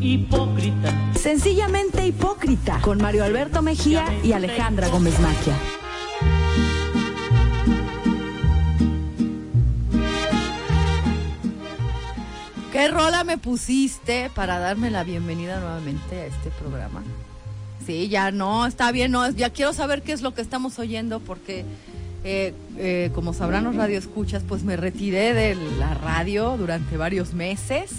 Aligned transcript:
hipócrita. 0.00 1.12
Sencillamente 1.14 2.06
hipócrita, 2.06 2.80
con 2.80 2.98
Mario 2.98 3.24
Alberto 3.24 3.62
Mejía 3.62 4.04
y 4.22 4.32
Alejandra 4.32 4.88
Gómez 4.88 5.18
Maquia. 5.20 5.56
¿Qué 12.72 12.88
rola 12.88 13.22
me 13.22 13.36
pusiste 13.38 14.30
para 14.34 14.58
darme 14.58 14.90
la 14.90 15.04
bienvenida 15.04 15.60
nuevamente 15.60 16.16
a 16.16 16.26
este 16.26 16.50
programa? 16.50 17.02
Sí, 17.86 18.08
ya 18.08 18.30
no, 18.30 18.66
está 18.66 18.90
bien, 18.92 19.12
no, 19.12 19.28
ya 19.30 19.50
quiero 19.50 19.72
saber 19.72 20.02
qué 20.02 20.12
es 20.12 20.22
lo 20.22 20.32
que 20.34 20.40
estamos 20.40 20.78
oyendo 20.78 21.20
porque 21.20 21.64
eh, 22.24 22.54
eh, 22.78 23.10
como 23.14 23.32
sabrán 23.32 23.64
los 23.64 23.74
radioescuchas, 23.74 24.44
pues 24.46 24.62
me 24.62 24.76
retiré 24.76 25.34
de 25.34 25.56
la 25.78 25.94
radio 25.94 26.56
durante 26.56 26.96
varios 26.96 27.34
meses, 27.34 27.90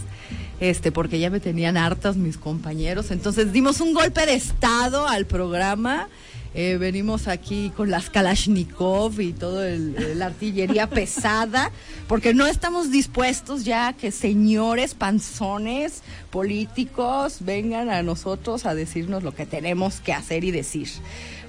este, 0.64 0.94
porque 0.94 1.20
ya 1.20 1.30
me 1.30 1.42
tenían 1.42 1.76
hartas 1.76 2.16
mis 2.16 2.38
compañeros. 2.38 3.12
Entonces 3.12 3.52
dimos 3.52 3.82
un 3.82 3.94
golpe 3.94 4.26
de 4.26 4.36
estado 4.36 5.10
al 5.10 5.26
programa. 5.26 6.08
Eh, 6.56 6.78
venimos 6.80 7.28
aquí 7.28 7.74
con 7.76 7.92
las 7.92 8.10
Kalashnikov 8.10 9.20
y 9.20 9.34
toda 9.34 9.70
la 9.72 10.28
artillería 10.28 10.88
pesada, 10.90 11.70
porque 12.08 12.34
no 12.34 12.48
estamos 12.48 12.92
dispuestos 12.92 13.66
ya 13.66 13.92
que 13.92 14.12
señores 14.12 14.94
panzones 14.94 16.02
políticos 16.30 17.40
vengan 17.42 17.90
a 17.90 18.02
nosotros 18.02 18.66
a 18.66 18.74
decirnos 18.74 19.22
lo 19.22 19.36
que 19.36 19.46
tenemos 19.46 20.00
que 20.00 20.14
hacer 20.14 20.46
y 20.46 20.52
decir 20.52 20.88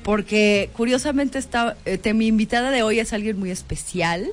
porque 0.03 0.69
curiosamente 0.75 1.39
está, 1.39 1.79
eh, 1.87 2.13
mi 2.13 2.27
invitada 2.27 2.71
de 2.71 2.83
hoy 2.83 3.01
es 3.01 3.15
alguien 3.15 3.39
muy 3.39 3.51
especial, 3.51 4.31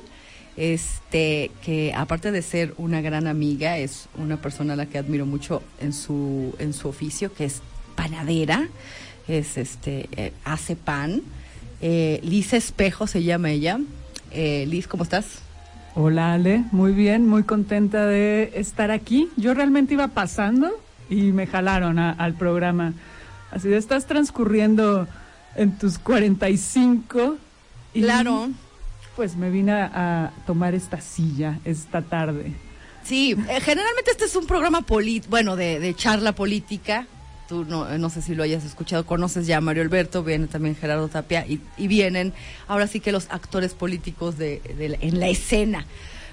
este, 0.62 1.50
que 1.64 1.92
aparte 1.92 2.30
de 2.30 2.40
ser 2.40 2.72
una 2.78 3.00
gran 3.00 3.26
amiga, 3.26 3.78
es 3.78 4.08
una 4.16 4.36
persona 4.36 4.74
a 4.74 4.76
la 4.76 4.86
que 4.86 4.96
admiro 4.96 5.26
mucho 5.26 5.60
en 5.80 5.92
su, 5.92 6.54
en 6.60 6.72
su 6.72 6.86
oficio, 6.86 7.34
que 7.34 7.46
es 7.46 7.62
panadera, 7.96 8.68
es 9.26 9.58
este, 9.58 10.08
eh, 10.12 10.32
hace 10.44 10.76
pan. 10.76 11.22
Eh, 11.80 12.20
Liz 12.22 12.52
Espejo 12.52 13.08
se 13.08 13.24
llama 13.24 13.50
ella. 13.50 13.80
Eh, 14.30 14.64
Liz, 14.68 14.86
¿cómo 14.86 15.02
estás? 15.02 15.40
Hola 15.96 16.34
Ale, 16.34 16.62
muy 16.70 16.92
bien, 16.92 17.26
muy 17.26 17.42
contenta 17.42 18.06
de 18.06 18.52
estar 18.54 18.92
aquí. 18.92 19.30
Yo 19.36 19.54
realmente 19.54 19.94
iba 19.94 20.06
pasando 20.06 20.70
y 21.10 21.32
me 21.32 21.48
jalaron 21.48 21.98
al 21.98 22.34
programa. 22.34 22.92
Así 23.50 23.66
de 23.66 23.78
estás 23.78 24.06
transcurriendo 24.06 25.08
en 25.56 25.76
tus 25.76 25.98
45. 25.98 27.36
Y 27.94 28.02
claro. 28.02 28.48
Pues 29.16 29.36
me 29.36 29.50
vine 29.50 29.72
a, 29.72 30.32
tomar 30.46 30.74
esta 30.74 31.00
silla 31.00 31.58
esta 31.64 32.02
tarde. 32.02 32.52
Sí, 33.04 33.32
eh, 33.32 33.60
generalmente 33.60 34.12
este 34.12 34.24
es 34.24 34.36
un 34.36 34.46
programa 34.46 34.84
bueno, 35.28 35.56
de, 35.56 35.94
charla 35.96 36.32
política. 36.34 37.06
Tú 37.48 37.64
no, 37.64 37.98
no, 37.98 38.10
sé 38.10 38.22
si 38.22 38.34
lo 38.34 38.42
hayas 38.42 38.64
escuchado, 38.64 39.04
conoces 39.04 39.46
ya 39.46 39.58
a 39.58 39.60
Mario 39.60 39.82
Alberto, 39.82 40.22
viene 40.22 40.46
también 40.46 40.76
Gerardo 40.76 41.08
Tapia 41.08 41.44
y, 41.46 41.60
vienen 41.86 42.32
ahora 42.68 42.86
sí 42.86 43.00
que 43.00 43.12
los 43.12 43.26
actores 43.30 43.74
políticos 43.74 44.38
de, 44.38 44.62
en 45.00 45.20
la 45.20 45.28
escena. 45.28 45.84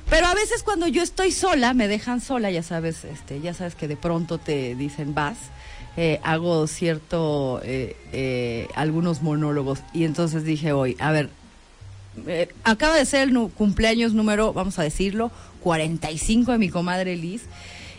Pero 0.09 0.27
a 0.27 0.33
veces 0.33 0.63
cuando 0.63 0.87
yo 0.87 1.03
estoy 1.03 1.31
sola, 1.31 1.73
me 1.73 1.87
dejan 1.87 2.21
sola, 2.21 2.49
ya 2.51 2.63
sabes, 2.63 3.03
este, 3.03 3.41
ya 3.41 3.53
sabes 3.53 3.75
que 3.75 3.87
de 3.87 3.97
pronto 3.97 4.37
te 4.37 4.75
dicen 4.75 5.13
vas 5.13 5.37
eh, 6.01 6.21
hago 6.23 6.65
cierto, 6.67 7.59
eh, 7.63 7.95
eh, 8.13 8.67
algunos 8.75 9.21
monólogos. 9.21 9.79
Y 9.93 10.05
entonces 10.05 10.45
dije 10.45 10.71
hoy, 10.71 10.95
a 10.99 11.11
ver, 11.11 11.29
acaba 12.63 12.95
de 12.95 13.05
ser 13.05 13.29
el 13.29 13.49
cumpleaños 13.49 14.13
número, 14.13 14.53
vamos 14.53 14.79
a 14.79 14.83
decirlo, 14.83 15.31
45 15.61 16.51
de 16.51 16.57
mi 16.57 16.69
comadre 16.69 17.15
Liz. 17.15 17.43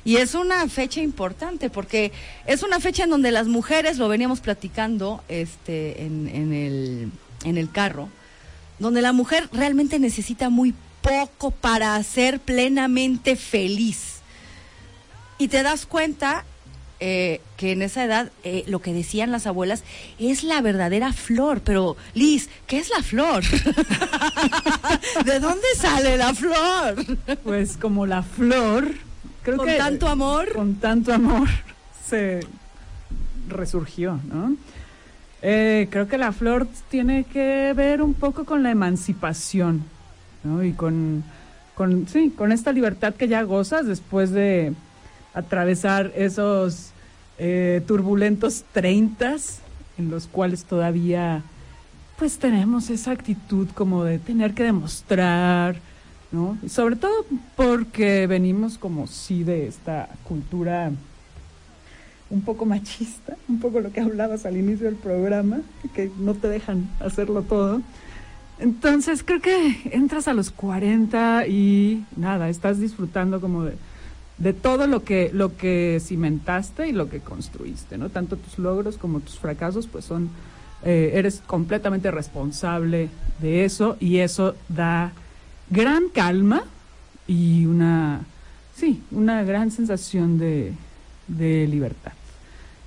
Y 0.04 0.16
es 0.16 0.34
una 0.34 0.66
fecha 0.68 1.00
importante 1.00 1.68
porque 1.68 2.12
es 2.46 2.62
una 2.62 2.80
fecha 2.80 3.04
en 3.04 3.10
donde 3.10 3.30
las 3.30 3.48
mujeres, 3.48 3.98
lo 3.98 4.08
veníamos 4.08 4.40
platicando 4.40 5.22
este, 5.28 6.02
en, 6.02 6.52
el, 6.52 7.10
en 7.44 7.58
el 7.58 7.70
carro, 7.70 8.08
donde 8.78 9.02
la 9.02 9.12
mujer 9.12 9.48
realmente 9.52 9.98
necesita 9.98 10.48
muy 10.48 10.74
poco 11.02 11.50
para 11.50 12.02
ser 12.02 12.40
plenamente 12.40 13.36
feliz. 13.36 14.20
Y 15.38 15.48
te 15.48 15.62
das 15.62 15.86
cuenta 15.86 16.44
eh, 17.00 17.40
que 17.56 17.72
en 17.72 17.80
esa 17.80 18.04
edad 18.04 18.30
eh, 18.44 18.64
lo 18.66 18.80
que 18.80 18.92
decían 18.92 19.32
las 19.32 19.46
abuelas 19.46 19.84
es 20.18 20.44
la 20.44 20.60
verdadera 20.60 21.14
flor. 21.14 21.62
Pero, 21.64 21.96
Liz, 22.12 22.50
¿qué 22.66 22.78
es 22.78 22.90
la 22.90 23.02
flor? 23.02 23.42
¿De 25.24 25.40
dónde 25.40 25.66
sale 25.76 26.18
la 26.18 26.34
flor? 26.34 26.96
Pues 27.42 27.78
como 27.78 28.04
la 28.04 28.22
flor, 28.22 28.92
creo 29.42 29.56
con 29.56 29.66
tanto 29.78 30.08
amor. 30.08 30.52
Con 30.52 30.74
tanto 30.74 31.14
amor 31.14 31.48
se 32.06 32.40
resurgió, 33.48 34.20
¿no? 34.30 34.56
Eh, 35.42 35.88
creo 35.90 36.06
que 36.06 36.18
la 36.18 36.32
flor 36.32 36.68
tiene 36.90 37.24
que 37.24 37.72
ver 37.74 38.02
un 38.02 38.12
poco 38.12 38.44
con 38.44 38.62
la 38.62 38.70
emancipación, 38.70 39.84
¿no? 40.44 40.62
Y 40.62 40.72
con, 40.72 41.24
con, 41.74 42.06
sí, 42.08 42.30
con 42.36 42.52
esta 42.52 42.72
libertad 42.72 43.14
que 43.14 43.26
ya 43.26 43.42
gozas 43.42 43.86
después 43.86 44.32
de 44.32 44.74
atravesar 45.34 46.12
esos 46.16 46.90
eh, 47.38 47.82
turbulentos 47.86 48.64
treintas 48.72 49.60
en 49.98 50.10
los 50.10 50.26
cuales 50.26 50.64
todavía 50.64 51.42
pues 52.18 52.38
tenemos 52.38 52.90
esa 52.90 53.12
actitud 53.12 53.68
como 53.74 54.04
de 54.04 54.18
tener 54.18 54.52
que 54.52 54.62
demostrar, 54.62 55.76
¿no? 56.30 56.58
Sobre 56.68 56.96
todo 56.96 57.24
porque 57.56 58.26
venimos 58.26 58.76
como 58.76 59.06
sí 59.06 59.42
de 59.42 59.66
esta 59.66 60.10
cultura 60.24 60.92
un 62.28 62.42
poco 62.42 62.66
machista, 62.66 63.36
un 63.48 63.58
poco 63.58 63.80
lo 63.80 63.90
que 63.90 64.00
hablabas 64.00 64.46
al 64.46 64.56
inicio 64.56 64.86
del 64.86 64.96
programa, 64.96 65.60
que 65.94 66.10
no 66.18 66.34
te 66.34 66.48
dejan 66.48 66.88
hacerlo 67.00 67.42
todo. 67.42 67.80
Entonces 68.58 69.22
creo 69.24 69.40
que 69.40 69.90
entras 69.90 70.28
a 70.28 70.34
los 70.34 70.50
40 70.50 71.46
y 71.46 72.04
nada, 72.16 72.50
estás 72.50 72.78
disfrutando 72.78 73.40
como 73.40 73.64
de 73.64 73.76
de 74.40 74.54
todo 74.54 74.86
lo 74.86 75.04
que, 75.04 75.30
lo 75.32 75.56
que 75.56 76.00
cimentaste 76.04 76.88
y 76.88 76.92
lo 76.92 77.08
que 77.08 77.20
construiste, 77.20 77.98
¿no? 77.98 78.08
Tanto 78.08 78.36
tus 78.36 78.58
logros 78.58 78.96
como 78.96 79.20
tus 79.20 79.38
fracasos, 79.38 79.86
pues 79.86 80.06
son, 80.06 80.30
eh, 80.82 81.12
eres 81.14 81.42
completamente 81.46 82.10
responsable 82.10 83.10
de 83.40 83.64
eso 83.64 83.96
y 84.00 84.18
eso 84.18 84.56
da 84.68 85.12
gran 85.68 86.08
calma 86.08 86.64
y 87.26 87.66
una, 87.66 88.22
sí, 88.74 89.02
una 89.10 89.44
gran 89.44 89.70
sensación 89.70 90.38
de, 90.38 90.72
de 91.28 91.66
libertad. 91.68 92.12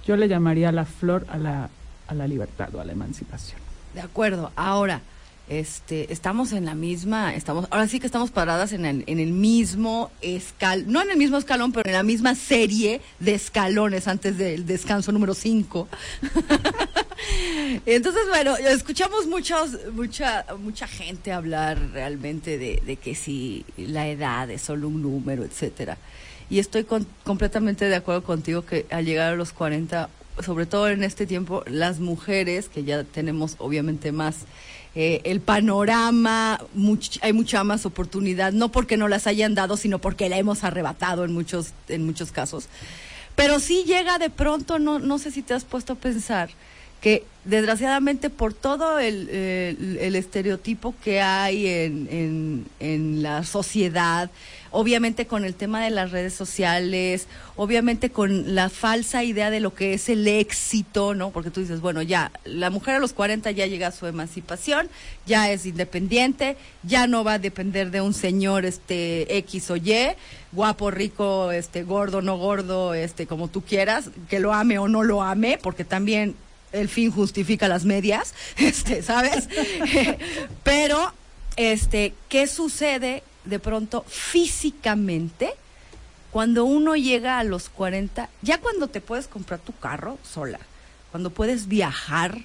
Yo 0.08 0.18
le 0.18 0.28
llamaría 0.28 0.72
la 0.72 0.86
flor 0.86 1.26
a 1.30 1.38
la, 1.38 1.70
a 2.08 2.14
la 2.16 2.28
libertad 2.28 2.74
o 2.74 2.82
a 2.82 2.84
la 2.86 2.92
emancipación. 2.94 3.62
De 3.94 4.02
acuerdo. 4.02 4.52
Ahora, 4.56 5.02
este, 5.50 6.12
estamos 6.14 6.54
en 6.54 6.66
la 6.66 6.74
misma, 6.74 7.36
estamos, 7.36 7.68
ahora 7.70 7.88
sí 7.88 8.00
que 8.00 8.06
estamos 8.06 8.32
paradas 8.32 8.72
en 8.72 8.86
el, 8.86 9.04
en 9.08 9.20
el 9.20 9.34
mismo 9.34 10.10
escalón, 10.22 10.92
no 10.92 11.02
en 11.02 11.12
el 11.12 11.18
mismo 11.18 11.38
escalón, 11.38 11.72
pero 11.72 11.88
en 11.90 11.94
la 11.94 12.04
misma 12.04 12.34
serie 12.36 13.02
de 13.20 13.34
escalones 13.34 14.08
antes 14.08 14.38
del 14.38 14.66
descanso 14.66 15.12
número 15.12 15.34
5. 15.34 15.88
Entonces, 17.86 18.24
bueno, 18.30 18.56
escuchamos 18.56 19.28
muchos, 19.28 19.78
mucha, 19.94 20.46
mucha 20.60 20.88
gente 20.88 21.32
hablar 21.32 21.78
realmente 21.92 22.58
de, 22.58 22.82
de, 22.86 22.96
que 22.96 23.16
si 23.16 23.66
la 23.78 24.08
edad 24.08 24.50
es 24.50 24.62
solo 24.62 24.88
un 24.88 25.02
número, 25.02 25.44
etcétera. 25.44 25.98
Y 26.50 26.60
estoy 26.60 26.86
completamente 27.24 27.86
de 27.86 27.96
acuerdo 27.96 28.24
contigo 28.24 28.66
que 28.66 28.86
al 28.92 29.06
llegar 29.06 29.34
a 29.34 29.36
los 29.36 29.54
40, 29.54 30.10
sobre 30.42 30.66
todo 30.66 30.90
en 30.90 31.04
este 31.04 31.26
tiempo, 31.26 31.64
las 31.68 32.00
mujeres, 32.00 32.70
que 32.70 32.84
ya 32.84 33.04
tenemos 33.04 33.56
obviamente 33.60 34.12
más 34.12 34.46
eh, 34.96 35.22
el 35.24 35.42
panorama, 35.42 36.60
hay 37.22 37.34
mucha 37.34 37.64
más 37.64 37.86
oportunidad, 37.86 38.54
no 38.54 38.70
porque 38.70 38.96
no 38.96 39.08
las 39.08 39.26
hayan 39.26 39.56
dado, 39.56 39.76
sino 39.76 40.00
porque 40.00 40.30
la 40.30 40.38
hemos 40.38 40.64
arrebatado 40.64 41.26
en 41.26 41.34
muchos, 41.34 41.74
en 41.88 42.06
muchos 42.06 42.32
casos. 42.32 42.68
Pero 43.36 43.60
sí 43.60 43.84
llega 43.86 44.20
de 44.20 44.30
pronto, 44.30 44.78
no, 44.78 45.00
no 45.00 45.18
sé 45.18 45.32
si 45.32 45.42
te 45.42 45.56
has 45.56 45.66
puesto 45.66 45.94
a 45.94 45.96
pensar, 45.96 46.50
que 47.04 47.26
desgraciadamente 47.44 48.30
por 48.30 48.54
todo 48.54 48.98
el, 48.98 49.28
estereotipo 50.16 50.96
que 51.04 51.20
hay 51.20 51.68
en, 51.68 52.66
en, 52.80 53.22
la 53.22 53.44
sociedad, 53.44 54.32
obviamente 54.72 55.28
con 55.28 55.44
el 55.44 55.54
tema 55.54 55.84
de 55.84 55.90
las 55.90 56.12
redes 56.12 56.34
sociales, 56.34 57.28
obviamente 57.58 58.10
con 58.10 58.56
la 58.56 58.70
falsa 58.70 59.26
idea 59.26 59.50
de 59.50 59.60
lo 59.60 59.76
que 59.76 59.94
es 59.94 60.08
el 60.08 60.26
éxito, 60.26 61.14
¿no? 61.14 61.32
Porque 61.32 61.52
tú 61.52 61.60
dices, 61.60 61.82
bueno, 61.82 62.02
ya, 62.02 62.32
la 62.46 62.70
mujer 62.70 62.96
a 62.96 63.00
los 63.00 63.12
40 63.12 63.52
ya 63.52 63.68
llega 63.68 63.88
a 63.88 63.92
su 63.92 64.08
emancipación, 64.08 64.88
ya 65.26 65.52
es 65.52 65.66
independiente, 65.66 66.56
ya 66.84 67.06
no 67.08 67.26
va 67.26 67.34
a 67.34 67.40
depender 67.40 67.92
de 67.92 68.00
un 68.00 68.14
señor 68.14 68.64
este 68.64 69.38
X 69.40 69.70
o 69.72 69.76
Y, 69.76 70.14
guapo, 70.54 70.90
rico, 70.90 71.52
este 71.52 71.84
gordo, 71.84 72.22
no 72.22 72.38
gordo, 72.38 72.94
este 72.94 73.28
como 73.28 73.50
tú 73.50 73.62
quieras, 73.62 74.10
que 74.30 74.40
lo 74.40 74.54
ame 74.54 74.80
o 74.80 74.88
no 74.88 75.04
lo 75.04 75.22
ame, 75.22 75.60
porque 75.62 75.84
también 75.84 76.36
el 76.74 76.90
fin 76.90 77.12
justifica 77.12 77.68
las 77.70 77.86
medias, 77.86 78.34
este, 78.58 79.02
¿sabes? 79.02 79.48
Pero, 80.64 81.14
este, 81.56 82.14
¿qué 82.30 82.48
sucede 82.48 83.24
de 83.46 83.60
pronto 83.60 84.04
físicamente? 84.08 85.54
cuando 86.32 86.66
uno 86.66 86.96
llega 86.96 87.38
a 87.38 87.44
los 87.44 87.70
40, 87.70 88.28
ya 88.42 88.58
cuando 88.60 88.88
te 88.88 89.02
puedes 89.02 89.28
comprar 89.28 89.60
tu 89.60 89.72
carro 89.72 90.18
sola, 90.24 90.58
cuando 91.12 91.30
puedes 91.30 91.68
viajar, 91.68 92.40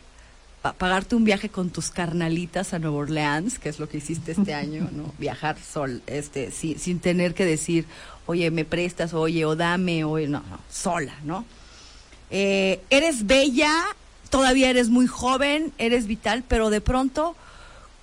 pa- 0.60 0.74
pagarte 0.74 1.16
un 1.16 1.24
viaje 1.24 1.48
con 1.48 1.70
tus 1.70 1.88
carnalitas 1.90 2.74
a 2.74 2.78
Nueva 2.78 2.98
Orleans, 2.98 3.58
que 3.58 3.70
es 3.70 3.78
lo 3.78 3.88
que 3.88 3.96
hiciste 3.96 4.32
este 4.32 4.52
año, 4.52 4.90
¿no? 4.92 5.14
Viajar 5.18 5.56
sol, 5.58 6.02
este, 6.06 6.50
sin, 6.50 6.78
sin 6.78 7.00
tener 7.00 7.32
que 7.32 7.46
decir, 7.46 7.86
oye, 8.26 8.50
me 8.50 8.66
prestas, 8.66 9.14
oye, 9.14 9.46
o 9.46 9.56
dame, 9.56 10.04
oye, 10.04 10.28
no, 10.28 10.40
no, 10.50 10.58
sola, 10.70 11.14
¿no? 11.24 11.46
Eh, 12.30 12.82
eres 12.90 13.26
bella, 13.26 13.72
todavía 14.30 14.70
eres 14.70 14.88
muy 14.88 15.06
joven, 15.06 15.72
eres 15.78 16.06
vital, 16.06 16.44
pero 16.46 16.70
de 16.70 16.80
pronto, 16.80 17.34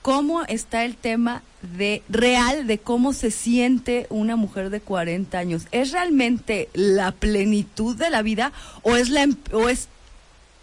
¿cómo 0.01 0.43
está 0.43 0.85
el 0.85 0.95
tema 0.95 1.41
de 1.77 2.03
real 2.09 2.67
de 2.67 2.77
cómo 2.77 3.13
se 3.13 3.31
siente 3.31 4.07
una 4.09 4.35
mujer 4.35 4.69
de 4.69 4.81
40 4.81 5.37
años? 5.37 5.67
¿Es 5.71 5.91
realmente 5.91 6.69
la 6.73 7.11
plenitud 7.11 7.95
de 7.97 8.09
la 8.09 8.21
vida 8.21 8.51
o 8.83 8.95
es 8.95 9.09
la 9.09 9.23
em- 9.23 9.37
o 9.51 9.69
es 9.69 9.87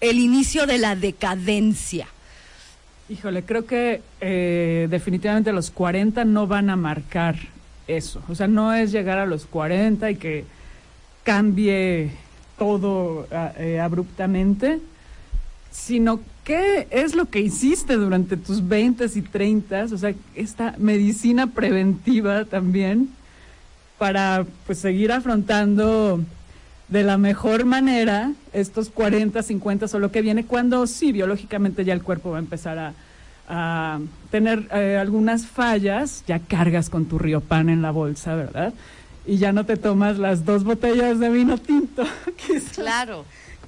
el 0.01 0.19
inicio 0.19 0.67
de 0.67 0.79
la 0.79 0.97
decadencia? 0.97 2.07
Híjole, 3.09 3.45
creo 3.45 3.67
que 3.67 4.01
eh, 4.21 4.87
definitivamente 4.91 5.53
los 5.53 5.71
40 5.71 6.25
no 6.25 6.47
van 6.47 6.71
a 6.71 6.77
marcar 6.77 7.37
eso. 7.87 8.23
O 8.29 8.35
sea, 8.35 8.47
no 8.47 8.73
es 8.73 8.93
llegar 8.93 9.19
a 9.19 9.27
los 9.27 9.47
40 9.47 10.11
y 10.11 10.17
que 10.17 10.45
cambie 11.25 12.11
todo 12.59 13.27
ah, 13.33 13.53
eh, 13.59 13.81
abruptamente, 13.81 14.81
sino 15.73 16.21
qué 16.45 16.87
es 16.91 17.15
lo 17.15 17.27
que 17.27 17.41
hiciste 17.41 17.97
durante 17.97 18.37
tus 18.37 18.69
20 18.69 19.07
y 19.15 19.23
30, 19.23 19.87
o 19.93 19.99
sea, 19.99 20.15
esta 20.35 20.75
medicina 20.79 21.49
preventiva 21.49 22.45
también 22.45 23.09
para 23.99 24.45
pues 24.67 24.79
seguir 24.79 25.13
afrontando 25.13 26.21
de 26.89 27.03
la 27.03 27.17
mejor 27.17 27.65
manera 27.65 28.33
estos 28.53 28.91
40, 28.91 29.43
50 29.43 29.87
o 29.93 29.99
lo 29.99 30.13
que 30.13 30.21
viene 30.21 30.45
cuando 30.45 30.87
sí, 30.87 31.11
biológicamente 31.11 31.85
ya 31.85 31.95
el 31.95 32.03
cuerpo 32.03 32.31
va 32.31 32.37
a 32.37 32.41
empezar 32.41 32.79
a, 32.79 32.93
a 33.49 34.01
tener 34.31 34.69
eh, 34.73 34.99
algunas 35.01 35.47
fallas, 35.47 36.23
ya 36.27 36.39
cargas 36.39 36.91
con 36.91 37.07
tu 37.07 37.19
río 37.19 37.41
pan 37.41 37.71
en 37.71 37.81
la 37.81 37.93
bolsa, 37.93 38.35
¿verdad? 38.35 38.75
Y 39.25 39.39
ya 39.39 39.53
no 39.53 39.65
te 39.65 39.77
tomas 39.77 40.19
las 40.19 40.45
dos 40.45 40.65
botellas 40.65 41.19
de 41.19 41.31
vino 41.31 41.57
tinto. 41.57 42.05
quizás. 42.37 42.73
Claro. 42.75 43.25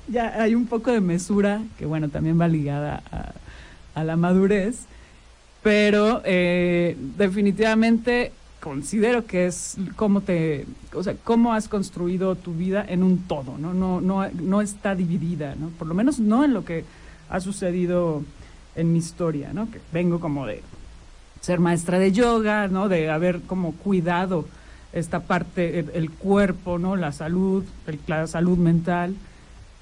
Ya 0.08 0.42
hay 0.42 0.54
un 0.54 0.66
poco 0.66 0.90
de 0.92 1.00
mesura, 1.00 1.62
que 1.78 1.86
bueno, 1.86 2.08
también 2.08 2.38
va 2.40 2.46
ligada 2.48 3.02
a, 3.94 4.04
la 4.04 4.16
madurez, 4.16 4.80
pero 5.62 6.20
eh, 6.24 6.96
definitivamente 7.16 8.32
considero 8.60 9.24
que 9.26 9.46
es 9.46 9.76
cómo 9.96 10.20
te, 10.20 10.66
o 10.94 11.02
sea, 11.02 11.14
cómo 11.24 11.54
has 11.54 11.68
construido 11.68 12.34
tu 12.34 12.52
vida 12.54 12.84
en 12.86 13.02
un 13.02 13.18
todo, 13.26 13.56
¿no? 13.58 13.72
No, 13.72 14.00
no, 14.00 14.28
no 14.30 14.60
está 14.60 14.94
dividida, 14.94 15.54
¿no? 15.54 15.68
Por 15.70 15.86
lo 15.88 15.94
menos 15.94 16.18
no 16.18 16.44
en 16.44 16.54
lo 16.54 16.64
que 16.64 16.84
ha 17.30 17.40
sucedido 17.40 18.22
en 18.76 18.92
mi 18.92 18.98
historia, 18.98 19.52
¿no? 19.52 19.70
Que 19.70 19.80
vengo 19.92 20.20
como 20.20 20.46
de 20.46 20.62
ser 21.40 21.60
maestra 21.60 21.98
de 21.98 22.12
yoga, 22.12 22.68
¿no? 22.68 22.88
De 22.88 23.10
haber 23.10 23.40
como 23.42 23.72
cuidado 23.72 24.46
esta 24.92 25.20
parte, 25.20 25.78
el, 25.78 25.90
el 25.94 26.10
cuerpo, 26.10 26.78
¿no? 26.78 26.96
La 26.96 27.12
salud, 27.12 27.64
el- 27.86 27.98
la 28.06 28.26
salud 28.26 28.58
mental, 28.58 29.14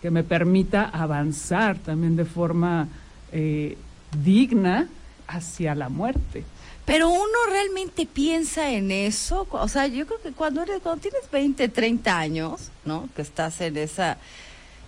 que 0.03 0.11
me 0.11 0.25
permita 0.25 0.85
avanzar 0.85 1.79
también 1.79 2.17
de 2.17 2.25
forma 2.25 2.89
eh, 3.33 3.79
digna 4.23 4.89
hacia 5.29 5.75
la 5.75 5.89
muerte. 5.89 6.45
Pero 6.85 7.09
uno 7.09 7.39
realmente 7.49 8.07
piensa 8.07 8.71
en 8.73 8.91
eso, 8.91 9.47
o 9.49 9.69
sea, 9.69 9.87
yo 9.87 10.05
creo 10.05 10.21
que 10.21 10.33
cuando 10.33 10.63
eres 10.63 10.81
cuando 10.83 11.01
tienes 11.01 11.31
20, 11.31 11.69
30 11.69 12.19
años, 12.19 12.71
¿no? 12.85 13.09
Que 13.15 13.23
estás 13.23 13.61
en 13.61 13.77
esa 13.77 14.19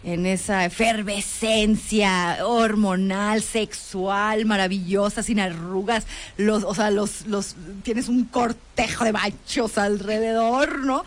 en 0.02 0.26
esa 0.26 0.66
efervescencia 0.66 2.38
hormonal, 2.44 3.40
sexual, 3.42 4.44
maravillosa, 4.44 5.22
sin 5.22 5.40
arrugas, 5.40 6.04
los, 6.36 6.62
o 6.64 6.74
sea, 6.74 6.90
los, 6.90 7.26
los, 7.26 7.56
tienes 7.82 8.08
un 8.08 8.26
cortejo 8.26 9.04
de 9.04 9.12
machos 9.12 9.78
alrededor, 9.78 10.80
¿no? 10.80 11.04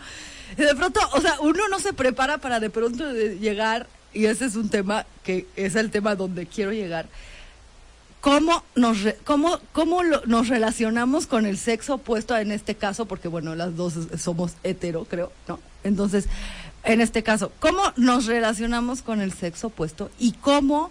De 0.56 0.74
pronto, 0.74 0.98
o 1.12 1.20
sea, 1.20 1.36
uno 1.40 1.68
no 1.68 1.78
se 1.78 1.92
prepara 1.92 2.38
para 2.38 2.58
de 2.58 2.70
pronto 2.70 3.12
llegar, 3.12 3.86
y 4.12 4.26
ese 4.26 4.46
es 4.46 4.56
un 4.56 4.68
tema 4.68 5.06
que 5.22 5.46
es 5.56 5.74
el 5.76 5.90
tema 5.90 6.14
donde 6.14 6.46
quiero 6.46 6.72
llegar, 6.72 7.06
cómo 8.20 8.64
nos 8.74 8.98
cómo, 9.24 9.60
cómo 9.72 10.02
nos 10.02 10.48
relacionamos 10.48 11.26
con 11.26 11.46
el 11.46 11.58
sexo 11.58 11.94
opuesto 11.94 12.36
en 12.36 12.52
este 12.52 12.74
caso, 12.74 13.06
porque 13.06 13.28
bueno, 13.28 13.54
las 13.54 13.76
dos 13.76 13.94
somos 14.18 14.54
hetero, 14.62 15.04
creo, 15.04 15.32
¿no? 15.46 15.60
Entonces, 15.84 16.26
en 16.84 17.00
este 17.00 17.22
caso, 17.22 17.52
¿cómo 17.60 17.82
nos 17.96 18.26
relacionamos 18.26 19.02
con 19.02 19.20
el 19.20 19.32
sexo 19.32 19.68
opuesto 19.68 20.10
y 20.18 20.32
cómo, 20.32 20.90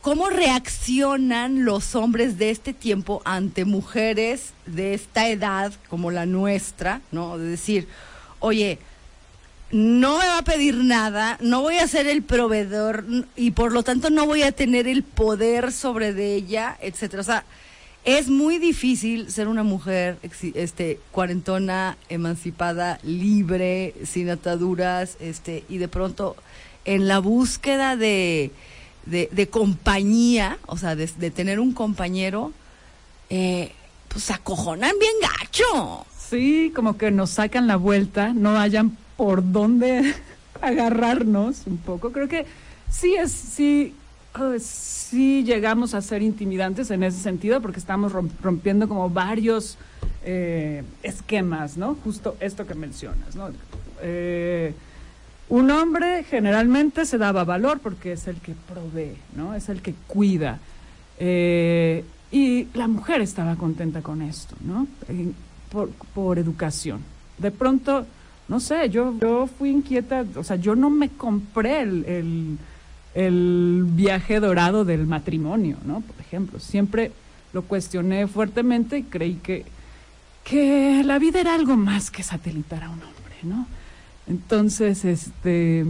cómo 0.00 0.28
reaccionan 0.28 1.64
los 1.64 1.94
hombres 1.94 2.38
de 2.38 2.50
este 2.50 2.72
tiempo 2.72 3.22
ante 3.24 3.64
mujeres 3.64 4.52
de 4.66 4.94
esta 4.94 5.28
edad 5.28 5.72
como 5.88 6.10
la 6.10 6.26
nuestra, 6.26 7.00
¿no? 7.12 7.38
De 7.38 7.46
decir, 7.46 7.88
oye, 8.40 8.78
no 9.72 10.18
me 10.18 10.26
va 10.26 10.38
a 10.38 10.44
pedir 10.44 10.76
nada, 10.76 11.38
no 11.40 11.62
voy 11.62 11.76
a 11.76 11.86
ser 11.86 12.06
el 12.06 12.22
proveedor 12.22 13.04
y 13.36 13.52
por 13.52 13.72
lo 13.72 13.82
tanto 13.82 14.10
no 14.10 14.26
voy 14.26 14.42
a 14.42 14.52
tener 14.52 14.88
el 14.88 15.02
poder 15.02 15.72
sobre 15.72 16.10
ella, 16.34 16.76
etcétera. 16.80 17.20
O 17.20 17.24
sea, 17.24 17.44
es 18.04 18.28
muy 18.28 18.58
difícil 18.58 19.30
ser 19.30 19.46
una 19.46 19.62
mujer 19.62 20.18
este 20.54 20.98
cuarentona, 21.12 21.96
emancipada, 22.08 22.98
libre, 23.02 23.94
sin 24.04 24.30
ataduras, 24.30 25.16
este 25.20 25.64
y 25.68 25.78
de 25.78 25.88
pronto 25.88 26.36
en 26.84 27.06
la 27.06 27.18
búsqueda 27.18 27.96
de 27.96 28.50
de, 29.06 29.28
de 29.32 29.48
compañía, 29.48 30.58
o 30.66 30.76
sea, 30.76 30.94
de, 30.94 31.06
de 31.06 31.30
tener 31.30 31.58
un 31.58 31.72
compañero, 31.72 32.52
eh, 33.28 33.72
pues 34.08 34.30
acojonan 34.30 34.92
bien 34.98 35.14
gacho. 35.20 36.06
Sí, 36.28 36.72
como 36.74 36.96
que 36.96 37.10
nos 37.10 37.30
sacan 37.30 37.66
la 37.66 37.76
vuelta, 37.76 38.32
no 38.34 38.58
hayan 38.58 38.96
por 39.20 39.52
dónde 39.52 40.14
agarrarnos 40.62 41.66
un 41.66 41.76
poco. 41.76 42.10
Creo 42.10 42.26
que 42.26 42.46
sí 42.90 43.14
es, 43.16 43.30
sí, 43.30 43.94
eh, 44.40 44.58
sí 44.58 45.44
llegamos 45.44 45.92
a 45.92 46.00
ser 46.00 46.22
intimidantes 46.22 46.90
en 46.90 47.02
ese 47.02 47.18
sentido, 47.20 47.60
porque 47.60 47.78
estamos 47.80 48.14
rom- 48.14 48.30
rompiendo 48.42 48.88
como 48.88 49.10
varios 49.10 49.76
eh, 50.24 50.84
esquemas, 51.02 51.76
¿no? 51.76 51.96
Justo 52.02 52.34
esto 52.40 52.66
que 52.66 52.74
mencionas, 52.74 53.36
¿no? 53.36 53.50
Eh, 54.00 54.72
un 55.50 55.70
hombre 55.70 56.24
generalmente 56.24 57.04
se 57.04 57.18
daba 57.18 57.44
valor 57.44 57.80
porque 57.80 58.12
es 58.12 58.26
el 58.26 58.36
que 58.36 58.54
provee, 58.72 59.18
¿no? 59.36 59.52
Es 59.54 59.68
el 59.68 59.82
que 59.82 59.92
cuida. 60.06 60.60
Eh, 61.18 62.04
y 62.32 62.68
la 62.72 62.88
mujer 62.88 63.20
estaba 63.20 63.56
contenta 63.56 64.00
con 64.00 64.22
esto, 64.22 64.54
¿no? 64.64 64.86
Por, 65.70 65.90
por 66.14 66.38
educación. 66.38 67.00
De 67.36 67.50
pronto, 67.50 68.06
no 68.50 68.58
sé, 68.58 68.90
yo, 68.90 69.14
yo 69.20 69.46
fui 69.46 69.70
inquieta, 69.70 70.24
o 70.34 70.42
sea, 70.42 70.56
yo 70.56 70.74
no 70.74 70.90
me 70.90 71.08
compré 71.08 71.82
el, 71.82 72.58
el, 73.14 73.84
viaje 73.90 74.40
dorado 74.40 74.84
del 74.84 75.06
matrimonio, 75.06 75.76
¿no? 75.84 76.00
Por 76.00 76.20
ejemplo, 76.20 76.58
siempre 76.58 77.12
lo 77.52 77.62
cuestioné 77.62 78.26
fuertemente 78.26 78.98
y 78.98 79.02
creí 79.04 79.34
que, 79.36 79.64
que 80.42 81.04
la 81.04 81.20
vida 81.20 81.40
era 81.40 81.54
algo 81.54 81.76
más 81.76 82.10
que 82.10 82.24
satelitar 82.24 82.82
a 82.82 82.90
un 82.90 83.00
hombre, 83.00 83.36
¿no? 83.44 83.68
Entonces, 84.26 85.04
este, 85.04 85.86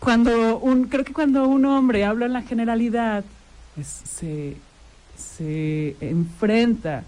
cuando 0.00 0.56
un, 0.56 0.84
creo 0.84 1.04
que 1.04 1.12
cuando 1.12 1.46
un 1.46 1.66
hombre 1.66 2.06
habla 2.06 2.24
en 2.24 2.32
la 2.32 2.42
generalidad, 2.42 3.22
pues, 3.74 3.86
se, 3.86 4.56
se 5.14 5.94
enfrenta 6.00 7.04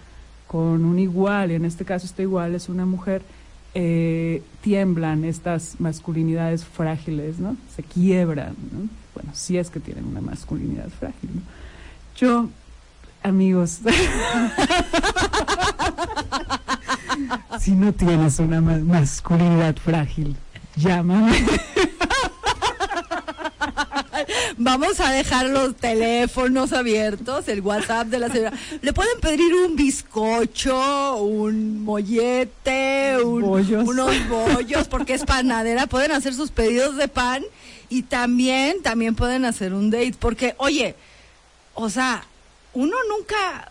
con 0.46 0.84
un 0.84 0.98
igual, 0.98 1.52
y 1.52 1.54
en 1.54 1.64
este 1.64 1.86
caso 1.86 2.04
este 2.04 2.24
igual 2.24 2.54
es 2.54 2.68
una 2.68 2.84
mujer, 2.84 3.22
eh, 3.78 4.42
tiemblan 4.62 5.22
estas 5.24 5.74
masculinidades 5.78 6.64
frágiles, 6.64 7.38
¿no? 7.38 7.56
Se 7.76 7.82
quiebran, 7.82 8.56
¿no? 8.72 8.88
Bueno, 9.14 9.30
si 9.34 9.58
es 9.58 9.68
que 9.68 9.80
tienen 9.80 10.06
una 10.06 10.22
masculinidad 10.22 10.88
frágil, 10.88 11.30
¿no? 11.34 11.42
Yo, 12.16 12.48
amigos, 13.22 13.80
si 17.60 17.72
no 17.72 17.92
tienes 17.92 18.38
una 18.38 18.60
ma- 18.60 18.78
masculinidad 18.78 19.76
frágil, 19.76 20.36
llámame. 20.76 21.32
Vamos 24.66 24.98
a 24.98 25.12
dejar 25.12 25.46
los 25.46 25.76
teléfonos 25.76 26.72
abiertos, 26.72 27.46
el 27.46 27.60
WhatsApp 27.60 28.08
de 28.08 28.18
la 28.18 28.28
señora. 28.28 28.52
Le 28.82 28.92
pueden 28.92 29.20
pedir 29.20 29.54
un 29.54 29.76
bizcocho, 29.76 31.18
un 31.18 31.84
mollete, 31.84 33.16
un- 33.22 33.42
Bollos. 33.42 33.86
unos 33.88 34.28
bollos, 34.28 34.88
porque 34.88 35.14
es 35.14 35.24
panadera. 35.24 35.86
Pueden 35.86 36.10
hacer 36.10 36.34
sus 36.34 36.50
pedidos 36.50 36.96
de 36.96 37.06
pan 37.06 37.44
y 37.88 38.02
también, 38.02 38.82
también 38.82 39.14
pueden 39.14 39.44
hacer 39.44 39.72
un 39.72 39.88
date. 39.90 40.16
Porque, 40.18 40.56
oye, 40.58 40.96
o 41.74 41.88
sea, 41.88 42.24
uno 42.74 42.96
nunca, 43.08 43.70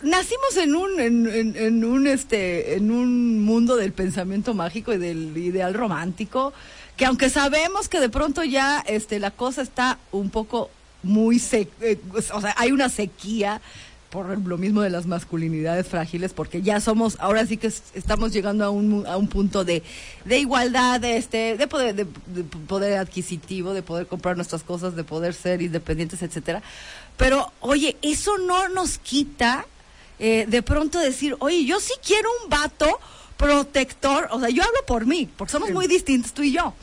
nacimos 0.00 0.56
en 0.56 0.74
un, 0.74 1.00
en, 1.00 1.26
en- 1.28 1.54
en 1.56 1.84
un, 1.84 2.06
este, 2.06 2.76
en 2.76 2.90
un 2.90 3.44
mundo 3.44 3.76
del 3.76 3.92
pensamiento 3.92 4.54
mágico 4.54 4.94
y 4.94 4.96
del 4.96 5.36
ideal 5.36 5.74
romántico, 5.74 6.54
que 6.96 7.04
aunque 7.06 7.28
sabemos 7.30 7.88
que 7.88 8.00
de 8.00 8.08
pronto 8.08 8.44
ya, 8.44 8.82
este, 8.86 9.18
la 9.18 9.30
cosa 9.30 9.62
está 9.62 9.98
un 10.12 10.30
poco 10.30 10.70
muy 11.02 11.38
sec, 11.38 11.68
eh, 11.80 11.98
o 12.32 12.40
sea, 12.40 12.54
hay 12.56 12.72
una 12.72 12.88
sequía 12.88 13.60
por 14.10 14.38
lo 14.38 14.58
mismo 14.58 14.80
de 14.80 14.90
las 14.90 15.06
masculinidades 15.06 15.88
frágiles, 15.88 16.32
porque 16.32 16.62
ya 16.62 16.80
somos, 16.80 17.16
ahora 17.18 17.44
sí 17.46 17.56
que 17.56 17.66
es- 17.66 17.82
estamos 17.94 18.32
llegando 18.32 18.64
a 18.64 18.70
un, 18.70 19.04
a 19.08 19.16
un 19.16 19.26
punto 19.26 19.64
de, 19.64 19.82
de 20.24 20.38
igualdad, 20.38 21.00
de, 21.00 21.16
este, 21.16 21.56
de, 21.56 21.66
poder, 21.66 21.96
de, 21.96 22.06
de 22.26 22.44
poder 22.44 22.96
adquisitivo, 22.98 23.74
de 23.74 23.82
poder 23.82 24.06
comprar 24.06 24.36
nuestras 24.36 24.62
cosas, 24.62 24.94
de 24.94 25.02
poder 25.02 25.34
ser 25.34 25.62
independientes, 25.62 26.22
etcétera. 26.22 26.62
Pero, 27.16 27.52
oye, 27.58 27.96
eso 28.02 28.38
no 28.38 28.68
nos 28.68 28.98
quita 28.98 29.66
eh, 30.20 30.46
de 30.48 30.62
pronto 30.62 31.00
decir, 31.00 31.34
oye, 31.40 31.64
yo 31.64 31.80
sí 31.80 31.92
quiero 32.06 32.28
un 32.44 32.50
vato 32.50 33.00
protector, 33.36 34.28
o 34.30 34.40
sea, 34.40 34.48
yo 34.48 34.62
hablo 34.62 34.78
por 34.86 35.06
mí, 35.06 35.28
porque 35.36 35.52
somos 35.52 35.70
muy 35.70 35.86
distintos 35.86 36.32
tú 36.32 36.42
y 36.42 36.52
yo. 36.52 36.74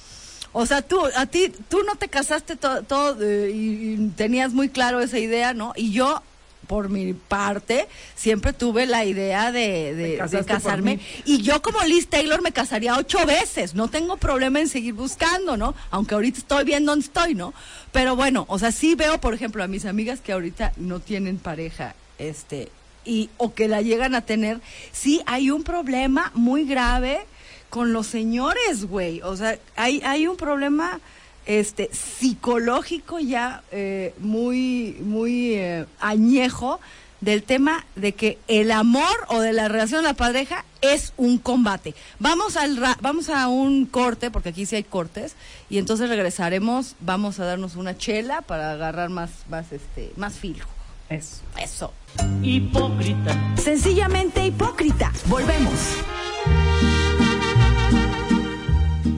O 0.53 0.65
sea, 0.65 0.81
tú, 0.81 0.99
a 1.15 1.25
ti, 1.27 1.51
tú 1.69 1.81
no 1.83 1.95
te 1.95 2.09
casaste 2.09 2.57
to- 2.57 2.83
todo 2.83 3.17
eh, 3.21 3.51
y, 3.51 3.93
y 3.93 4.07
tenías 4.17 4.51
muy 4.53 4.67
claro 4.69 4.99
esa 4.99 5.17
idea, 5.17 5.53
¿no? 5.53 5.71
Y 5.77 5.91
yo, 5.93 6.21
por 6.67 6.89
mi 6.89 7.13
parte, 7.13 7.87
siempre 8.15 8.51
tuve 8.51 8.85
la 8.85 9.05
idea 9.05 9.53
de, 9.53 9.95
de- 9.95 10.17
de 10.39 10.45
casarme. 10.55 10.99
Y 11.25 11.41
yo 11.41 11.61
como 11.61 11.81
Liz 11.83 12.07
Taylor 12.09 12.41
me 12.41 12.51
casaría 12.51 12.97
ocho 12.97 13.25
veces. 13.25 13.75
No 13.75 13.87
tengo 13.87 14.17
problema 14.17 14.59
en 14.59 14.67
seguir 14.67 14.93
buscando, 14.93 15.55
¿no? 15.55 15.73
Aunque 15.89 16.15
ahorita 16.15 16.39
estoy 16.39 16.65
bien 16.65 16.83
donde 16.85 17.05
estoy, 17.05 17.33
¿no? 17.33 17.53
Pero 17.93 18.17
bueno, 18.17 18.45
o 18.49 18.59
sea, 18.59 18.73
sí 18.73 18.95
veo, 18.95 19.21
por 19.21 19.33
ejemplo, 19.33 19.63
a 19.63 19.67
mis 19.67 19.85
amigas 19.85 20.19
que 20.19 20.33
ahorita 20.33 20.73
no 20.75 20.99
tienen 20.99 21.37
pareja, 21.37 21.95
este, 22.19 22.69
y, 23.05 23.29
o 23.37 23.53
que 23.53 23.67
la 23.67 23.81
llegan 23.81 24.15
a 24.15 24.21
tener, 24.21 24.59
sí 24.91 25.21
hay 25.25 25.49
un 25.51 25.63
problema 25.63 26.31
muy 26.35 26.65
grave 26.65 27.21
con 27.69 27.93
los 27.93 28.07
señores, 28.07 28.85
güey. 28.85 29.21
O 29.21 29.35
sea, 29.37 29.57
hay, 29.75 30.01
hay 30.05 30.27
un 30.27 30.37
problema 30.37 30.99
este 31.45 31.89
psicológico 31.91 33.19
ya 33.19 33.63
eh, 33.71 34.13
muy 34.19 34.97
muy 35.01 35.55
eh, 35.55 35.85
añejo 35.99 36.79
del 37.19 37.43
tema 37.43 37.85
de 37.95 38.13
que 38.13 38.37
el 38.47 38.71
amor 38.71 39.15
o 39.27 39.41
de 39.41 39.53
la 39.53 39.67
relación 39.67 40.01
de 40.01 40.09
la 40.09 40.13
pareja 40.15 40.65
es 40.81 41.13
un 41.17 41.37
combate. 41.37 41.93
Vamos 42.19 42.57
al 42.57 42.77
ra- 42.77 42.97
vamos 43.01 43.29
a 43.29 43.47
un 43.47 43.85
corte 43.85 44.31
porque 44.31 44.49
aquí 44.49 44.65
sí 44.65 44.75
hay 44.75 44.83
cortes 44.83 45.35
y 45.69 45.77
entonces 45.77 46.09
regresaremos, 46.09 46.95
vamos 46.99 47.39
a 47.39 47.45
darnos 47.45 47.75
una 47.75 47.97
chela 47.97 48.41
para 48.41 48.71
agarrar 48.71 49.09
más 49.09 49.29
más 49.49 49.71
este 49.71 50.11
más 50.17 50.33
filo. 50.35 50.65
Eso. 51.11 51.41
Eso. 51.61 51.93
Hipócrita. 52.41 53.35
Sencillamente 53.57 54.45
hipócrita. 54.45 55.11
Volvemos. 55.25 55.97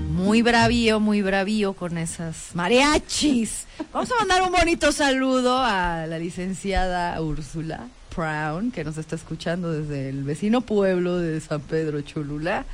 Muy 0.09 0.41
bravío, 0.41 0.99
muy 0.99 1.21
bravío 1.21 1.73
con 1.73 1.99
esas 1.99 2.55
mariachis. 2.55 3.67
Vamos 3.91 4.11
a 4.11 4.15
mandar 4.15 4.41
un 4.41 4.51
bonito 4.51 4.91
saludo 4.91 5.59
a 5.59 6.07
la 6.07 6.17
licenciada 6.17 7.21
Úrsula 7.21 7.87
Brown, 8.15 8.71
que 8.71 8.83
nos 8.83 8.97
está 8.97 9.15
escuchando 9.15 9.71
desde 9.71 10.09
el 10.09 10.23
vecino 10.23 10.61
pueblo 10.61 11.19
de 11.19 11.39
San 11.41 11.61
Pedro 11.61 12.01
Cholula, 12.01 12.65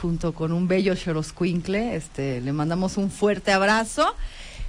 junto 0.00 0.32
con 0.32 0.52
un 0.52 0.66
bello 0.66 0.96
Xoroscuincle. 0.96 1.94
Este, 1.94 2.40
le 2.40 2.54
mandamos 2.54 2.96
un 2.96 3.10
fuerte 3.10 3.52
abrazo. 3.52 4.14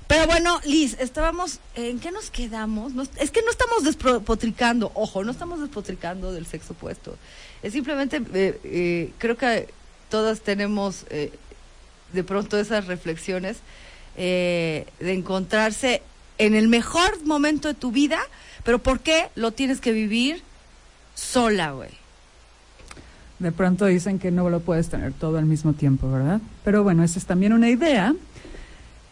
Pero 0.07 0.25
bueno, 0.25 0.59
Liz, 0.65 0.95
estábamos, 0.99 1.59
¿en 1.75 1.99
qué 1.99 2.11
nos 2.11 2.29
quedamos? 2.29 2.93
Nos- 2.93 3.09
es 3.17 3.29
que 3.31 3.41
no 3.41 3.51
estamos 3.51 3.83
despotricando, 3.83 4.91
ojo, 4.95 5.23
no 5.25 5.31
estamos 5.31 5.59
despotricando 5.59 6.31
del 6.31 6.45
sexo 6.45 6.73
opuesto. 6.73 7.17
Es 7.61 7.73
simplemente, 7.73 8.21
eh, 8.33 8.59
eh, 8.63 9.11
creo 9.17 9.35
que 9.35 9.67
todas 10.09 10.39
tenemos 10.41 11.05
eh, 11.09 11.33
de 12.13 12.23
pronto 12.23 12.57
esas 12.57 12.87
reflexiones 12.87 13.57
eh, 14.15 14.87
de 14.99 15.13
encontrarse 15.13 16.01
en 16.37 16.55
el 16.55 16.69
mejor 16.69 17.25
momento 17.25 17.67
de 17.67 17.73
tu 17.73 17.91
vida, 17.91 18.19
pero 18.63 18.79
¿por 18.79 19.01
qué 19.01 19.27
lo 19.35 19.51
tienes 19.51 19.81
que 19.81 19.91
vivir 19.91 20.41
sola, 21.15 21.71
güey? 21.71 21.89
De 23.39 23.51
pronto 23.51 23.85
dicen 23.85 24.17
que 24.19 24.31
no 24.31 24.49
lo 24.49 24.61
puedes 24.61 24.89
tener 24.89 25.13
todo 25.13 25.37
al 25.37 25.45
mismo 25.45 25.73
tiempo, 25.73 26.09
¿verdad? 26.09 26.39
Pero 26.63 26.83
bueno, 26.83 27.03
esa 27.03 27.19
es 27.19 27.25
también 27.25 27.53
una 27.53 27.69
idea. 27.69 28.15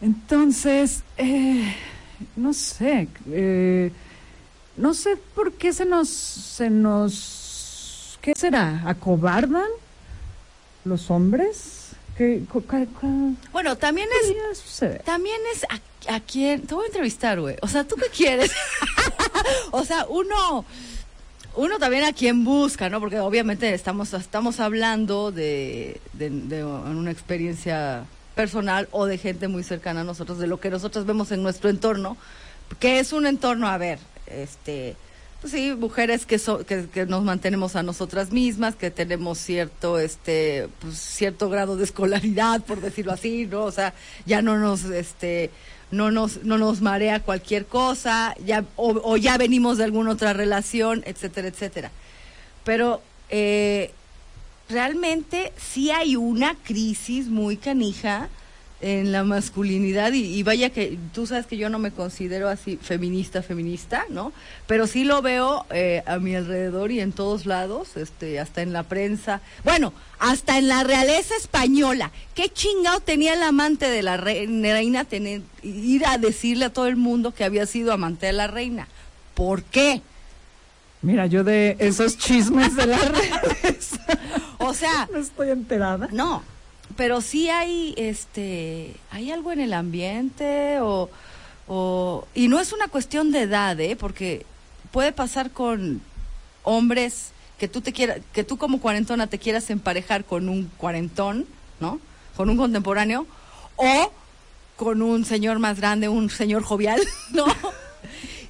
Entonces, 0.02 1.04
eh, 1.18 1.74
no 2.36 2.54
sé, 2.54 3.08
eh, 3.32 3.92
no 4.78 4.94
sé 4.94 5.18
por 5.36 5.54
qué 5.54 5.74
se 5.74 5.86
nos, 5.86 6.10
se 6.10 6.70
nos, 6.70 8.18
¿qué 8.22 8.34
será? 8.36 8.84
¿Acobardan 8.86 9.68
los 10.84 11.10
hombres? 11.10 11.92
¿Qué, 12.18 12.44
cu- 12.52 12.62
cu- 12.64 13.36
Bueno, 13.52 13.76
también 13.78 14.08
es? 14.22 14.30
También 15.04 15.38
es 15.54 15.66
a, 15.66 16.16
a 16.16 16.20
quién. 16.22 16.62
Te 16.62 16.74
voy 16.76 16.86
a 16.86 16.88
entrevistar, 16.88 17.40
güey. 17.42 17.58
O 17.62 17.68
sea, 17.68 17.84
¿tú 17.86 17.96
qué 17.96 18.08
quieres? 18.16 18.52
o 19.72 19.84
sea, 19.84 20.06
uno. 20.08 20.66
Uno 21.58 21.80
también 21.80 22.04
a 22.04 22.12
quien 22.12 22.44
busca, 22.44 22.90
¿no? 22.90 23.00
Porque 23.00 23.18
obviamente 23.22 23.74
estamos, 23.74 24.14
estamos 24.14 24.60
hablando 24.60 25.32
de, 25.32 26.02
de, 26.12 26.30
de 26.30 26.66
una 26.66 27.12
experiencia 27.12 28.04
personal 28.36 28.88
o 28.92 29.06
de 29.06 29.18
gente 29.18 29.48
muy 29.48 29.64
cercana 29.64 30.02
a 30.02 30.04
nosotros, 30.04 30.38
de 30.40 30.48
lo 30.48 30.60
que 30.60 30.70
nosotros 30.70 31.06
vemos 31.06 31.32
en 31.32 31.42
nuestro 31.42 31.70
entorno, 31.70 32.18
que 32.80 33.00
es 33.00 33.14
un 33.14 33.26
entorno, 33.26 33.68
a 33.68 33.78
ver, 33.78 34.00
este, 34.28 34.96
pues 35.42 35.54
sí, 35.54 35.74
mujeres 35.78 36.26
que, 36.26 36.38
so- 36.40 36.66
que, 36.66 36.88
que 36.88 37.06
nos 37.06 37.24
mantenemos 37.24 37.76
a 37.76 37.84
nosotras 37.84 38.32
mismas, 38.32 38.76
que 38.76 38.92
tenemos 38.92 39.38
cierto, 39.38 40.00
este, 40.00 40.68
pues 40.80 40.98
cierto 40.98 41.50
grado 41.50 41.78
de 41.78 41.84
escolaridad, 41.84 42.62
por 42.64 42.82
decirlo 42.82 43.12
así, 43.14 43.46
¿no? 43.46 43.64
O 43.64 43.72
sea, 43.72 43.94
ya 44.26 44.42
no 44.42 44.58
nos, 44.58 44.84
este, 44.86 45.52
no 45.92 46.12
nos, 46.12 46.44
no 46.44 46.58
nos 46.58 46.82
marea 46.82 47.20
cualquier 47.22 47.66
cosa, 47.68 48.36
ya, 48.44 48.66
o, 48.76 49.00
o 49.04 49.18
ya 49.18 49.38
venimos 49.38 49.78
de 49.78 49.84
alguna 49.86 50.12
otra 50.12 50.34
relación, 50.34 51.04
etcétera, 51.06 51.48
etcétera. 51.48 51.92
Pero 52.64 53.02
eh, 53.30 53.94
realmente 54.70 55.54
sí 55.58 55.92
hay 55.92 56.16
una 56.16 56.56
crisis 56.64 57.28
muy 57.28 57.58
canija 57.58 58.30
en 58.82 59.12
la 59.14 59.24
masculinidad 59.24 60.12
y, 60.12 60.26
y 60.26 60.44
vaya 60.44 60.70
que 60.70 60.98
tú 61.14 61.26
sabes 61.26 61.46
que 61.48 61.56
yo 61.58 61.70
no 61.70 61.80
me 61.80 61.92
considero 61.92 62.50
así 62.50 62.78
feminista, 62.78 63.42
feminista, 63.42 64.04
¿no? 64.10 64.34
Pero 64.68 64.86
sí 64.86 65.06
lo 65.06 65.22
veo 65.22 65.66
eh, 65.72 66.04
a 66.06 66.18
mi 66.18 66.36
alrededor 66.36 66.92
y 66.92 67.00
en 67.00 67.14
todos 67.14 67.46
lados, 67.46 67.96
este, 67.96 68.40
hasta 68.40 68.62
en 68.62 68.74
la 68.74 68.84
prensa, 68.84 69.42
bueno, 69.64 69.94
hasta 70.20 70.58
en 70.58 70.68
la 70.68 70.84
realeza 70.84 71.36
española. 71.38 72.12
¿Qué 72.36 72.50
chingado 72.50 73.00
tenía 73.00 73.34
el 73.34 73.44
amante 73.44 73.90
de 73.90 74.04
la 74.04 74.18
re- 74.18 74.46
reina 74.46 75.06
tener, 75.06 75.42
ir 75.64 76.06
a 76.06 76.18
decirle 76.18 76.66
a 76.66 76.74
todo 76.74 76.88
el 76.88 76.98
mundo 76.98 77.34
que 77.34 77.46
había 77.46 77.66
sido 77.66 77.94
amante 77.94 78.26
de 78.28 78.34
la 78.34 78.48
reina? 78.48 78.88
¿Por 79.36 79.64
qué? 79.64 80.02
Mira, 81.02 81.28
yo 81.28 81.44
de 81.44 81.76
esos 81.80 82.18
chismes 82.18 82.76
de 82.76 82.88
las 82.88 83.12
redes 83.12 83.92
O 84.68 84.74
sea, 84.74 85.08
no 85.12 85.20
estoy 85.20 85.50
enterada. 85.50 86.08
No, 86.12 86.44
pero 86.96 87.22
sí 87.22 87.50
hay, 87.50 87.94
este, 87.98 88.96
hay 89.12 89.32
algo 89.32 89.52
en 89.52 89.60
el 89.60 89.74
ambiente 89.74 90.80
o, 90.82 91.10
o, 91.68 92.28
y 92.34 92.48
no 92.48 92.60
es 92.60 92.74
una 92.74 92.88
cuestión 92.88 93.32
de 93.32 93.42
edad, 93.42 93.80
¿eh? 93.80 93.96
Porque 93.96 94.46
puede 94.92 95.12
pasar 95.12 95.52
con 95.52 96.02
hombres 96.64 97.32
que 97.58 97.68
tú 97.68 97.82
te 97.82 97.94
quieras, 97.94 98.20
que 98.34 98.44
tú 98.44 98.58
como 98.58 98.80
cuarentona 98.80 99.28
te 99.28 99.40
quieras 99.40 99.70
emparejar 99.70 100.26
con 100.26 100.50
un 100.50 100.72
cuarentón, 100.78 101.46
¿no? 101.80 102.00
Con 102.36 102.50
un 102.50 102.58
contemporáneo 102.58 103.26
o 103.78 104.12
con 104.76 105.02
un 105.02 105.26
señor 105.26 105.60
más 105.60 105.78
grande, 105.78 106.10
un 106.10 106.30
señor 106.30 106.64
jovial, 106.64 107.02
¿no? 107.32 107.46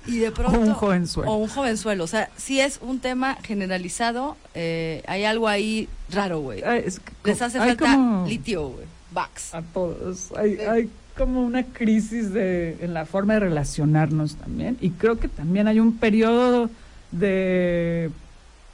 Y 0.07 0.19
de 0.19 0.31
pronto 0.31 0.59
un 0.59 0.73
jovenzuelo. 0.73 1.31
O 1.31 1.37
un 1.37 1.47
jovenzuelo, 1.49 2.03
o 2.03 2.07
sea, 2.07 2.29
sí 2.37 2.59
es 2.59 2.79
un 2.81 2.99
tema 2.99 3.37
generalizado, 3.43 4.37
eh, 4.53 5.03
hay 5.07 5.23
algo 5.25 5.47
ahí 5.47 5.89
raro, 6.11 6.39
güey. 6.41 6.61
Que 6.61 6.91
Les 7.31 7.41
hace 7.41 7.57
falta 7.57 7.75
como- 7.95 8.27
litio, 8.27 8.69
güey. 8.69 8.85
Vax. 9.11 9.53
a 9.55 9.61
todos. 9.61 10.31
Hay, 10.37 10.57
hay 10.57 10.89
como 11.17 11.41
una 11.45 11.63
crisis 11.63 12.33
de, 12.33 12.77
en 12.81 12.93
la 12.93 13.05
forma 13.05 13.35
de 13.35 13.39
relacionarnos 13.39 14.35
también. 14.35 14.77
Y 14.81 14.89
creo 14.91 15.17
que 15.17 15.27
también 15.29 15.67
hay 15.67 15.79
un 15.79 15.97
periodo 15.97 16.69
de 17.11 18.11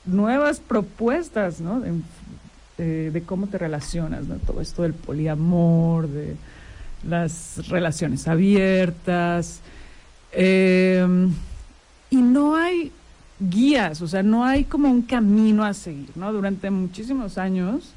nuevas 0.06 0.60
propuestas, 0.60 1.62
¿no? 1.62 1.80
De, 1.80 1.92
de- 2.78 3.12
de 3.12 3.22
cómo 3.24 3.46
te 3.48 3.60
relacionas, 3.60 4.26
¿no? 4.26 4.36
Todo 4.38 4.62
esto 4.62 4.82
del 4.82 4.94
poliamor, 4.96 6.08
de 6.08 6.36
las 7.08 7.68
relaciones 7.68 8.28
abiertas. 8.28 9.60
Eh, 10.32 11.06
y 12.10 12.16
no 12.18 12.56
hay 12.56 12.92
guías, 13.40 14.02
o 14.02 14.08
sea, 14.08 14.22
no 14.24 14.46
hay 14.46 14.66
como 14.66 14.90
un 14.90 15.02
camino 15.02 15.64
a 15.64 15.74
seguir, 15.74 16.10
¿no? 16.16 16.32
Durante 16.32 16.70
muchísimos 16.70 17.38
años 17.38 17.94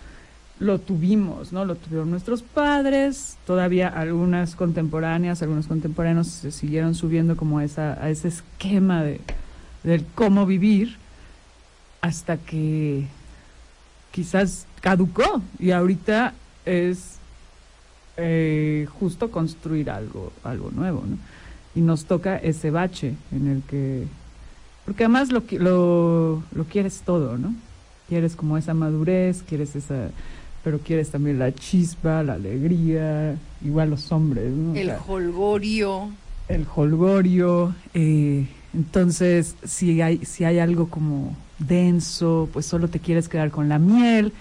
lo 0.58 0.78
tuvimos, 0.78 1.52
¿no? 1.52 1.64
Lo 1.64 1.74
tuvieron 1.74 2.10
nuestros 2.10 2.42
padres, 2.42 3.36
todavía 3.46 3.88
algunas 3.88 4.56
contemporáneas, 4.56 5.42
algunos 5.42 5.66
contemporáneos 5.66 6.28
se 6.28 6.50
siguieron 6.50 6.94
subiendo 6.94 7.36
como 7.36 7.58
a, 7.58 7.64
esa, 7.64 8.08
ese 8.08 8.28
esquema 8.28 9.02
de, 9.02 9.20
del 9.82 10.04
cómo 10.14 10.46
vivir. 10.46 10.96
hasta 12.00 12.36
que 12.36 13.06
quizás 14.12 14.66
caducó 14.80 15.42
y 15.58 15.70
ahorita 15.72 16.34
es 16.64 17.16
eh, 18.16 18.86
justo 18.98 19.30
construir 19.30 19.90
algo, 19.90 20.32
algo 20.44 20.70
nuevo, 20.70 21.02
¿no? 21.06 21.16
Y 21.74 21.80
nos 21.80 22.04
toca 22.04 22.36
ese 22.36 22.70
bache 22.70 23.14
en 23.32 23.48
el 23.48 23.62
que, 23.62 24.06
porque 24.84 25.04
además 25.04 25.32
lo, 25.32 25.42
lo, 25.58 26.42
lo 26.54 26.64
quieres 26.64 27.02
todo, 27.04 27.36
¿no? 27.36 27.54
Quieres 28.08 28.36
como 28.36 28.56
esa 28.58 28.74
madurez, 28.74 29.42
quieres 29.48 29.74
esa, 29.74 30.10
pero 30.62 30.78
quieres 30.78 31.10
también 31.10 31.38
la 31.38 31.52
chispa, 31.54 32.22
la 32.22 32.34
alegría, 32.34 33.36
igual 33.64 33.90
los 33.90 34.12
hombres, 34.12 34.52
¿no? 34.52 34.74
El 34.74 34.92
holgorio. 35.08 36.10
el 36.48 36.66
holgorio. 36.74 37.74
eh, 37.94 38.46
entonces, 38.74 39.54
si 39.64 40.00
hay, 40.02 40.24
si 40.24 40.44
hay 40.44 40.58
algo 40.58 40.88
como 40.88 41.36
denso, 41.58 42.48
pues 42.52 42.66
solo 42.66 42.88
te 42.88 42.98
quieres 42.98 43.28
quedar 43.28 43.50
con 43.50 43.68
la 43.68 43.78
miel, 43.78 44.32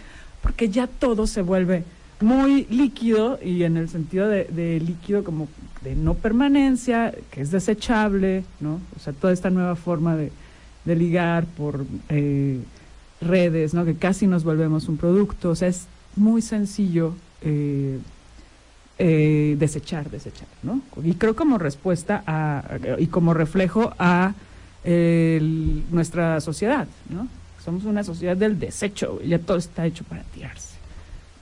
porque 0.42 0.70
ya 0.70 0.88
todo 0.88 1.28
se 1.28 1.42
vuelve 1.42 1.84
muy 2.24 2.66
líquido 2.70 3.40
y 3.44 3.64
en 3.64 3.78
el 3.78 3.90
sentido 3.90 4.28
de, 4.28 4.80
líquido 4.84 5.24
como 5.24 5.48
de 5.82 5.96
no 5.96 6.14
permanencia, 6.16 7.14
que 7.32 7.42
es 7.42 7.52
desechable, 7.52 8.44
¿no? 8.60 8.80
O 8.96 9.00
sea, 9.00 9.14
toda 9.14 9.34
esta 9.34 9.50
nueva 9.50 9.76
forma 9.76 10.16
de, 10.16 10.32
de 10.86 10.96
ligar 10.96 11.46
por 11.46 11.86
eh, 12.10 12.60
redes, 13.22 13.74
¿no? 13.74 13.86
Que 13.86 13.96
casi 13.96 14.28
nos 14.28 14.44
volvemos 14.44 14.88
un 14.88 14.98
producto, 14.98 15.50
o 15.52 15.56
sea, 15.56 15.68
es 15.68 15.86
muy 16.16 16.42
sencillo. 16.42 17.14
eh, 17.42 18.00
eh, 19.00 19.56
desechar, 19.58 20.10
desechar, 20.12 20.48
¿no? 20.62 20.80
Y 21.04 21.14
creo 21.16 21.36
como 21.36 21.58
respuesta 21.58 22.24
a, 22.28 22.64
y 23.00 23.08
como 23.08 23.34
reflejo 23.34 23.92
a 23.98 24.34
el- 24.84 25.84
nuestra 25.92 26.40
sociedad, 26.42 26.88
¿no? 27.10 27.28
Somos 27.66 27.86
una 27.86 28.04
sociedad 28.04 28.38
del 28.38 28.60
desecho, 28.60 29.20
ya 29.24 29.40
todo 29.40 29.58
está 29.58 29.86
hecho 29.88 30.04
para 30.04 30.22
tirarse. 30.24 30.73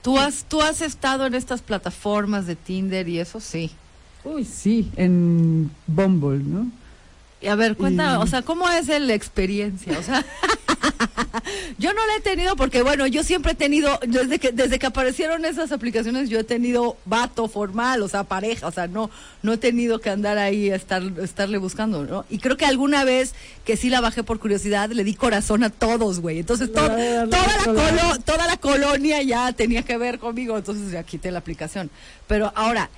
¿Tú 0.02 0.18
has, 0.18 0.44
tú 0.44 0.60
has 0.60 0.80
estado 0.82 1.26
en 1.26 1.34
estas 1.34 1.62
plataformas 1.62 2.46
de 2.46 2.56
Tinder 2.56 3.08
y 3.08 3.20
eso 3.20 3.40
sí. 3.40 3.70
Uy, 4.24 4.44
sí, 4.44 4.90
en 4.96 5.70
Bumble, 5.86 6.42
¿no? 6.42 6.70
Y 7.42 7.48
a 7.48 7.54
ver, 7.56 7.76
cuenta, 7.76 8.14
Y- 8.18 8.22
o 8.22 8.26
sea, 8.26 8.42
¿cómo 8.42 8.68
es 8.68 8.86
la 8.88 9.14
experiencia? 9.14 9.98
O 9.98 10.02
sea, 10.02 10.24
yo 11.78 11.92
no 11.92 12.06
la 12.06 12.16
he 12.16 12.20
tenido 12.20 12.54
porque, 12.56 12.82
bueno, 12.82 13.06
yo 13.06 13.22
siempre 13.24 13.52
he 13.52 13.54
tenido, 13.54 13.98
desde 14.06 14.38
que 14.38 14.52
desde 14.52 14.78
que 14.78 14.86
aparecieron 14.86 15.44
esas 15.44 15.72
aplicaciones, 15.72 16.28
yo 16.30 16.38
he 16.40 16.44
tenido 16.44 16.96
vato 17.04 17.48
formal, 17.48 18.02
o 18.02 18.08
sea, 18.08 18.24
pareja, 18.24 18.66
o 18.66 18.72
sea, 18.72 18.86
no 18.86 19.10
no 19.42 19.52
he 19.52 19.58
tenido 19.58 19.98
que 20.00 20.10
andar 20.10 20.38
ahí 20.38 20.70
a 20.70 20.76
estar, 20.76 21.02
estarle 21.22 21.58
buscando, 21.58 22.04
¿no? 22.04 22.24
Y 22.30 22.38
creo 22.38 22.56
que 22.56 22.64
alguna 22.64 23.04
vez 23.04 23.34
que 23.64 23.76
sí 23.76 23.90
la 23.90 24.00
bajé 24.00 24.22
por 24.22 24.38
curiosidad, 24.38 24.90
le 24.90 25.02
di 25.04 25.14
corazón 25.14 25.64
a 25.64 25.70
todos, 25.70 26.20
güey. 26.20 26.38
Entonces, 26.38 26.72
to- 26.72 26.86
La- 26.86 27.24
la- 27.26 27.28
toda, 27.28 27.46
la 27.46 27.64
colo- 27.64 28.18
toda 28.24 28.46
la 28.46 28.56
colonia 28.56 29.20
ya 29.22 29.52
tenía 29.52 29.82
que 29.82 29.96
ver 29.96 30.18
conmigo, 30.20 30.56
entonces 30.56 30.92
ya 30.92 31.02
quité 31.02 31.30
la 31.32 31.40
aplicación. 31.40 31.90
Pero 32.28 32.52
ahora, 32.54 32.88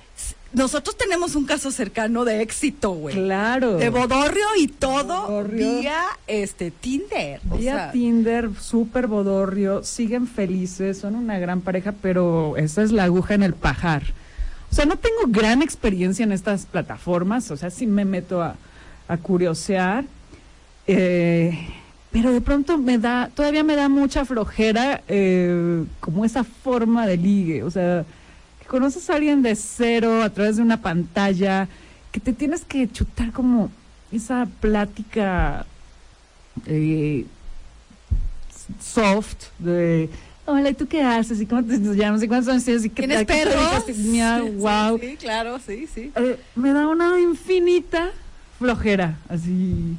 nosotros 0.55 0.97
tenemos 0.97 1.35
un 1.35 1.45
caso 1.45 1.69
cercano 1.71 2.25
de 2.25 2.41
éxito, 2.41 2.91
güey. 2.91 3.13
Claro. 3.15 3.77
De 3.77 3.89
bodorrio 3.89 4.45
y 4.57 4.67
todo 4.67 5.27
Bodorrio. 5.27 5.79
vía 5.81 6.01
este 6.27 6.71
Tinder. 6.71 7.41
O 7.51 7.57
Vía 7.57 7.73
sea, 7.75 7.91
Tinder, 7.91 8.49
súper 8.59 9.07
bodorrio, 9.07 9.83
siguen 9.83 10.27
felices, 10.27 10.97
son 10.97 11.15
una 11.15 11.37
gran 11.39 11.61
pareja, 11.61 11.93
pero 12.01 12.55
esa 12.57 12.81
es 12.83 12.91
la 12.91 13.03
aguja 13.03 13.33
en 13.33 13.43
el 13.43 13.53
pajar. 13.53 14.03
O 14.71 14.75
sea, 14.75 14.85
no 14.85 14.97
tengo 14.97 15.19
gran 15.27 15.61
experiencia 15.61 16.23
en 16.23 16.31
estas 16.31 16.65
plataformas, 16.65 17.51
o 17.51 17.57
sea, 17.57 17.69
sí 17.69 17.85
me 17.85 18.03
meto 18.03 18.41
a, 18.41 18.55
a 19.07 19.17
curiosear, 19.17 20.05
eh, 20.87 21.67
pero 22.11 22.31
de 22.31 22.41
pronto 22.41 22.77
me 22.77 22.97
da, 22.97 23.29
todavía 23.33 23.63
me 23.63 23.75
da 23.75 23.89
mucha 23.89 24.25
flojera 24.25 25.01
eh, 25.07 25.83
como 25.99 26.25
esa 26.25 26.43
forma 26.43 27.07
de 27.07 27.17
ligue, 27.17 27.63
o 27.63 27.71
sea, 27.71 28.05
que 28.65 28.69
conoces 28.69 29.09
a 29.09 29.15
alguien 29.15 29.43
de 29.43 29.55
cero 29.55 30.23
a 30.23 30.29
través 30.29 30.55
de 30.57 30.63
una 30.63 30.81
pantalla, 30.81 31.67
que 32.11 32.19
te 32.19 32.33
tienes 32.33 32.65
que 32.65 32.91
chutar 32.91 33.31
como 33.31 33.69
esa 34.11 34.47
plática 34.59 35.65
eh, 36.65 37.25
soft 38.81 39.49
de 39.59 40.09
hola, 40.45 40.69
¿y 40.69 40.73
tú 40.73 40.87
qué 40.87 41.03
haces? 41.03 41.41
¿Y 41.41 41.45
cómo 41.45 41.63
te 41.63 41.77
llamas? 41.77 42.23
¿Y 42.23 42.27
cuántos 42.27 42.51
años 42.51 42.63
tienes? 42.63 42.85
¿Y 42.85 42.89
qué 42.89 43.07
¿Tienes 43.07 43.25
perros? 43.25 43.85
mira, 43.97 44.41
Sí, 44.43 44.49
wow. 44.55 44.99
Sí, 44.99 45.17
claro, 45.17 45.59
sí, 45.59 45.87
sí. 45.93 46.11
Eh, 46.15 46.39
me 46.55 46.73
da 46.73 46.87
una 46.87 47.19
infinita 47.19 48.11
flojera, 48.57 49.19
así 49.29 49.95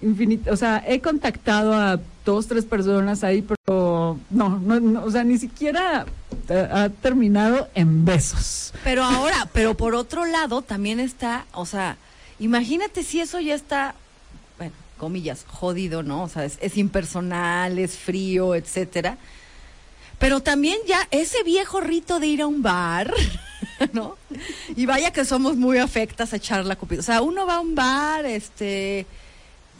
infinita. 0.00 0.52
O 0.52 0.56
sea, 0.56 0.82
he 0.86 1.00
contactado 1.00 1.74
a 1.74 2.00
dos, 2.24 2.46
tres 2.46 2.64
personas 2.64 3.24
ahí, 3.24 3.42
pero 3.42 4.18
no, 4.30 4.58
no, 4.58 4.80
no, 4.80 5.04
o 5.04 5.10
sea, 5.10 5.24
ni 5.24 5.38
siquiera 5.38 6.06
ha 6.50 6.88
terminado 6.88 7.68
en 7.74 8.04
besos. 8.04 8.72
Pero 8.84 9.04
ahora, 9.04 9.48
pero 9.52 9.76
por 9.76 9.94
otro 9.94 10.24
lado 10.24 10.62
también 10.62 11.00
está, 11.00 11.46
o 11.52 11.66
sea, 11.66 11.96
imagínate 12.38 13.02
si 13.02 13.20
eso 13.20 13.40
ya 13.40 13.54
está, 13.54 13.94
bueno, 14.58 14.74
comillas, 14.98 15.44
jodido, 15.46 16.02
¿no? 16.02 16.24
O 16.24 16.28
sea, 16.28 16.44
es, 16.44 16.76
impersonal, 16.76 17.78
es 17.78 17.96
frío, 17.96 18.54
etcétera. 18.54 19.18
Pero 20.18 20.40
también 20.40 20.78
ya 20.86 21.06
ese 21.10 21.42
viejo 21.42 21.80
rito 21.80 22.20
de 22.20 22.26
ir 22.26 22.42
a 22.42 22.46
un 22.46 22.62
bar, 22.62 23.12
¿no? 23.92 24.16
Y 24.76 24.86
vaya 24.86 25.12
que 25.12 25.24
somos 25.24 25.56
muy 25.56 25.78
afectas 25.78 26.32
a 26.32 26.36
echar 26.36 26.64
la 26.64 26.76
copita. 26.76 27.00
O 27.00 27.04
sea, 27.04 27.22
uno 27.22 27.46
va 27.46 27.56
a 27.56 27.60
un 27.60 27.74
bar, 27.74 28.24
este, 28.26 29.06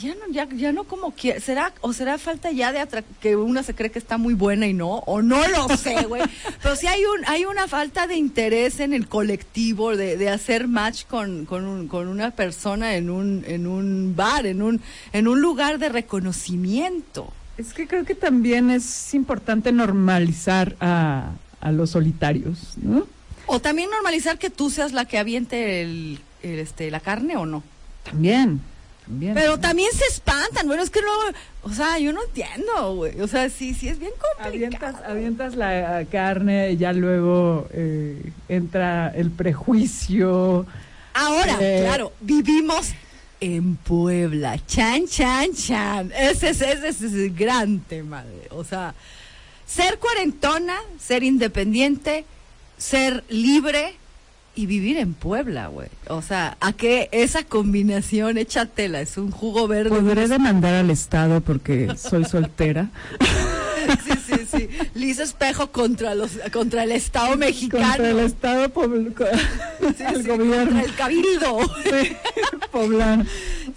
ya 0.01 0.15
no, 0.15 0.33
ya, 0.33 0.49
ya 0.55 0.73
no 0.73 0.85
como 0.85 1.13
quiere. 1.13 1.41
¿Será, 1.41 1.73
o 1.81 1.93
será 1.93 2.19
falta 2.19 2.51
ya 2.51 2.73
de 2.73 2.81
atra- 2.81 3.05
que 3.21 3.37
una 3.37 3.63
se 3.63 3.75
cree 3.75 3.91
que 3.91 3.99
está 3.99 4.19
muy 4.19 4.35
buena 4.35 4.67
y 4.67 4.73
no? 4.75 4.99
O 5.07 5.23
no 5.23 5.47
lo 5.49 5.69
sé, 5.77 6.05
güey. 6.07 6.23
Pero 6.63 6.77
sí 6.77 6.87
hay 6.87 7.01
un, 7.05 7.25
hay 7.27 7.45
una 7.45 7.69
falta 7.69 8.07
de 8.07 8.17
interés 8.17 8.81
en 8.81 8.93
el 8.93 9.09
colectivo, 9.09 9.97
de, 9.97 10.17
de 10.17 10.29
hacer 10.29 10.69
match 10.69 11.05
con, 11.07 11.45
con, 11.47 11.65
un- 11.67 11.89
con 11.89 12.09
una 12.09 12.33
persona 12.33 12.97
en 12.97 13.09
un, 13.11 13.45
en 13.47 13.67
un 13.67 14.15
bar, 14.17 14.47
en 14.47 14.63
un, 14.63 14.81
en 15.13 15.29
un 15.29 15.41
lugar 15.41 15.79
de 15.79 15.89
reconocimiento. 15.89 17.33
Es 17.57 17.73
que 17.73 17.87
creo 17.87 18.05
que 18.05 18.15
también 18.17 18.71
es 18.71 19.15
importante 19.15 19.71
normalizar 19.73 20.75
a, 20.81 21.31
a 21.61 21.73
los 21.73 21.91
solitarios, 21.91 22.75
¿no? 22.83 23.07
O 23.47 23.61
también 23.61 23.91
normalizar 23.91 24.39
que 24.39 24.51
tú 24.51 24.71
seas 24.71 24.93
la 24.93 25.05
que 25.05 25.19
aviente 25.19 25.83
el, 25.83 26.19
el, 26.43 26.59
este, 26.59 26.91
la 26.91 26.99
carne 27.01 27.37
o 27.37 27.47
no. 27.47 27.63
También, 28.03 28.61
Pero 29.35 29.59
también 29.61 29.91
se 29.93 30.05
espantan, 30.07 30.67
bueno, 30.67 30.83
es 30.83 30.89
que 30.91 31.03
no, 31.03 31.09
o 31.71 31.75
sea, 31.75 31.99
yo 31.99 32.13
no 32.13 32.23
entiendo, 32.25 32.95
güey. 32.97 33.21
O 33.21 33.29
sea, 33.29 33.51
sí, 33.51 33.75
sí 33.75 33.89
es 33.89 33.99
bien 33.99 34.13
complicado. 34.13 34.55
Avientas, 34.55 34.95
avientas 35.07 35.57
la 35.57 36.01
eh, 36.01 36.07
carne 36.07 36.73
y 36.73 36.77
ya 36.79 36.93
luego 36.93 37.69
eh, 37.73 38.33
entra 38.49 39.09
el 39.15 39.31
prejuicio. 39.31 40.67
Ahora, 41.13 41.59
Eh, 41.61 41.83
claro, 41.85 42.13
vivimos 42.21 42.93
en 43.41 43.77
Puebla. 43.77 44.59
Chan, 44.67 45.07
chan, 45.07 45.53
chan. 45.55 46.11
Ese 46.17 46.51
es, 46.51 46.61
ese 46.63 46.89
es 46.89 47.03
el 47.03 47.35
gran 47.35 47.81
tema. 47.81 48.25
O 48.51 48.65
sea, 48.65 48.95
ser 49.67 49.99
cuarentona, 49.99 50.77
ser 50.99 51.23
independiente, 51.23 52.25
ser 52.79 53.23
libre 53.29 53.97
y 54.57 54.67
vivir 54.67 54.99
en 54.99 55.15
Puebla, 55.15 55.67
güey. 55.69 55.89
O 56.09 56.23
sea, 56.23 56.57
a 56.61 56.73
qué 56.73 57.09
esa 57.13 57.43
combinación, 57.45 58.39
échatela, 58.39 59.01
es 59.01 59.17
un 59.19 59.31
jugo 59.31 59.67
verde. 59.69 59.91
Podré 59.91 60.29
demandar 60.29 60.75
al 60.75 60.91
Estado 60.91 61.41
porque 61.41 61.89
soy 61.97 62.25
soltera. 62.25 62.91
Sí, 64.03 64.13
sí, 64.27 64.47
sí. 64.51 64.69
Liz 64.95 65.19
Espejo 65.19 65.71
contra 65.71 66.15
los 66.15 66.39
contra 66.51 66.85
el 66.85 66.93
Estado 66.93 67.37
mexicano. 67.37 67.85
Contra 67.87 68.11
el 68.11 68.19
Estado 68.21 68.69
público. 68.71 69.25
Sí, 69.99 70.03
el 70.09 70.23
sí, 70.23 70.29
gobierno. 70.29 70.65
contra 70.65 70.83
el 70.85 70.95
cabildo. 70.95 71.59
Sí, 71.85 72.17
poblano. 72.73 73.27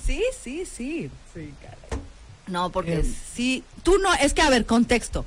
Sí, 0.05 0.23
sí, 0.41 0.63
sí. 0.65 1.09
Sí, 1.33 1.49
caray. 1.61 2.01
No, 2.47 2.69
porque 2.69 2.99
Em. 2.99 3.13
sí, 3.35 3.63
tú 3.87 3.97
no, 3.99 4.13
es 4.15 4.33
que 4.33 4.41
a 4.41 4.49
ver, 4.49 4.65
contexto. 4.65 5.23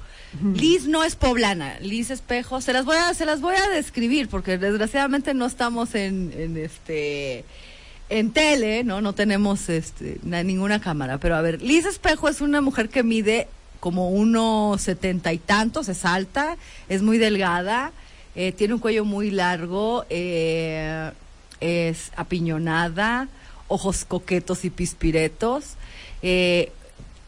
Liz 0.55 0.87
no 0.87 1.03
es 1.03 1.17
poblana, 1.17 1.81
Liz 1.81 2.11
Espejo, 2.11 2.61
se 2.61 2.73
las 2.75 2.85
voy 2.85 2.97
a, 2.99 3.15
se 3.15 3.25
las 3.25 3.41
voy 3.41 3.57
a 3.57 3.69
describir, 3.71 4.29
porque 4.29 4.59
desgraciadamente 4.59 5.33
no 5.33 5.47
estamos 5.47 5.95
en, 5.95 6.33
en 6.37 6.57
este 6.59 7.45
en 8.11 8.33
tele, 8.33 8.85
¿no? 8.85 9.01
No 9.01 9.13
tenemos 9.15 9.69
este 9.71 10.19
na- 10.23 10.43
ninguna 10.43 10.79
cámara. 10.81 11.17
Pero 11.19 11.37
a 11.37 11.41
ver, 11.43 11.63
Liz 11.63 11.87
Espejo 11.87 12.29
es 12.29 12.41
una 12.43 12.61
mujer 12.61 12.91
que 12.91 13.03
mide 13.03 13.49
como 13.81 14.11
unos 14.11 14.83
setenta 14.83 15.33
y 15.33 15.39
tantos, 15.39 15.89
es 15.89 16.05
alta, 16.05 16.57
es 16.89 17.01
muy 17.03 17.17
delgada, 17.19 17.93
eh, 18.37 18.53
tiene 18.53 18.75
un 18.75 18.81
cuello 18.81 19.05
muy 19.07 19.31
largo, 19.31 20.05
eh, 20.11 21.11
es 21.61 22.13
apiñonada, 22.15 23.29
ojos 23.69 24.05
coquetos 24.05 24.65
y 24.67 24.71
pispiretos. 24.71 25.77
eh, 26.23 26.71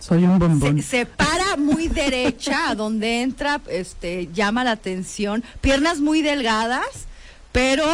Soy 0.03 0.25
un 0.25 0.41
bombón. 0.41 0.83
se, 0.83 0.85
se 0.89 1.07
para 1.07 1.57
muy 1.57 1.87
derecha, 1.87 2.71
a 2.71 2.75
donde 2.75 3.23
entra, 3.23 3.61
este, 3.69 4.29
llama 4.33 4.65
la 4.65 4.73
atención. 4.73 5.45
Piernas 5.61 6.01
muy 6.01 6.23
delgadas, 6.23 7.07
pero 7.53 7.87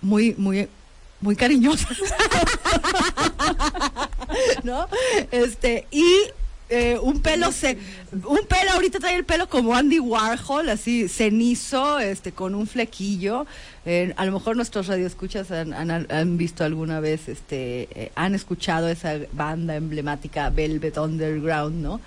muy, 0.00 0.34
muy, 0.38 0.70
muy 1.20 1.36
cariñosas. 1.36 1.98
¿No? 4.62 4.88
Este, 5.30 5.86
y 5.90 6.06
eh, 6.72 6.98
un 6.98 7.20
pelo 7.20 7.52
se, 7.52 7.76
un 8.12 8.40
pelo 8.48 8.70
ahorita 8.72 8.98
trae 8.98 9.16
el 9.16 9.24
pelo 9.24 9.48
como 9.48 9.74
Andy 9.74 10.00
Warhol, 10.00 10.70
así 10.70 11.06
cenizo, 11.08 11.98
este, 11.98 12.32
con 12.32 12.54
un 12.54 12.66
flequillo. 12.66 13.46
Eh, 13.84 14.14
a 14.16 14.24
lo 14.24 14.32
mejor 14.32 14.56
nuestros 14.56 14.86
radioescuchas 14.86 15.50
han, 15.50 15.74
han, 15.74 16.06
han 16.10 16.38
visto 16.38 16.64
alguna 16.64 17.00
vez, 17.00 17.28
este, 17.28 17.88
eh, 17.94 18.12
han 18.14 18.34
escuchado 18.34 18.88
esa 18.88 19.18
banda 19.32 19.76
emblemática 19.76 20.48
Velvet 20.48 20.96
Underground, 20.96 21.82
¿no? 21.82 22.00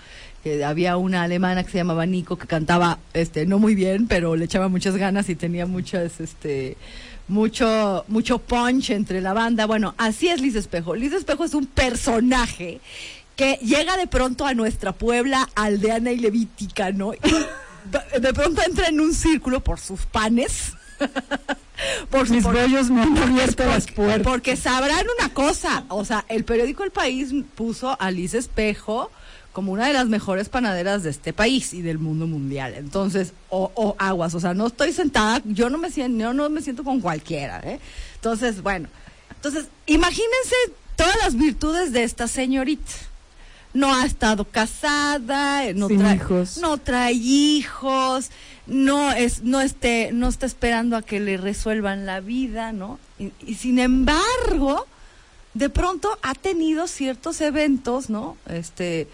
Que 0.43 0.65
había 0.65 0.97
una 0.97 1.23
alemana 1.23 1.63
que 1.63 1.71
se 1.71 1.77
llamaba 1.77 2.05
Nico 2.05 2.37
que 2.37 2.47
cantaba, 2.47 2.97
este, 3.13 3.45
no 3.45 3.59
muy 3.59 3.75
bien, 3.75 4.07
pero 4.07 4.35
le 4.35 4.45
echaba 4.45 4.67
muchas 4.67 4.95
ganas 4.97 5.29
y 5.29 5.35
tenía 5.35 5.65
muchas, 5.67 6.19
este, 6.19 6.75
mucho, 7.27 8.05
mucho 8.07 8.39
punch 8.39 8.89
entre 8.91 9.21
la 9.21 9.33
banda. 9.33 9.65
Bueno, 9.65 9.93
así 9.97 10.29
es 10.29 10.41
Liz 10.41 10.55
Espejo. 10.55 10.95
Liz 10.95 11.13
Espejo 11.13 11.45
es 11.45 11.53
un 11.53 11.65
personaje 11.65 12.79
que 13.35 13.59
llega 13.61 13.97
de 13.97 14.07
pronto 14.07 14.45
a 14.45 14.53
nuestra 14.53 14.93
Puebla 14.93 15.49
aldeana 15.55 16.11
y 16.11 16.19
levítica, 16.19 16.91
¿no? 16.91 17.13
Y 17.13 18.19
de 18.19 18.33
pronto 18.33 18.61
entra 18.65 18.87
en 18.87 18.99
un 18.99 19.13
círculo 19.13 19.63
por 19.63 19.79
sus 19.79 20.05
panes. 20.05 20.73
por 22.09 22.29
mis 22.29 22.43
bollos 22.43 22.89
me 22.89 23.01
han 23.01 23.17
abierto 23.17 23.65
las 23.65 23.87
puertas. 23.87 24.23
Porque 24.23 24.55
sabrán 24.55 25.05
una 25.19 25.33
cosa, 25.33 25.83
o 25.89 26.05
sea, 26.05 26.25
el 26.29 26.45
periódico 26.45 26.83
El 26.83 26.91
País 26.91 27.33
puso 27.55 27.99
a 27.99 28.11
Liz 28.11 28.33
Espejo 28.33 29.11
como 29.51 29.71
una 29.71 29.87
de 29.87 29.93
las 29.93 30.07
mejores 30.07 30.49
panaderas 30.49 31.03
de 31.03 31.09
este 31.09 31.31
país 31.31 31.73
y 31.73 31.81
del 31.81 31.97
mundo 31.97 32.27
mundial. 32.27 32.73
Entonces, 32.75 33.31
o, 33.49 33.71
o 33.75 33.95
aguas, 33.99 34.33
o 34.35 34.39
sea, 34.41 34.53
no 34.53 34.67
estoy 34.67 34.91
sentada, 34.91 35.41
yo 35.45 35.69
no 35.69 35.77
me 35.77 35.91
siento, 35.91 36.23
yo 36.23 36.33
no 36.33 36.49
me 36.49 36.61
siento 36.61 36.83
con 36.83 36.99
cualquiera, 36.99 37.61
¿eh? 37.63 37.79
Entonces, 38.15 38.61
bueno, 38.61 38.89
entonces, 39.29 39.67
imagínense 39.85 40.55
todas 40.97 41.15
las 41.23 41.35
virtudes 41.35 41.93
de 41.93 42.03
esta 42.03 42.27
señorita. 42.27 42.91
No 43.75 43.93
ha 43.93 44.05
estado 44.05 44.45
casada, 44.45 45.71
no 45.73 45.87
Sin 45.89 45.99
trae 45.99 46.15
hijos. 46.15 46.57
no 46.57 46.77
trae 46.77 47.11
hijos, 47.13 48.31
no 48.65 49.11
es, 49.11 49.43
no 49.43 49.61
esté, 49.61 50.09
no 50.13 50.27
está 50.27 50.47
esperando 50.47 50.97
a 50.97 51.03
que 51.03 51.19
le 51.19 51.37
resuelvan 51.37 52.05
la 52.07 52.19
vida, 52.21 52.71
¿no? 52.71 52.97
Y, 53.19 53.31
y 53.45 53.55
sin 53.55 53.77
embargo, 53.77 54.87
de 55.53 55.69
pronto 55.69 56.17
ha 56.23 56.33
tenido 56.33 56.87
ciertos 56.87 57.39
eventos, 57.41 58.09
¿no? 58.09 58.37
Este, 58.47 59.07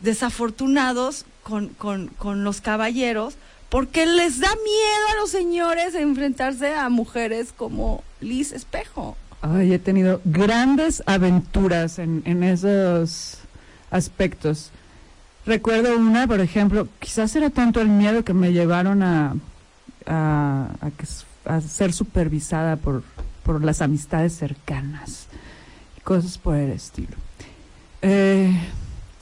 desafortunados 0.00 1.24
con, 1.42 1.68
con, 1.68 2.08
con 2.08 2.44
los 2.44 2.60
caballeros, 2.60 3.34
porque 3.68 4.04
les 4.06 4.40
da 4.40 4.48
miedo 4.48 5.06
a 5.12 5.20
los 5.20 5.30
señores 5.30 5.94
enfrentarse 5.94 6.74
a 6.74 6.88
mujeres 6.88 7.52
como 7.56 8.02
Liz 8.20 8.52
Espejo. 8.52 9.16
Ay, 9.42 9.72
he 9.74 9.78
tenido 9.78 10.20
grandes 10.24 11.02
aventuras 11.06 11.98
en, 12.00 12.22
en 12.24 12.42
esos 12.42 13.38
aspectos. 13.90 14.70
Recuerdo 15.46 15.96
una, 15.96 16.26
por 16.26 16.40
ejemplo, 16.40 16.88
quizás 16.98 17.34
era 17.36 17.50
tanto 17.50 17.80
el 17.80 17.88
miedo 17.88 18.24
que 18.24 18.34
me 18.34 18.52
llevaron 18.52 19.02
a, 19.02 19.34
a, 20.06 20.90
ser 21.66 21.92
supervisada 21.92 22.76
por, 22.76 23.02
por 23.42 23.64
las 23.64 23.80
amistades 23.80 24.34
cercanas 24.34 25.26
y 25.96 26.00
cosas 26.02 26.36
por 26.38 26.56
el 26.56 26.70
estilo. 26.70 27.16
Eh, 28.02 28.52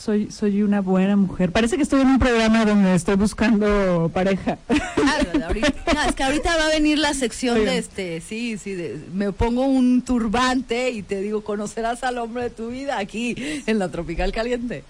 soy, 0.06 0.30
soy 0.30 0.62
una 0.62 0.80
buena 0.80 1.16
mujer. 1.16 1.50
Parece 1.50 1.76
que 1.76 1.82
estoy 1.82 2.00
en 2.02 2.06
un 2.06 2.18
programa 2.20 2.64
donde 2.64 2.94
estoy 2.94 3.16
buscando 3.16 4.08
pareja. 4.14 4.56
Ah, 4.68 5.18
ahorita- 5.46 5.74
no, 5.94 6.02
es 6.04 6.14
que 6.14 6.22
ahorita 6.22 6.56
va 6.56 6.66
a 6.66 6.68
venir 6.68 6.98
la 6.98 7.12
sección 7.12 7.56
Oigan. 7.56 7.74
de 7.74 7.78
este, 7.78 8.20
sí, 8.20 8.56
sí, 8.56 8.74
de- 8.74 9.00
me 9.12 9.32
pongo 9.32 9.66
un 9.66 10.02
turbante 10.02 10.90
y 10.90 11.02
te 11.02 11.20
digo, 11.20 11.42
conocerás 11.42 12.04
al 12.04 12.18
hombre 12.18 12.44
de 12.44 12.50
tu 12.50 12.68
vida 12.68 12.98
aquí 12.98 13.34
en 13.66 13.78
la 13.80 13.88
Tropical 13.90 14.30
Caliente. 14.32 14.84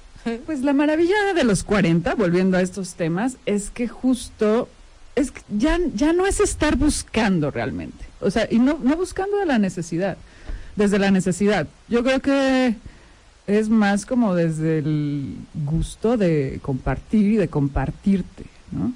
Pues 0.45 0.61
la 0.61 0.73
maravilla 0.75 1.15
de 1.35 1.45
los 1.45 1.65
40, 1.65 2.15
volviendo 2.15 2.59
a 2.59 2.61
estos 2.63 2.95
temas, 2.95 3.37
es 3.47 3.71
que 3.71 3.89
justo 3.89 4.69
es 5.15 5.31
que 5.31 5.41
ya, 5.57 5.79
ya 5.95 6.13
no 6.13 6.27
es 6.27 6.41
estar 6.41 6.77
buscando 6.77 7.51
realmente. 7.51 8.05
O 8.21 8.31
sea, 8.31 8.47
y 8.51 8.59
no, 8.59 8.79
no 8.83 8.97
buscando 8.97 9.39
de 9.39 9.47
la 9.47 9.59
necesidad, 9.59 10.19
desde 10.75 10.99
la 10.99 11.11
necesidad. 11.11 11.67
Yo 11.89 12.03
creo 12.05 12.21
que 12.21 12.75
es 13.47 13.69
más 13.69 14.07
como 14.07 14.35
desde 14.35 14.79
el 14.79 15.37
gusto 15.65 16.17
de 16.17 16.59
compartir 16.63 17.27
y 17.27 17.37
de 17.37 17.49
compartirte, 17.49 18.45
¿no? 18.73 18.93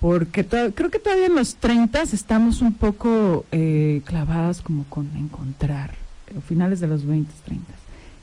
Porque 0.00 0.44
creo 0.44 0.90
que 0.90 0.98
todavía 0.98 1.26
en 1.26 1.36
los 1.36 1.56
30 1.56 2.02
estamos 2.02 2.60
un 2.60 2.74
poco 2.74 3.44
eh, 3.52 4.02
clavadas 4.04 4.60
como 4.60 4.84
con 4.84 5.08
encontrar, 5.16 5.94
o 6.36 6.40
finales 6.40 6.80
de 6.80 6.88
los 6.88 7.06
20, 7.06 7.32
30, 7.44 7.64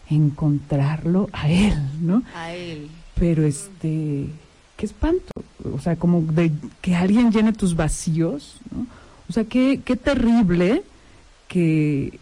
encontrarlo 0.09 1.29
a 1.31 1.49
él, 1.49 1.75
¿no? 2.01 2.23
A 2.35 2.53
él. 2.53 2.89
Pero 3.15 3.43
este, 3.43 4.27
qué 4.75 4.85
espanto, 4.85 5.31
o 5.73 5.79
sea, 5.79 5.95
como 5.95 6.21
de 6.21 6.51
que 6.81 6.95
alguien 6.95 7.31
llene 7.31 7.53
tus 7.53 7.75
vacíos, 7.75 8.57
¿no? 8.71 8.85
O 9.29 9.33
sea, 9.33 9.43
qué, 9.45 9.81
qué 9.85 9.95
terrible 9.95 10.83
que 11.47 12.19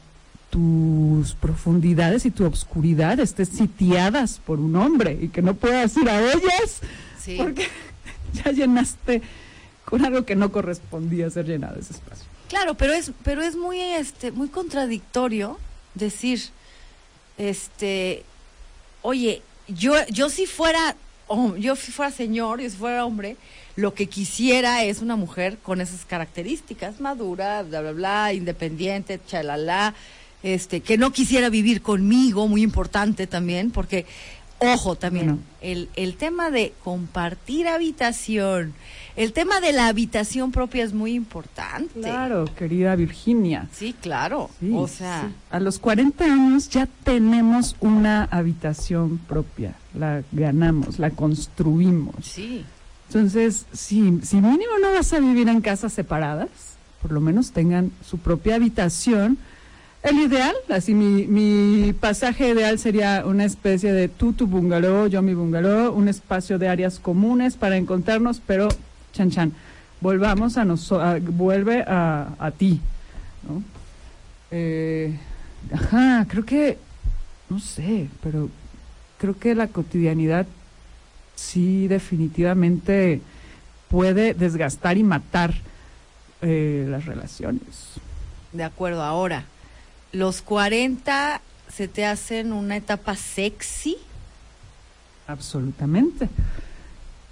tus 0.50 1.34
profundidades 1.34 2.26
y 2.26 2.32
tu 2.32 2.46
obscuridad 2.46 3.20
estén 3.20 3.46
sitiadas 3.46 4.40
por 4.46 4.60
un 4.60 4.76
hombre 4.76 5.18
y 5.22 5.28
que 5.30 5.42
no 5.42 5.54
puedas 5.56 5.96
ir 5.98 6.10
a 6.10 6.20
ellas 6.22 6.80
Sí. 7.20 7.36
porque 7.38 7.68
ya 8.34 8.52
llenaste 8.52 9.22
con 9.86 10.06
algo 10.06 10.26
que 10.26 10.36
no 10.36 10.52
correspondía 10.52 11.30
ser 11.30 11.46
llenado 11.48 11.80
ese 11.80 11.94
espacio. 11.94 12.26
Claro, 12.50 12.76
pero 12.76 12.94
es, 12.94 13.12
pero 13.24 13.42
es 13.42 13.56
muy, 13.58 13.80
este, 13.82 14.32
muy 14.32 14.48
contradictorio 14.48 15.58
decir, 15.96 16.42
este, 17.38 18.24
oye, 19.02 19.42
yo, 19.68 19.94
yo 20.10 20.30
si 20.30 20.46
fuera, 20.46 20.96
yo 21.58 21.76
si 21.76 21.92
fuera 21.92 22.12
señor, 22.12 22.62
yo 22.62 22.70
si 22.70 22.78
fuera 22.78 23.06
hombre, 23.06 23.36
lo 23.76 23.94
que 23.94 24.08
quisiera 24.08 24.84
es 24.84 25.02
una 25.02 25.16
mujer 25.16 25.58
con 25.62 25.82
esas 25.82 26.06
características, 26.06 27.00
madura, 27.02 27.64
bla, 27.64 27.82
bla, 27.82 27.92
bla, 27.92 28.34
independiente, 28.34 29.20
chalala, 29.28 29.94
este, 30.43 30.82
que 30.82 30.97
no 30.97 31.12
quisiera 31.12 31.50
vivir 31.50 31.82
conmigo, 31.82 32.47
muy 32.47 32.62
importante 32.62 33.28
también, 33.28 33.71
porque, 33.71 34.06
ojo 34.60 34.95
también, 34.95 35.41
el, 35.62 35.89
el 35.95 36.15
tema 36.15 36.52
de 36.52 36.73
compartir 36.84 37.67
habitación, 37.67 38.73
el 39.15 39.34
tema 39.34 39.60
de 39.60 39.73
la 39.73 39.88
habitación 39.88 40.52
propia 40.52 40.84
es 40.84 40.93
muy 40.93 41.13
importante. 41.13 42.02
Claro, 42.02 42.45
querida 42.56 42.95
Virginia. 42.95 43.67
Sí, 43.73 43.95
claro. 44.00 44.50
Sí, 44.60 44.71
o 44.73 44.88
sea, 44.88 45.28
sí. 45.28 45.36
a 45.50 45.60
los 45.60 45.80
40 45.80 46.23
años 46.23 46.69
ya 46.69 46.88
tenemos 47.04 47.76
una 47.80 48.26
habitación 48.26 49.17
propia, 49.17 49.76
la 49.93 50.23
ganamos, 50.32 51.00
la 51.00 51.10
construimos. 51.12 52.15
sí. 52.21 52.65
Entonces, 53.08 53.65
si, 53.71 54.19
si 54.21 54.36
mínimo 54.36 54.78
no 54.82 54.91
vas 54.91 55.13
a 55.13 55.19
vivir 55.19 55.47
en 55.47 55.62
casas 55.62 55.93
separadas, 55.93 56.50
por 57.02 57.12
lo 57.12 57.21
menos 57.21 57.52
tengan 57.52 57.91
su 58.06 58.17
propia 58.17 58.56
habitación. 58.56 59.38
El 60.04 60.20
ideal, 60.20 60.56
así 60.70 60.94
mi, 60.94 61.26
mi 61.28 61.92
pasaje 61.94 62.50
ideal 62.50 62.80
sería 62.80 63.24
una 63.26 63.46
especie 63.46 63.92
de 63.92 64.08
tú 64.08 64.32
tu 64.34 64.48
bungalow, 64.48 65.08
yo 65.08 65.22
mi 65.22 65.34
bungalow, 65.34 65.94
un 65.94 66.08
espacio 66.08 66.58
de 66.60 66.70
áreas 66.70 67.00
comunes 67.00 67.58
para 67.58 67.78
encontrarnos, 67.78 68.40
pero 68.46 68.70
chan 69.12 69.32
chan, 69.32 69.54
volvamos 70.00 70.58
a 70.58 70.66
nosotros, 70.66 71.22
vuelve 71.36 71.82
a, 71.82 72.30
a 72.40 72.52
ti, 72.52 72.80
¿no? 73.48 73.64
Eh, 74.52 75.18
ajá, 75.74 76.26
creo 76.30 76.46
que, 76.46 76.78
no 77.50 77.60
sé, 77.60 78.08
pero 78.22 78.50
creo 79.18 79.38
que 79.38 79.56
la 79.56 79.68
cotidianidad 79.68 80.46
sí 81.36 81.88
definitivamente 81.88 83.22
puede 83.90 84.34
desgastar 84.34 84.98
y 84.98 85.04
matar 85.04 85.54
eh, 86.42 86.86
las 86.88 87.06
relaciones. 87.06 87.96
De 88.54 88.64
acuerdo, 88.64 89.04
ahora, 89.04 89.46
los 90.17 90.41
40 90.41 91.41
se 91.71 91.88
te 91.88 92.06
hacen 92.06 92.51
una 92.53 92.75
etapa 92.75 93.15
sexy. 93.15 93.97
Absolutamente. 95.27 96.27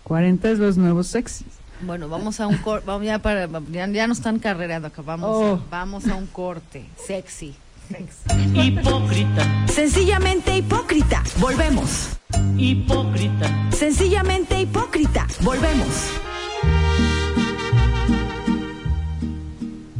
40 0.03 0.49
es 0.51 0.59
los 0.59 0.77
nuevos 0.77 1.07
sexys. 1.07 1.47
Bueno, 1.81 2.07
vamos 2.07 2.39
a 2.39 2.47
un 2.47 2.57
corte, 2.57 2.85
vamos 2.85 3.05
ya 3.05 3.19
para, 3.19 3.49
ya, 3.71 3.87
ya 3.87 4.07
nos 4.07 4.19
están 4.19 4.39
carrereando 4.39 4.87
acá, 4.89 5.01
vamos, 5.01 5.29
Oh. 5.31 5.55
a, 5.55 5.61
vamos 5.69 6.07
a 6.07 6.15
un 6.15 6.27
corte, 6.27 6.85
sexy. 7.05 7.55
Hipócrita, 8.53 9.67
Sencillamente 9.67 10.55
hipócrita. 10.57 11.23
Volvemos. 11.37 12.09
hipócrita, 12.57 13.69
Sencillamente 13.71 14.59
hipócrita. 14.61 15.27
Volvemos. 15.41 16.11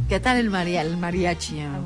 ¿Qué 0.08 0.20
tal 0.20 0.36
el, 0.38 0.50
maria, 0.50 0.82
el 0.82 0.96
mariachi? 0.96 1.60
ah? 1.60 1.80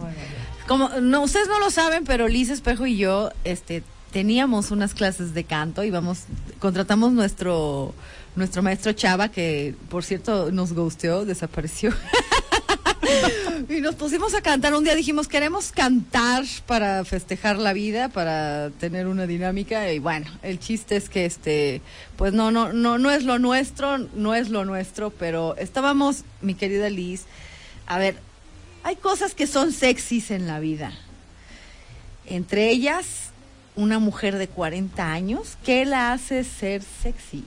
Como 0.71 0.89
no, 1.01 1.23
ustedes 1.23 1.49
no 1.49 1.59
lo 1.59 1.69
saben, 1.69 2.05
pero 2.05 2.29
Liz 2.29 2.49
Espejo 2.49 2.87
y 2.87 2.97
yo, 2.97 3.33
este, 3.43 3.83
teníamos 4.13 4.71
unas 4.71 4.95
clases 4.95 5.35
de 5.35 5.43
canto 5.43 5.83
y 5.83 5.91
vamos, 5.91 6.27
contratamos 6.61 7.11
nuestro, 7.11 7.93
nuestro 8.37 8.63
maestro 8.63 8.93
Chava, 8.93 9.31
que 9.31 9.75
por 9.89 10.05
cierto 10.05 10.53
nos 10.53 10.73
gusteó, 10.73 11.25
desapareció. 11.25 11.93
y 13.69 13.81
nos 13.81 13.97
pusimos 13.97 14.33
a 14.35 14.43
cantar. 14.43 14.73
Un 14.77 14.85
día 14.85 14.95
dijimos, 14.95 15.27
queremos 15.27 15.73
cantar 15.73 16.45
para 16.67 17.05
festejar 17.05 17.59
la 17.59 17.73
vida, 17.73 18.09
para 18.09 18.71
tener 18.79 19.09
una 19.09 19.27
dinámica. 19.27 19.93
Y 19.93 19.99
bueno, 19.99 20.31
el 20.45 20.61
chiste 20.61 20.95
es 20.95 21.09
que 21.09 21.27
este, 21.27 21.83
pues 22.15 22.33
no, 22.33 22.53
no, 22.53 22.73
no, 22.73 22.97
no 22.97 23.11
es 23.11 23.25
lo 23.25 23.41
nuestro, 23.41 23.99
no 23.99 24.37
es 24.37 24.51
lo 24.51 24.65
nuestro, 24.65 25.11
pero 25.11 25.57
estábamos, 25.57 26.23
mi 26.41 26.55
querida 26.55 26.89
Liz, 26.91 27.25
a 27.89 27.99
ver, 27.99 28.30
hay 28.85 28.97
cosas 28.97 29.35
que 29.35 29.47
son 29.47 29.73
sexys 29.73 30.31
en 30.31 30.47
la 30.47 30.61
vida. 30.61 30.93
Entre 32.27 32.71
ellas, 32.71 33.31
una 33.77 33.99
mujer 33.99 34.37
de 34.37 34.49
40 34.49 35.13
años, 35.13 35.57
¿qué 35.65 35.85
la 35.85 36.13
hace 36.13 36.45
ser 36.45 36.83
sexy? 36.83 37.45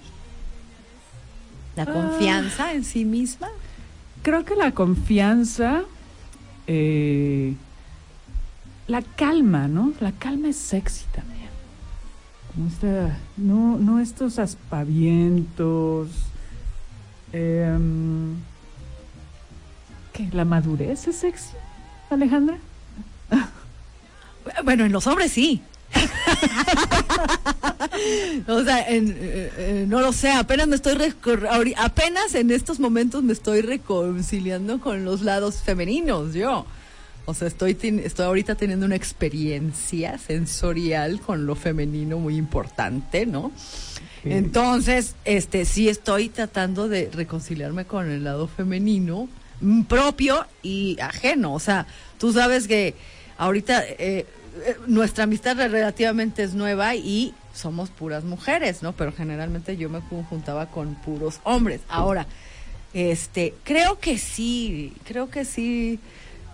¿La 1.76 1.84
Ah. 1.84 1.94
confianza 1.94 2.74
en 2.74 2.84
sí 2.84 3.06
misma? 3.06 3.50
Creo 4.22 4.46
que 4.46 4.56
la 4.56 4.72
confianza, 4.72 5.84
eh, 6.68 7.56
la 8.88 9.02
calma, 9.02 9.68
¿no? 9.68 9.94
La 10.00 10.12
calma 10.12 10.50
es 10.50 10.56
sexy 10.58 11.06
también. 11.14 11.34
Como 12.54 12.68
esta- 12.68 13.18
no, 13.38 13.78
no 13.78 14.00
estos 14.00 14.38
aspavientos. 14.40 16.10
em, 17.36 18.36
¿Qué? 20.14 20.30
¿La 20.32 20.46
madurez 20.46 21.08
es 21.08 21.18
sexy, 21.18 21.56
Alejandra? 22.10 22.58
Bueno, 24.66 24.84
en 24.84 24.92
los 24.92 25.08
hombres 25.08 25.32
sí. 25.32 25.62
o 28.48 28.64
sea, 28.64 28.90
en, 28.90 29.10
eh, 29.12 29.52
eh, 29.58 29.86
no 29.88 30.02
lo 30.02 30.12
sé, 30.12 30.32
apenas 30.32 30.68
me 30.68 30.76
estoy 30.76 30.98
apenas 31.78 32.36
en 32.36 32.52
estos 32.52 32.80
momentos 32.80 33.24
me 33.24 33.32
estoy 33.32 33.62
reconciliando 33.62 34.82
con 34.82 35.06
los 35.06 35.22
lados 35.22 35.62
femeninos, 35.64 36.34
yo. 36.34 36.66
O 37.26 37.34
sea, 37.34 37.48
estoy 37.48 37.78
estoy 38.04 38.26
ahorita 38.26 38.56
teniendo 38.56 38.86
una 38.86 38.98
experiencia 38.98 40.18
sensorial 40.18 41.22
con 41.22 41.46
lo 41.46 41.56
femenino 41.56 42.20
muy 42.20 42.36
importante, 42.36 43.26
¿no? 43.26 43.52
Entonces, 44.26 45.16
este 45.26 45.66
sí 45.66 45.90
estoy 45.90 46.30
tratando 46.30 46.88
de 46.90 47.10
reconciliarme 47.12 47.86
con 47.86 48.10
el 48.10 48.24
lado 48.24 48.48
femenino 48.48 49.30
propio 49.88 50.46
y 50.62 51.00
ajeno. 51.00 51.54
O 51.54 51.60
sea, 51.60 51.88
tú 52.20 52.34
sabes 52.34 52.68
que 52.68 52.96
ahorita 53.38 53.84
eh, 53.86 54.26
eh, 54.66 54.78
nuestra 54.88 55.24
amistad 55.26 55.56
re- 55.58 55.68
relativamente 55.68 56.44
es 56.44 56.54
nueva 56.54 56.96
y 56.96 57.34
somos 57.54 57.90
puras 57.90 58.24
mujeres, 58.24 58.82
¿no? 58.84 58.94
Pero 58.94 59.12
generalmente 59.12 59.78
yo 59.78 59.90
me 59.90 60.02
juntaba 60.02 60.68
con 60.68 60.96
puros 60.96 61.40
hombres. 61.44 61.82
Ahora, 61.90 62.28
este, 62.94 63.54
creo 63.64 64.00
que 64.00 64.18
sí, 64.18 64.94
creo 65.06 65.30
que 65.30 65.46
sí. 65.46 66.00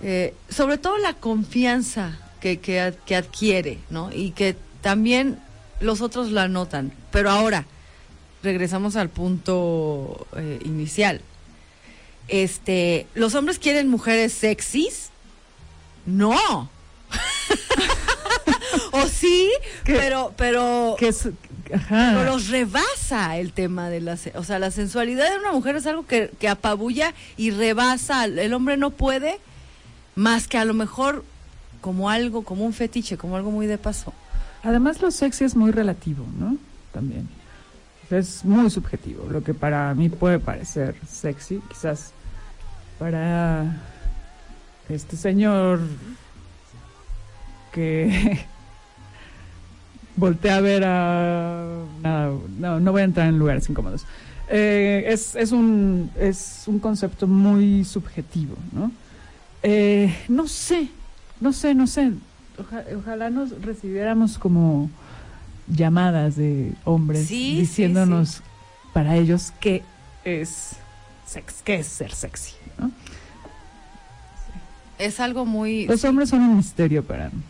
eh, 0.02 0.34
sobre 0.50 0.78
todo 0.78 0.98
la 0.98 1.14
confianza 1.14 2.20
que, 2.40 2.60
que 2.60 3.16
adquiere, 3.16 3.80
¿no? 3.90 4.12
Y 4.14 4.32
que 4.32 4.56
también 4.82 5.40
los 5.82 6.02
otros 6.02 6.32
la 6.32 6.48
notan. 6.48 6.92
Pero 7.12 7.32
ahora, 7.32 7.66
regresamos 8.44 8.96
al 8.96 9.10
punto 9.10 10.28
eh, 10.38 10.60
inicial. 10.64 11.22
Este, 12.30 13.08
¿los 13.16 13.36
hombres 13.36 13.60
quieren 13.60 13.90
mujeres 13.90 14.34
sexys? 14.34 15.10
No. 16.06 16.70
o 18.92 19.08
sí, 19.08 19.50
¿Qué? 19.84 19.94
pero, 19.94 20.34
pero, 20.38 20.96
Que 20.98 21.08
es, 21.10 21.28
ajá. 21.74 22.14
pero 22.16 22.32
los 22.32 22.50
rebasa 22.50 23.38
el 23.38 23.52
tema 23.52 23.90
de 23.90 24.02
la, 24.02 24.18
o 24.36 24.44
sea, 24.44 24.60
la 24.60 24.72
sensualidad 24.72 25.30
de 25.32 25.40
una 25.40 25.52
mujer 25.52 25.76
es 25.76 25.88
algo 25.88 26.06
que, 26.06 26.32
que 26.40 26.48
apabulla 26.48 27.14
y 27.38 27.52
rebasa. 27.52 28.26
El 28.26 28.54
hombre 28.54 28.78
no 28.78 28.92
puede 28.92 29.40
más 30.16 30.48
que 30.48 30.58
a 30.58 30.66
lo 30.66 30.74
mejor 30.74 31.24
como 31.82 32.10
algo, 32.10 32.44
como 32.44 32.66
un 32.66 32.74
fetiche, 32.74 33.18
como 33.18 33.36
algo 33.38 33.52
muy 33.52 33.68
de 33.68 33.78
paso. 33.78 34.14
Además, 34.64 35.02
lo 35.02 35.12
sexy 35.12 35.46
es 35.46 35.56
muy 35.56 35.72
relativo, 35.72 36.26
¿no? 36.38 36.58
También. 36.92 37.28
Es 38.10 38.44
muy 38.44 38.70
subjetivo. 38.70 39.28
Lo 39.30 39.44
que 39.44 39.54
para 39.54 39.94
mí 39.94 40.10
puede 40.10 40.40
parecer 40.40 40.96
sexy, 41.08 41.62
quizás 41.70 42.12
para 43.00 43.78
este 44.90 45.16
señor 45.18 45.80
que 47.72 48.40
voltea 50.16 50.58
a 50.58 50.62
ver 50.62 50.84
a... 50.86 51.84
nada, 52.02 52.32
no, 52.58 52.80
no 52.80 52.92
voy 52.92 53.02
a 53.02 53.06
entrar 53.06 53.28
en 53.28 53.40
lugares 53.40 53.70
incómodos. 53.70 54.06
Eh, 54.50 55.06
es, 55.08 55.36
es, 55.36 55.52
un, 55.52 56.10
es 56.20 56.64
un 56.66 56.80
concepto 56.80 57.28
muy 57.28 57.86
subjetivo, 57.86 58.56
¿no? 58.72 58.92
Eh, 59.62 60.14
no 60.28 60.48
sé, 60.48 60.90
no 61.40 61.54
sé, 61.54 61.76
no 61.76 61.86
sé. 61.88 62.12
Oja- 62.58 62.84
ojalá 62.98 63.30
nos 63.30 63.62
recibiéramos 63.62 64.38
como 64.38 64.90
llamadas 65.68 66.36
de 66.36 66.74
hombres 66.84 67.28
Sí, 67.28 67.52
sí, 67.54 67.60
diciéndonos 67.60 68.42
para 68.92 69.16
ellos 69.16 69.54
qué 69.60 69.84
es 70.26 70.72
sex, 71.28 71.62
qué 71.64 71.76
es 71.76 71.88
ser 71.88 72.12
sexy, 72.12 72.54
¿no? 72.80 72.92
Es 74.98 75.20
algo 75.20 75.46
muy... 75.46 75.86
Los 75.86 76.04
hombres 76.04 76.30
son 76.30 76.42
un 76.42 76.58
misterio 76.58 77.04
para 77.04 77.30
mí. 77.30 77.42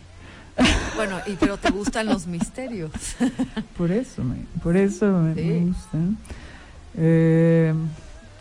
Bueno, 0.95 1.17
y 1.25 1.33
pero 1.33 1.57
te 1.57 1.71
gustan 1.71 2.07
los 2.07 2.27
misterios. 2.27 2.91
Por 3.77 3.91
eso, 3.91 4.23
me, 4.23 4.35
por 4.61 4.75
eso 4.75 5.05
me, 5.19 5.33
Sí. 5.33 5.41
me 5.41 5.59
gusta. 5.67 5.97
Eh, 6.97 7.73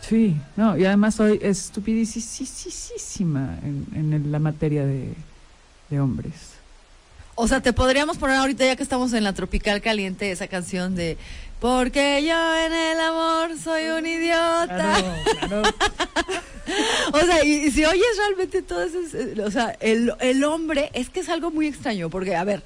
sí, 0.01 0.35
no, 0.57 0.77
y 0.77 0.83
además 0.85 1.15
soy 1.15 1.39
estupidísima 1.41 3.57
en, 3.63 3.87
en 3.95 4.31
la 4.31 4.39
materia 4.39 4.85
de, 4.85 5.13
de 5.89 5.99
hombres. 6.01 6.58
O 7.41 7.47
sea, 7.47 7.61
te 7.61 7.71
podríamos 7.71 8.17
poner 8.17 8.35
ahorita, 8.35 8.65
ya 8.65 8.75
que 8.75 8.83
estamos 8.83 9.13
en 9.13 9.23
la 9.23 9.31
tropical 9.31 9.79
caliente, 9.79 10.29
esa 10.29 10.49
canción 10.49 10.93
de 10.93 11.17
Porque 11.61 12.21
yo 12.21 12.57
en 12.57 12.73
el 12.73 12.99
amor 12.99 13.51
soy 13.63 13.87
un 13.87 14.05
idiota. 14.05 14.93
claro. 15.39 15.61
O 17.13 17.19
sea, 17.19 17.43
y, 17.45 17.65
y 17.65 17.71
si 17.71 17.85
oyes 17.85 18.05
realmente 18.17 18.61
todo 18.61 18.83
eso, 18.83 18.99
es, 18.99 19.13
eh, 19.15 19.41
o 19.41 19.49
sea, 19.49 19.75
el, 19.79 20.13
el 20.19 20.43
hombre, 20.43 20.91
es 20.93 21.09
que 21.09 21.21
es 21.21 21.29
algo 21.29 21.49
muy 21.49 21.65
extraño, 21.67 22.09
porque, 22.09 22.35
a 22.35 22.43
ver, 22.43 22.61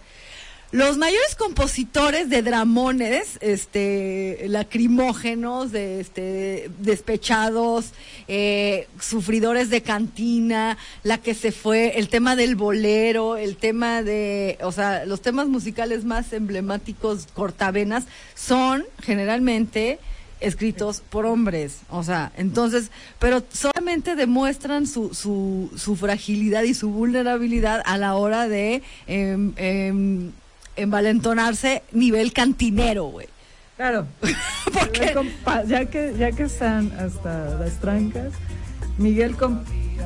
los 0.73 0.97
mayores 0.97 1.35
compositores 1.35 2.31
de 2.31 2.41
dramones, 2.41 3.37
este, 3.41 4.43
lacrimógenos, 4.47 5.71
de, 5.71 5.99
este, 5.99 6.71
despechados, 6.79 7.91
eh, 8.27 8.87
sufridores 8.99 9.69
de 9.69 9.83
cantina, 9.83 10.79
la 11.03 11.19
que 11.19 11.35
se 11.35 11.51
fue, 11.51 11.99
el 11.99 12.09
tema 12.09 12.35
del 12.35 12.55
bolero, 12.55 13.37
el 13.37 13.55
tema 13.55 14.01
de, 14.01 14.57
o 14.63 14.71
sea, 14.71 15.05
los 15.05 15.21
temas 15.21 15.47
musicales 15.47 16.05
más 16.05 16.33
emblemáticos, 16.33 17.27
cortavenas, 17.35 18.05
son 18.33 18.83
generalmente 18.99 19.99
escritos 20.39 21.01
por 21.01 21.27
hombres, 21.27 21.81
o 21.91 22.01
sea, 22.01 22.31
entonces, 22.35 22.89
pero 23.19 23.43
solamente 23.53 24.15
demuestran 24.15 24.87
su, 24.87 25.13
su, 25.13 25.71
su 25.77 25.95
fragilidad 25.95 26.63
y 26.63 26.73
su 26.73 26.89
vulnerabilidad 26.89 27.83
a 27.85 27.99
la 27.99 28.15
hora 28.15 28.47
de 28.47 28.81
em, 29.05 29.53
em, 29.55 30.31
envalentonarse 30.75 31.83
nivel 31.91 32.33
cantinero, 32.33 33.05
güey. 33.05 33.27
Claro. 33.77 34.05
Porque- 34.65 35.15
Ya 35.67 35.85
que, 35.85 36.13
ya 36.17 36.31
que 36.31 36.43
están 36.43 36.91
hasta 36.99 37.55
las 37.55 37.79
trancas, 37.79 38.33
Miguel 38.97 39.35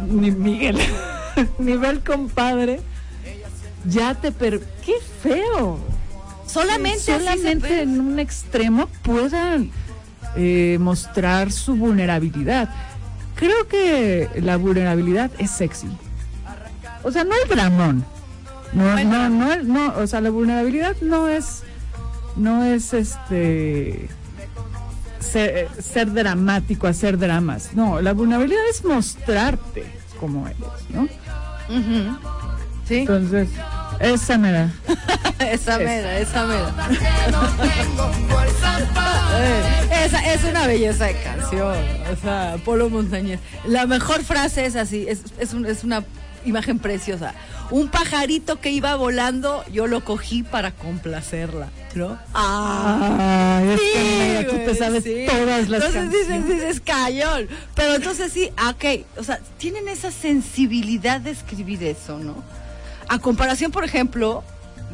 ni- 0.09 0.31
Miguel, 0.31 0.77
nivel 1.59 2.01
compadre, 2.01 2.79
ya 3.85 4.15
te 4.15 4.31
per 4.31 4.59
qué 4.85 4.93
feo. 5.21 5.79
Solamente, 6.45 6.99
se 6.99 7.17
solamente 7.19 7.81
en 7.81 7.99
un 7.99 8.19
extremo 8.19 8.87
puedan 9.03 9.69
eh, 10.37 10.77
mostrar 10.79 11.51
su 11.51 11.75
vulnerabilidad. 11.75 12.69
Creo 13.35 13.67
que 13.67 14.29
la 14.41 14.55
vulnerabilidad 14.57 15.29
es 15.37 15.51
sexy. 15.51 15.87
O 17.03 17.11
sea, 17.11 17.23
no 17.25 17.31
el 17.43 17.49
dramón. 17.49 18.05
No, 18.73 19.03
no, 19.03 19.29
no, 19.29 19.55
no, 19.63 19.93
o 19.97 20.07
sea, 20.07 20.21
la 20.21 20.29
vulnerabilidad 20.29 20.95
no 21.01 21.27
es, 21.29 21.63
no 22.35 22.63
es 22.63 22.93
este 22.93 24.09
ser, 25.19 25.69
ser 25.81 26.11
dramático, 26.13 26.87
hacer 26.87 27.17
dramas. 27.17 27.69
No, 27.73 28.01
la 28.01 28.13
vulnerabilidad 28.13 28.61
es 28.69 28.83
mostrarte 28.83 29.85
como 30.19 30.47
eres, 30.47 30.59
¿no? 30.89 31.03
Ujú. 31.03 32.17
Sí, 32.87 32.99
Entonces, 32.99 33.49
esa 33.99 34.37
me 34.37 34.51
da. 34.51 34.71
esa 35.39 35.77
mera, 35.77 36.17
esa 36.19 36.45
mera. 36.45 36.71
Esa 40.05 40.33
es 40.33 40.43
una 40.45 40.67
belleza 40.67 41.05
de 41.05 41.15
canción. 41.21 41.75
O 42.11 42.15
sea, 42.21 42.55
Polo 42.63 42.89
Montañez. 42.89 43.39
La 43.65 43.85
mejor 43.85 44.23
frase 44.23 44.65
es 44.65 44.75
así, 44.75 45.05
es, 45.07 45.21
es, 45.39 45.53
un- 45.53 45.65
es 45.65 45.83
una 45.83 46.03
imagen 46.45 46.79
preciosa. 46.79 47.33
Un 47.69 47.89
pajarito 47.89 48.59
que 48.59 48.71
iba 48.71 48.95
volando, 48.95 49.63
yo 49.71 49.87
lo 49.87 50.03
cogí 50.03 50.43
para 50.43 50.71
complacerla. 50.71 51.69
¿no? 51.95 52.17
Ah, 52.33 53.61
es 53.63 53.79
que 53.79 53.87
sí, 53.87 54.23
mira, 54.27 54.47
tú 54.47 54.55
te 54.57 54.75
sabes 54.75 55.03
sí. 55.03 55.25
todas 55.27 55.67
las 55.67 55.83
entonces 55.83 56.11
dices, 56.11 56.47
dices 56.47 56.81
cañón. 56.81 57.47
Pero 57.75 57.95
entonces 57.95 58.31
sí, 58.31 58.51
ah, 58.55 58.75
ok, 58.75 59.05
o 59.17 59.23
sea, 59.23 59.39
tienen 59.57 59.89
esa 59.89 60.11
sensibilidad 60.11 61.19
de 61.19 61.31
escribir 61.31 61.83
eso, 61.83 62.19
¿no? 62.19 62.43
A 63.09 63.19
comparación, 63.19 63.71
por 63.71 63.83
ejemplo, 63.83 64.43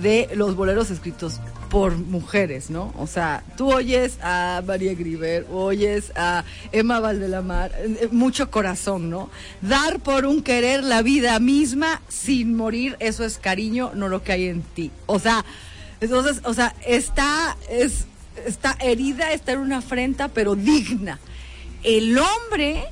de 0.02 0.30
los 0.36 0.56
boleros 0.56 0.90
escritos 0.90 1.40
por 1.74 1.98
mujeres, 1.98 2.70
¿no? 2.70 2.94
O 3.00 3.08
sea, 3.08 3.44
tú 3.58 3.74
oyes 3.74 4.20
a 4.22 4.62
María 4.64 4.94
Griver, 4.94 5.48
oyes 5.52 6.12
a 6.16 6.44
Emma 6.72 7.00
Valdelamar, 7.00 7.72
eh, 7.80 8.10
mucho 8.12 8.52
corazón, 8.52 9.10
¿no? 9.10 9.32
Dar 9.64 10.00
por 10.00 10.28
un 10.28 10.44
querer 10.44 10.84
la 10.84 11.02
vida 11.02 11.40
misma 11.40 12.00
sin 12.10 12.56
morir, 12.56 12.96
eso 13.00 13.26
es 13.26 13.40
cariño, 13.40 13.90
no 13.96 14.08
lo 14.08 14.22
que 14.22 14.34
hay 14.34 14.50
en 14.50 14.62
ti. 14.62 14.92
O 15.08 15.18
sea, 15.18 15.44
entonces, 16.00 16.42
o 16.44 16.54
sea, 16.54 16.76
está, 16.86 17.58
es, 17.68 18.06
está 18.46 18.78
herida, 18.80 19.32
está 19.32 19.54
en 19.54 19.60
una 19.62 19.80
afrenta, 19.80 20.28
pero 20.28 20.54
digna. 20.54 21.18
El 21.82 22.20
hombre 22.20 22.84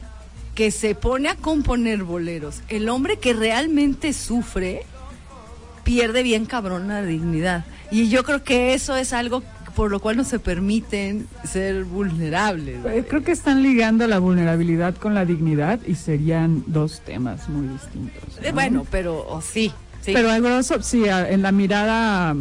que 0.55 0.71
se 0.71 0.95
pone 0.95 1.29
a 1.29 1.35
componer 1.35 2.01
boleros, 2.01 2.63
el 2.67 2.89
hombre 2.89 3.17
que 3.17 3.33
realmente 3.33 4.11
sufre, 4.13 4.87
pierde 5.83 6.23
bien 6.23 6.47
cabrón 6.47 6.87
la 6.87 7.03
dignidad. 7.03 7.63
Y 7.91 8.09
yo 8.09 8.23
creo 8.23 8.43
que 8.43 8.73
eso 8.73 8.95
es 8.95 9.13
algo 9.13 9.43
por 9.75 9.89
lo 9.89 9.99
cual 10.01 10.17
no 10.17 10.23
se 10.25 10.37
permiten 10.39 11.27
ser 11.45 11.85
vulnerables. 11.85 12.81
güey. 12.83 12.99
Eh, 12.99 13.05
Creo 13.07 13.23
que 13.23 13.31
están 13.31 13.63
ligando 13.63 14.05
la 14.07 14.19
vulnerabilidad 14.19 14.95
con 14.95 15.13
la 15.13 15.23
dignidad 15.23 15.79
y 15.87 15.95
serían 15.95 16.63
dos 16.67 16.99
temas 17.01 17.47
muy 17.47 17.67
distintos. 17.69 18.37
Eh, 18.41 18.47
¿no? 18.49 18.53
Bueno, 18.53 18.85
pero 18.91 19.25
o 19.27 19.39
sí, 19.41 19.71
sí. 20.01 20.11
Pero 20.13 20.29
al 20.29 20.41
grosso, 20.41 20.81
sí, 20.81 21.03
en 21.07 21.41
la 21.41 21.53
mirada 21.53 22.35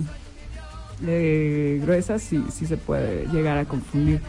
eh, 1.06 1.78
gruesa 1.82 2.18
sí, 2.18 2.44
sí 2.52 2.66
se 2.66 2.76
puede 2.76 3.26
llegar 3.32 3.58
a 3.58 3.64
confundir. 3.64 4.20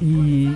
Y 0.00 0.50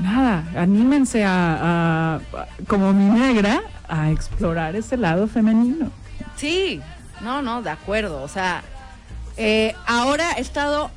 nada, 0.00 0.44
anímense 0.56 1.24
a, 1.24 2.14
a- 2.16 2.46
como 2.66 2.92
mi 2.92 3.04
negra, 3.18 3.62
a 3.88 4.10
explorar 4.10 4.76
ese 4.76 4.96
lado 4.96 5.26
femenino. 5.26 5.90
Sí, 6.36 6.80
no, 7.20 7.42
no, 7.42 7.62
de 7.62 7.70
acuerdo. 7.70 8.22
O 8.22 8.28
sea, 8.28 8.62
eh, 9.36 9.74
ahora 9.86 10.32
he 10.36 10.40
estado 10.40 10.90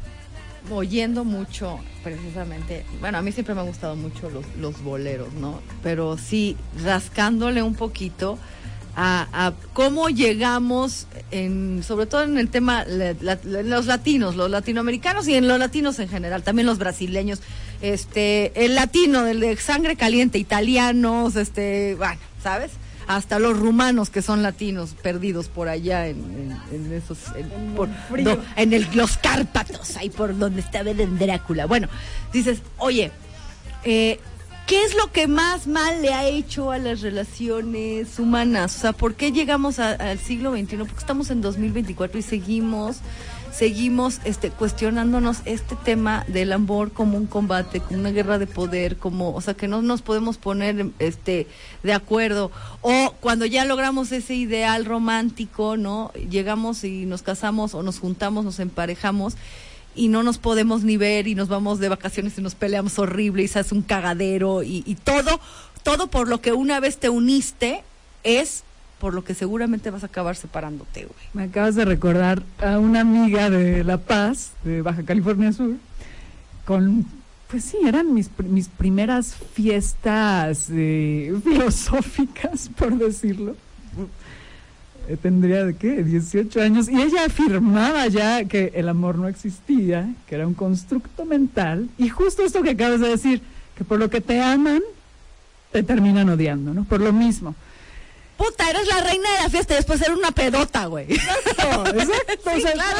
oyendo 0.69 1.23
mucho, 1.23 1.79
precisamente, 2.03 2.85
bueno, 2.99 3.17
a 3.17 3.21
mí 3.21 3.31
siempre 3.31 3.55
me 3.55 3.61
han 3.61 3.67
gustado 3.67 3.95
mucho 3.95 4.29
los, 4.29 4.83
boleros, 4.83 5.33
¿no? 5.33 5.61
Pero 5.81 6.17
sí, 6.17 6.57
rascándole 6.83 7.61
un 7.61 7.73
poquito 7.75 8.37
a, 8.95 9.27
a 9.31 9.53
cómo 9.73 10.09
llegamos, 10.09 11.07
en, 11.31 11.83
sobre 11.83 12.05
todo 12.05 12.23
en 12.23 12.37
el 12.37 12.49
tema, 12.49 12.83
la- 12.85 13.13
los 13.43 13.85
latinos, 13.85 14.35
los 14.35 14.49
latinoamericanos 14.49 15.27
y 15.27 15.35
en 15.35 15.47
los 15.47 15.57
latinos 15.59 15.99
en 15.99 16.09
general, 16.09 16.43
también 16.43 16.65
los 16.65 16.79
brasileños, 16.79 17.41
este, 17.81 18.65
el 18.65 18.75
latino, 18.75 19.25
el 19.27 19.39
de 19.39 19.55
sangre 19.57 19.95
caliente, 19.95 20.37
italianos, 20.37 21.35
este, 21.35 21.95
bueno, 21.95 22.17
¿sabes? 22.43 22.71
Hasta 23.07 23.39
los 23.39 23.57
rumanos 23.57 24.09
que 24.09 24.21
son 24.21 24.43
latinos 24.43 24.95
perdidos 25.01 25.47
por 25.47 25.69
allá 25.69 26.07
en, 26.07 26.17
en- 26.71 26.75
en 26.85 26.93
esos 26.93 27.17
en, 27.35 27.49
por- 27.75 27.89
frío. 28.09 28.35
do- 28.35 28.43
en 28.55 28.73
el- 28.73 28.87
los 28.93 29.17
Cárpatos 29.17 29.95
ahí 29.97 30.09
por 30.09 30.37
donde 30.37 30.61
estaba 30.61 30.91
el 30.91 31.17
Drácula 31.17 31.65
bueno 31.65 31.87
dices 32.33 32.61
oye 32.77 33.11
eh, 33.83 34.19
¿Qué 34.65 34.83
es 34.83 34.95
lo 34.97 35.09
que 35.13 35.27
más 35.29 35.65
mal 35.65 36.01
le 36.01 36.13
ha 36.13 36.25
hecho 36.27 36.71
a 36.71 36.77
las 36.77 36.99
relaciones 36.99 38.19
humanas? 38.19 38.75
O 38.75 38.79
sea, 38.81 38.91
¿por 38.91 39.15
qué 39.15 39.31
llegamos 39.31 39.79
a- 39.79 39.91
al 39.93 40.19
siglo 40.19 40.51
XXI? 40.51 40.75
Porque 40.79 40.97
estamos 40.97 41.29
en 41.29 41.39
2024 41.39 42.19
y 42.19 42.21
seguimos, 42.21 42.97
seguimos 43.57 44.19
este, 44.23 44.51
cuestionándonos 44.51 45.39
este 45.45 45.75
tema 45.75 46.23
del 46.27 46.53
amor 46.53 46.91
como 46.91 47.17
un 47.17 47.25
combate, 47.25 47.79
como 47.79 47.99
una 47.99 48.11
guerra 48.11 48.37
de 48.37 48.45
poder, 48.45 48.97
como, 48.97 49.33
o 49.33 49.41
sea, 49.41 49.55
que 49.55 49.67
no 49.67 49.81
nos 49.81 50.03
podemos 50.03 50.37
poner 50.37 50.91
este, 50.99 51.47
de 51.81 51.93
acuerdo. 51.93 52.51
O 52.81 53.15
cuando 53.19 53.47
ya 53.47 53.65
logramos 53.65 54.11
ese 54.11 54.35
ideal 54.35 54.85
romántico, 54.85 55.75
¿no? 55.75 56.11
Llegamos 56.29 56.83
y 56.83 57.05
nos 57.05 57.23
casamos 57.23 57.73
o 57.73 57.81
nos 57.81 57.99
juntamos, 57.99 58.45
nos 58.45 58.59
emparejamos 58.59 59.33
y 59.95 60.09
no 60.09 60.21
nos 60.21 60.37
podemos 60.37 60.83
ni 60.83 60.97
ver 60.97 61.27
y 61.27 61.33
nos 61.33 61.47
vamos 61.47 61.79
de 61.79 61.89
vacaciones 61.89 62.37
y 62.37 62.41
nos 62.43 62.53
peleamos 62.53 62.99
horrible 62.99 63.41
y 63.41 63.47
se 63.47 63.57
hace 63.57 63.73
un 63.73 63.81
cagadero 63.81 64.61
y, 64.61 64.83
y 64.85 64.93
todo, 64.93 65.39
todo 65.81 66.07
por 66.07 66.27
lo 66.27 66.41
que 66.41 66.53
una 66.53 66.79
vez 66.79 66.97
te 66.97 67.09
uniste 67.09 67.83
es 68.23 68.63
por 68.99 69.13
lo 69.13 69.23
que 69.23 69.33
seguramente 69.33 69.91
vas 69.91 70.03
a 70.03 70.07
acabar 70.07 70.35
separándote, 70.35 71.05
güey. 71.05 71.25
Me 71.33 71.43
acabas 71.43 71.75
de 71.75 71.85
recordar 71.85 72.41
a 72.59 72.79
una 72.79 73.01
amiga 73.01 73.49
de 73.49 73.83
La 73.83 73.97
Paz, 73.97 74.51
de 74.63 74.81
Baja 74.81 75.03
California 75.03 75.53
Sur, 75.53 75.75
con, 76.65 77.05
pues 77.49 77.63
sí, 77.63 77.77
eran 77.85 78.13
mis, 78.13 78.29
mis 78.39 78.67
primeras 78.69 79.35
fiestas 79.53 80.67
eh, 80.71 81.33
filosóficas, 81.43 82.69
por 82.75 82.97
decirlo. 82.97 83.55
Eh, 85.07 85.17
Tendría 85.17 85.63
de 85.63 85.75
qué, 85.75 86.03
18 86.03 86.61
años, 86.61 86.89
y 86.89 86.99
ella 86.99 87.25
afirmaba 87.25 88.07
ya 88.07 88.45
que 88.45 88.71
el 88.75 88.89
amor 88.89 89.17
no 89.17 89.27
existía, 89.27 90.13
que 90.27 90.35
era 90.35 90.47
un 90.47 90.55
constructo 90.55 91.23
mental, 91.23 91.87
y 91.99 92.09
justo 92.09 92.43
esto 92.43 92.63
que 92.63 92.71
acabas 92.71 92.99
de 92.99 93.09
decir, 93.09 93.41
que 93.77 93.83
por 93.83 93.99
lo 93.99 94.09
que 94.09 94.21
te 94.21 94.41
aman, 94.41 94.81
te 95.71 95.83
terminan 95.83 96.29
odiando, 96.29 96.73
¿no? 96.73 96.83
Por 96.83 97.01
lo 97.01 97.13
mismo. 97.13 97.53
Puta, 98.37 98.69
eres 98.69 98.87
la 98.87 99.01
reina 99.01 99.29
de 99.33 99.43
la 99.43 99.49
fiesta 99.49 99.73
y 99.73 99.77
después 99.77 100.01
eres 100.01 100.15
una 100.17 100.31
pedota, 100.31 100.85
güey. 100.85 101.11
Exacto, 101.11 101.87
exacto, 101.97 102.51
Sí, 102.51 102.57
o 102.57 102.61
sea, 102.61 102.71
claro, 102.73 102.99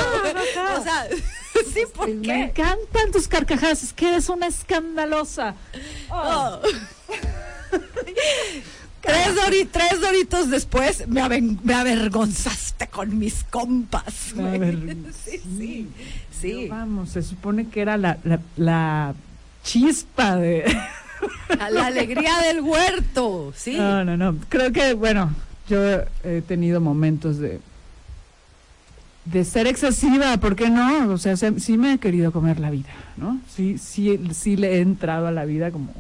ajá. 0.56 0.80
O 0.80 0.84
sea, 0.84 1.08
sí, 1.74 1.82
¿por 1.94 2.10
Me 2.10 2.22
qué? 2.22 2.44
encantan 2.46 3.12
tus 3.12 3.28
carcajadas, 3.28 3.84
es 3.84 3.94
que 3.94 4.10
eres 4.10 4.30
una 4.30 4.48
escandalosa. 4.48 5.56
Oh. 6.10 6.60
tres, 9.02 9.36
dori- 9.36 9.68
tres 9.72 10.02
doritos 10.02 10.50
después 10.50 11.08
me, 11.08 11.22
aven- 11.22 11.60
me 11.64 11.74
avergonzaste 11.74 12.88
con 12.88 13.18
mis 13.18 13.44
compas. 13.50 14.34
Güey. 14.34 14.98
sí, 15.24 15.88
sí. 16.42 16.68
Vamos, 16.68 17.10
se 17.12 17.22
supone 17.22 17.68
que 17.70 17.82
era 17.82 17.98
la, 17.98 18.18
la, 18.24 18.40
la 18.58 19.14
chispa 19.64 20.36
de... 20.36 20.66
A 21.60 21.70
la 21.70 21.88
alegría 21.88 22.38
del 22.48 22.62
huerto, 22.62 23.52
sí. 23.56 23.76
No, 23.78 24.04
no, 24.06 24.18
no. 24.18 24.36
Creo 24.50 24.72
que, 24.72 24.94
bueno, 24.94 25.32
yo 25.70 25.80
he 26.24 26.42
tenido 26.48 26.80
momentos 26.82 27.38
de 27.38 27.60
de 29.26 29.44
ser 29.44 29.68
excesiva, 29.68 30.38
¿por 30.38 30.56
qué 30.56 30.70
no? 30.70 31.10
O 31.12 31.18
sea, 31.18 31.36
se- 31.36 31.60
sí 31.60 31.78
me 31.78 31.94
he 31.94 31.98
querido 31.98 32.32
comer 32.32 32.62
la 32.62 32.70
vida, 32.72 32.88
¿no? 33.18 33.40
Sí, 33.54 33.78
sí, 33.78 34.18
sí 34.34 34.56
le 34.56 34.76
he 34.78 34.80
entrado 34.80 35.28
a 35.28 35.32
la 35.32 35.44
vida 35.44 35.70
como 35.72 35.94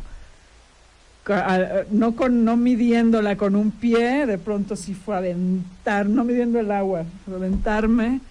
no 1.91 2.15
con 2.15 2.45
no 2.45 2.55
midiéndola 2.55 3.35
con 3.35 3.57
un 3.57 3.71
pie, 3.71 4.25
de 4.25 4.37
pronto 4.37 4.77
sí 4.77 4.93
fue 4.93 5.17
aventar, 5.17 6.05
no 6.05 6.23
midiendo 6.23 6.57
el 6.59 6.71
agua, 6.71 7.03
aventarme. 7.29 8.21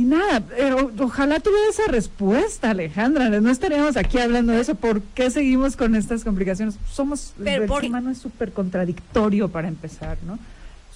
Y 0.00 0.04
nada, 0.04 0.40
pero 0.40 0.90
ojalá 1.00 1.40
tuviera 1.40 1.68
esa 1.68 1.86
respuesta, 1.88 2.70
Alejandra. 2.70 3.28
No 3.28 3.50
estaríamos 3.50 3.98
aquí 3.98 4.18
hablando 4.18 4.54
de 4.54 4.60
eso. 4.62 4.74
¿Por 4.74 5.02
qué 5.02 5.30
seguimos 5.30 5.76
con 5.76 5.94
estas 5.94 6.24
complicaciones? 6.24 6.76
Somos, 6.90 7.34
Pero 7.44 7.64
el 7.64 7.68
por- 7.68 7.82
ser 7.82 7.90
humano 7.90 8.08
es 8.10 8.16
súper 8.16 8.50
contradictorio 8.52 9.50
para 9.50 9.68
empezar, 9.68 10.16
¿no? 10.26 10.38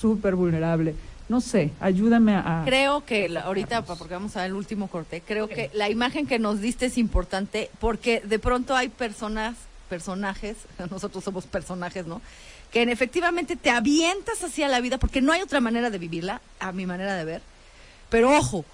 Súper 0.00 0.36
vulnerable. 0.36 0.94
No 1.28 1.42
sé, 1.42 1.72
ayúdame 1.80 2.34
a... 2.34 2.62
Creo 2.64 3.04
que 3.04 3.28
la- 3.28 3.42
ahorita, 3.42 3.82
porque 3.84 4.14
vamos 4.14 4.36
a 4.38 4.40
ver 4.40 4.52
el 4.52 4.54
último 4.56 4.88
corte, 4.88 5.22
creo 5.26 5.48
que 5.48 5.70
la 5.74 5.90
imagen 5.90 6.26
que 6.26 6.38
nos 6.38 6.62
diste 6.62 6.86
es 6.86 6.96
importante 6.96 7.68
porque 7.80 8.22
de 8.24 8.38
pronto 8.38 8.74
hay 8.74 8.88
personas, 8.88 9.54
personajes, 9.90 10.56
nosotros 10.90 11.22
somos 11.22 11.44
personajes, 11.44 12.06
¿no? 12.06 12.22
Que 12.72 12.80
en- 12.82 12.88
efectivamente 12.88 13.56
te 13.56 13.68
avientas 13.68 14.42
hacia 14.42 14.66
la 14.68 14.80
vida 14.80 14.96
porque 14.96 15.20
no 15.20 15.30
hay 15.32 15.42
otra 15.42 15.60
manera 15.60 15.90
de 15.90 15.98
vivirla, 15.98 16.40
a 16.58 16.72
mi 16.72 16.86
manera 16.86 17.16
de 17.16 17.24
ver. 17.26 17.42
Pero 18.08 18.34
ojo, 18.34 18.64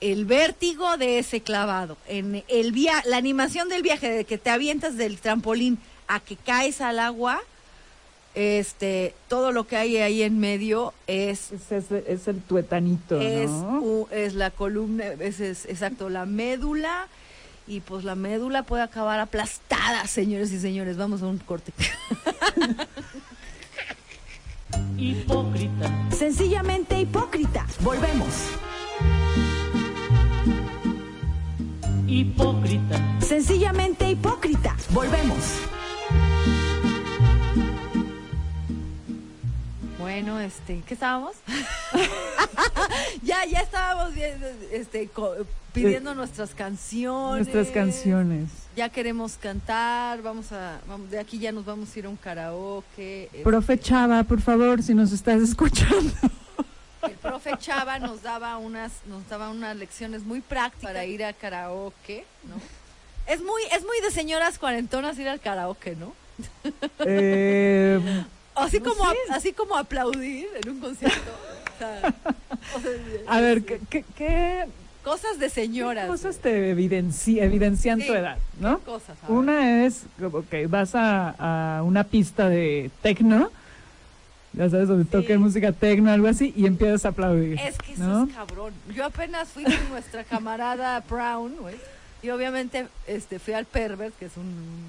el 0.00 0.24
vértigo 0.24 0.96
de 0.96 1.18
ese 1.18 1.40
clavado, 1.40 1.96
en 2.06 2.44
el 2.48 2.72
via 2.72 3.02
la 3.06 3.16
animación 3.16 3.68
del 3.68 3.82
viaje, 3.82 4.08
de 4.10 4.24
que 4.24 4.38
te 4.38 4.50
avientas 4.50 4.96
del 4.96 5.18
trampolín 5.18 5.78
a 6.06 6.20
que 6.20 6.36
caes 6.36 6.80
al 6.80 6.98
agua, 7.00 7.40
este, 8.34 9.14
todo 9.28 9.50
lo 9.52 9.66
que 9.66 9.76
hay 9.76 9.96
ahí 9.96 10.22
en 10.22 10.38
medio 10.38 10.92
es 11.08 11.50
Es, 11.52 11.72
es- 11.72 11.90
es 12.06 12.28
el 12.28 12.40
tuetanito, 12.42 13.20
es, 13.20 13.50
¿no? 13.50 13.80
u- 13.80 14.08
es 14.12 14.34
la 14.34 14.50
columna, 14.50 15.04
es, 15.18 15.40
es- 15.40 15.64
exacto, 15.66 16.08
la 16.08 16.24
médula. 16.26 17.08
Y 17.66 17.80
pues 17.80 18.02
la 18.04 18.14
médula 18.14 18.62
puede 18.62 18.82
acabar 18.82 19.20
aplastada, 19.20 20.06
señores 20.06 20.50
y 20.52 20.58
señores. 20.58 20.96
Vamos 20.96 21.20
a 21.22 21.26
un 21.26 21.36
corte. 21.36 21.70
hipócrita, 24.96 26.08
Sencillamente 26.16 26.98
hipócrita. 27.00 27.66
Volvemos. 27.80 28.28
Hipócrita, 32.08 32.98
Sencillamente 33.20 34.10
hipócrita. 34.10 34.74
Volvemos. 34.90 35.36
Bueno, 39.98 40.40
este, 40.40 40.82
¿qué 40.86 40.94
estábamos? 40.94 41.32
ya, 43.22 43.44
ya 43.44 43.60
estábamos 43.60 44.14
este, 44.72 45.08
co- 45.08 45.34
pidiendo 45.72 46.14
nuestras 46.14 46.54
canciones. 46.54 47.46
Nuestras 47.46 47.68
canciones. 47.68 48.48
Ya 48.74 48.88
queremos 48.88 49.32
cantar, 49.34 50.22
vamos 50.22 50.52
a, 50.52 50.80
vamos, 50.88 51.10
de 51.10 51.18
aquí 51.18 51.38
ya 51.38 51.52
nos 51.52 51.64
vamos 51.64 51.94
a 51.94 51.98
ir 51.98 52.06
a 52.06 52.08
un 52.08 52.16
karaoke. 52.16 53.24
este, 53.24 53.42
Profe 53.42 53.78
Chava, 53.78 54.22
por 54.22 54.40
favor, 54.40 54.82
si 54.82 54.94
nos 54.94 55.12
estás 55.12 55.42
escuchando. 55.42 56.12
Profe 57.38 57.56
Chava 57.58 58.00
nos 58.00 58.22
daba 58.22 58.58
unas, 58.58 58.90
nos 59.06 59.28
daba 59.28 59.50
unas 59.50 59.76
lecciones 59.76 60.24
muy 60.24 60.40
prácticas 60.40 60.82
para 60.90 61.04
ir 61.04 61.22
a 61.24 61.32
karaoke, 61.32 62.24
¿no? 62.44 62.56
Es 63.32 63.40
muy, 63.42 63.62
es 63.72 63.84
muy 63.84 64.00
de 64.02 64.10
señoras 64.10 64.58
cuarentonas 64.58 65.16
ir 65.20 65.28
al 65.28 65.38
karaoke, 65.38 65.94
¿no? 65.94 66.12
Eh, 67.00 68.00
Así 68.56 68.80
No 68.80 68.90
como, 68.92 69.08
sé. 69.12 69.16
así 69.30 69.52
como 69.52 69.76
aplaudir 69.76 70.48
en 70.60 70.68
un 70.70 70.80
concierto. 70.80 71.30
O 71.76 71.78
sea, 71.78 72.14
o 72.74 72.80
sea, 72.80 72.90
a 73.28 73.40
ver, 73.40 73.64
¿qué, 73.64 73.80
qué, 73.88 74.04
qué 74.16 74.64
cosas 75.04 75.38
de 75.38 75.48
señoras. 75.48 76.08
cosas 76.08 76.38
te 76.38 76.74
evidenci- 76.74 77.40
evidencian 77.40 78.00
Sí. 78.00 78.08
tu 78.08 78.14
edad, 78.14 78.36
no? 78.58 78.80
Cosas. 78.80 79.16
Una 79.28 79.84
es, 79.86 80.06
ok, 80.20 80.54
vas 80.68 80.96
a, 80.96 81.76
a 81.78 81.82
una 81.84 82.02
pista 82.02 82.48
de 82.48 82.90
tecno, 83.00 83.52
ya 84.52 84.68
sabes, 84.70 84.88
donde 84.88 85.04
Sí. 85.04 85.10
toquen 85.10 85.40
música 85.40 85.72
tecno, 85.72 86.10
algo 86.10 86.28
así, 86.28 86.52
y 86.56 86.66
empiezas 86.66 87.04
a 87.04 87.08
aplaudir. 87.08 87.58
Es 87.60 87.78
que 87.78 87.92
eso 87.92 88.02
¿no? 88.04 88.24
es 88.24 88.34
cabrón. 88.34 88.72
Yo 88.94 89.04
apenas 89.04 89.48
fui 89.48 89.64
con 89.64 89.88
nuestra 89.90 90.24
camarada 90.24 91.00
Brown, 91.08 91.56
güey. 91.60 91.76
Y 92.22 92.30
obviamente 92.30 92.88
este, 93.06 93.38
fui 93.38 93.54
al 93.54 93.64
Pervert, 93.66 94.16
que 94.18 94.24
es 94.26 94.36
un, 94.36 94.86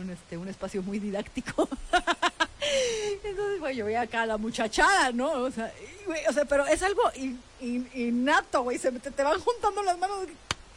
un, 0.00 0.10
este, 0.10 0.36
un 0.36 0.48
espacio 0.48 0.82
muy 0.82 0.98
didáctico. 0.98 1.68
Entonces, 3.24 3.60
güey, 3.60 3.76
yo 3.76 3.84
veía 3.84 4.02
acá 4.02 4.22
a 4.22 4.26
la 4.26 4.36
muchachada, 4.36 5.12
¿no? 5.12 5.30
O 5.32 5.50
sea, 5.50 5.72
y, 6.02 6.04
güey, 6.06 6.20
o 6.28 6.32
sea 6.32 6.44
pero 6.44 6.66
es 6.66 6.82
algo 6.82 7.02
in- 7.16 7.40
in- 7.60 7.88
innato, 7.94 8.62
güey. 8.62 8.78
Se 8.78 8.90
te, 8.92 9.10
te 9.10 9.22
van 9.22 9.38
juntando 9.40 9.82
las 9.82 9.98
manos 9.98 10.18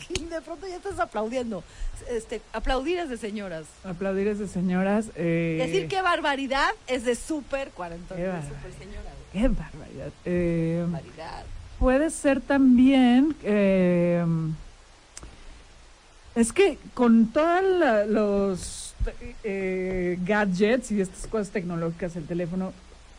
y 0.10 0.26
de 0.30 0.41
pronto 0.41 0.68
ya 0.68 0.76
estás 0.78 0.99
aplaudiendo. 0.99 1.64
Este, 2.10 2.41
aplaudir 2.54 2.97
es 2.99 3.10
de 3.10 3.18
señoras. 3.18 3.66
Aplaudir 3.84 4.28
es 4.28 4.39
de 4.39 4.47
señoras. 4.47 5.08
eh, 5.16 5.58
Decir 5.66 5.88
qué 5.88 6.02
barbaridad 6.02 6.70
es 6.88 7.04
de 7.06 7.16
súper 7.16 7.70
cuarentón, 7.70 8.18
Qué 8.18 8.24
de 8.24 8.30
barbaridad. 8.30 8.56
súper 8.58 8.74
señora. 8.80 9.12
Qué 9.34 9.47
barbaridad. 9.47 10.12
Eh, 10.26 10.86
Barbaridad. 10.89 11.43
puede 11.80 12.10
ser 12.10 12.41
también. 12.41 13.36
eh, 13.43 14.26
es 16.36 16.54
que 16.54 16.78
con 16.93 17.28
todos 17.28 18.08
los 18.08 18.93
eh, 19.43 20.18
gadgets 20.24 20.91
y 20.91 21.02
estas 21.02 21.28
cosas 21.28 21.49
tecnológicas, 21.49 22.16
el 22.16 22.26
teléfono, 22.26 22.72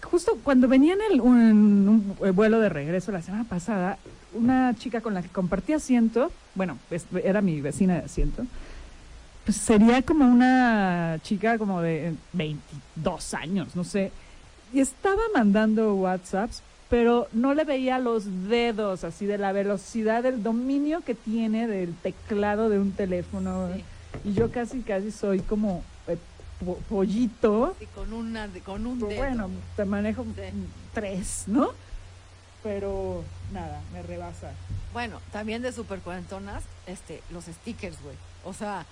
justo 0.03 0.39
cuando 0.43 0.67
venía 0.67 0.95
en 0.95 1.01
el, 1.13 1.21
un, 1.21 2.17
un 2.19 2.35
vuelo 2.35 2.59
de 2.61 2.69
regreso 2.71 3.13
la 3.13 3.21
semana 3.23 3.45
pasada, 3.45 3.99
una 4.35 4.75
chica 4.79 5.01
con 5.01 5.15
la 5.15 5.23
que 5.23 5.29
compartí 5.29 5.73
asiento, 5.73 6.31
bueno, 6.55 6.79
pues, 6.89 7.05
era 7.25 7.41
mi 7.41 7.61
vecina 7.61 7.95
de 7.99 8.05
asiento, 8.07 8.45
pues 9.45 9.57
sería 9.57 10.03
como 10.03 10.25
una 10.27 11.19
chica 11.23 11.59
como 11.59 11.81
de 11.83 12.15
22 12.33 13.35
años, 13.35 13.75
no 13.77 13.85
sé, 13.85 14.13
y 14.73 14.81
estaba 14.81 15.21
mandando 15.35 15.95
WhatsApps, 15.97 16.63
pero 16.89 17.27
no 17.33 17.55
le 17.55 17.65
veía 17.65 17.99
los 17.99 18.25
dedos 18.49 19.03
así 19.05 19.27
de 19.27 19.39
la 19.39 19.53
velocidad 19.53 20.23
del 20.23 20.43
dominio 20.43 21.01
que 21.01 21.15
tiene 21.15 21.67
del 21.67 21.95
teclado 21.95 22.69
de 22.69 22.79
un 22.79 22.93
teléfono. 22.93 23.69
Sí. 23.75 23.85
Y 24.31 24.35
yo 24.35 24.51
casi, 24.51 24.81
casi 24.83 25.11
soy 25.11 25.41
como 25.41 25.83
eh, 26.07 26.19
po- 26.65 26.79
pollito. 26.91 27.75
Sí, 27.79 27.87
con, 27.95 28.13
una, 28.13 28.47
con 28.65 28.87
un 28.87 28.99
Pero 28.99 29.09
dedo. 29.09 29.19
bueno, 29.23 29.51
te 29.75 29.85
manejo 29.87 30.25
Sí. 30.25 30.43
tres, 30.93 31.45
¿no? 31.47 31.71
Pero 32.63 33.25
nada, 33.53 33.81
me 33.93 34.03
rebasa. 34.03 34.53
Bueno, 34.93 35.21
también 35.33 35.63
de 35.63 35.73
super 35.73 36.01
cuarentonas, 36.01 36.65
este, 36.87 37.23
los 37.31 37.45
stickers, 37.45 38.01
güey. 38.03 38.17
O 38.45 38.53
sea, 38.53 38.85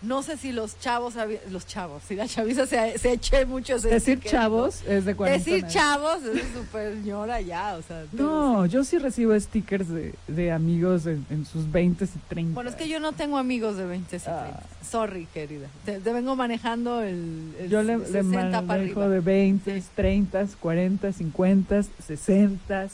no 0.00 0.22
sé 0.22 0.36
si 0.36 0.52
los 0.52 0.78
chavos, 0.78 1.14
los 1.50 1.66
chavos, 1.66 2.04
si 2.06 2.14
la 2.14 2.28
chaviza 2.28 2.66
se, 2.68 2.96
se 2.98 3.14
eche 3.14 3.44
muchos 3.46 3.82
Decir 3.82 4.18
stickers, 4.18 4.30
chavos 4.30 4.82
es 4.86 5.04
de 5.04 5.10
¿no? 5.10 5.16
cuarentena. 5.16 5.56
Decir 5.56 5.68
chavos 5.68 6.22
es 6.22 6.34
de 6.34 6.52
super 6.60 6.92
señora 6.94 7.40
ya, 7.40 7.74
o 7.76 7.82
sea. 7.82 8.04
No, 8.12 8.64
yo 8.66 8.84
sí 8.84 8.98
recibo 8.98 9.38
stickers 9.40 9.88
de, 9.88 10.14
de 10.28 10.52
amigos 10.52 11.06
en, 11.06 11.26
en 11.30 11.44
sus 11.44 11.68
20 11.72 12.04
y 12.04 12.08
30. 12.28 12.54
Bueno, 12.54 12.70
es 12.70 12.76
que 12.76 12.88
yo 12.88 13.00
no 13.00 13.10
tengo 13.12 13.38
amigos 13.38 13.76
de 13.76 13.86
20 13.86 14.14
y 14.14 14.18
30. 14.20 14.46
Ah. 14.48 14.62
Sorry, 14.88 15.26
querida. 15.34 15.66
Te, 15.84 15.98
te 15.98 16.12
vengo 16.12 16.36
manejando 16.36 17.02
el, 17.02 17.52
el 17.58 17.68
Yo 17.68 17.82
le, 17.82 17.98
60 17.98 18.22
le 18.22 18.50
para 18.52 18.62
manejo 18.62 19.00
arriba. 19.00 19.08
de 19.08 19.20
20, 19.20 19.82
30, 19.96 20.46
40, 20.60 21.12
50, 21.12 21.82
60. 22.06 22.88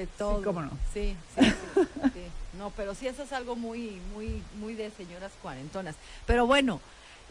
De 0.00 0.06
todo. 0.06 0.42
cómo 0.42 0.62
no. 0.62 0.70
Sí, 0.94 1.16
sí, 1.38 1.44
sí, 1.74 1.80
sí. 2.14 2.22
No, 2.58 2.70
pero 2.76 2.94
sí, 2.94 3.06
eso 3.06 3.22
es 3.22 3.32
algo 3.32 3.56
muy, 3.56 4.00
muy, 4.14 4.42
muy 4.60 4.74
de 4.74 4.90
señoras 4.90 5.32
cuarentonas. 5.42 5.94
Pero 6.26 6.46
bueno, 6.46 6.80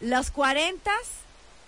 las 0.00 0.30
cuarentas 0.30 1.02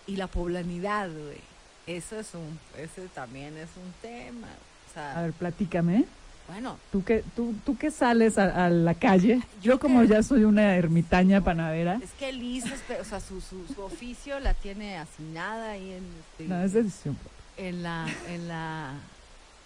y 0.07 0.17
la 0.17 0.27
poblanidad, 0.27 1.09
güey. 1.11 1.39
Eso 1.87 2.19
es 2.21 2.35
un, 2.35 2.59
ese 2.79 3.09
también 3.15 3.57
es 3.57 3.69
un 3.77 3.93
tema. 4.01 4.49
O 4.91 4.95
sea, 4.95 5.19
A 5.19 5.23
ver, 5.23 5.33
platícame. 5.33 6.05
bueno, 6.49 6.79
¿Tú 6.93 7.03
que, 7.05 7.25
tú, 7.35 7.55
tú 7.65 7.77
que 7.77 7.91
sales 7.91 8.39
a, 8.39 8.67
a 8.67 8.71
la 8.71 8.95
calle, 8.95 9.41
yo 9.63 9.79
como 9.81 10.05
ya 10.05 10.23
soy 10.23 10.45
una 10.45 10.77
ermitaña 10.77 11.41
panadera, 11.43 11.99
es 12.03 12.11
que 12.19 12.33
Liz, 12.33 12.65
o 13.01 13.05
sea, 13.05 13.21
su, 13.21 13.41
su, 13.41 13.67
su 13.75 13.83
oficio 13.83 14.39
la 14.41 14.55
tiene 14.55 14.99
asignada 14.99 15.71
ahí 15.73 15.93
en, 15.93 16.05
este, 16.21 16.45
no, 16.49 16.63
es 16.63 16.73
decisión 16.73 17.17
en 17.57 17.83
la, 17.83 18.07
en 18.29 18.49
la, 18.49 18.93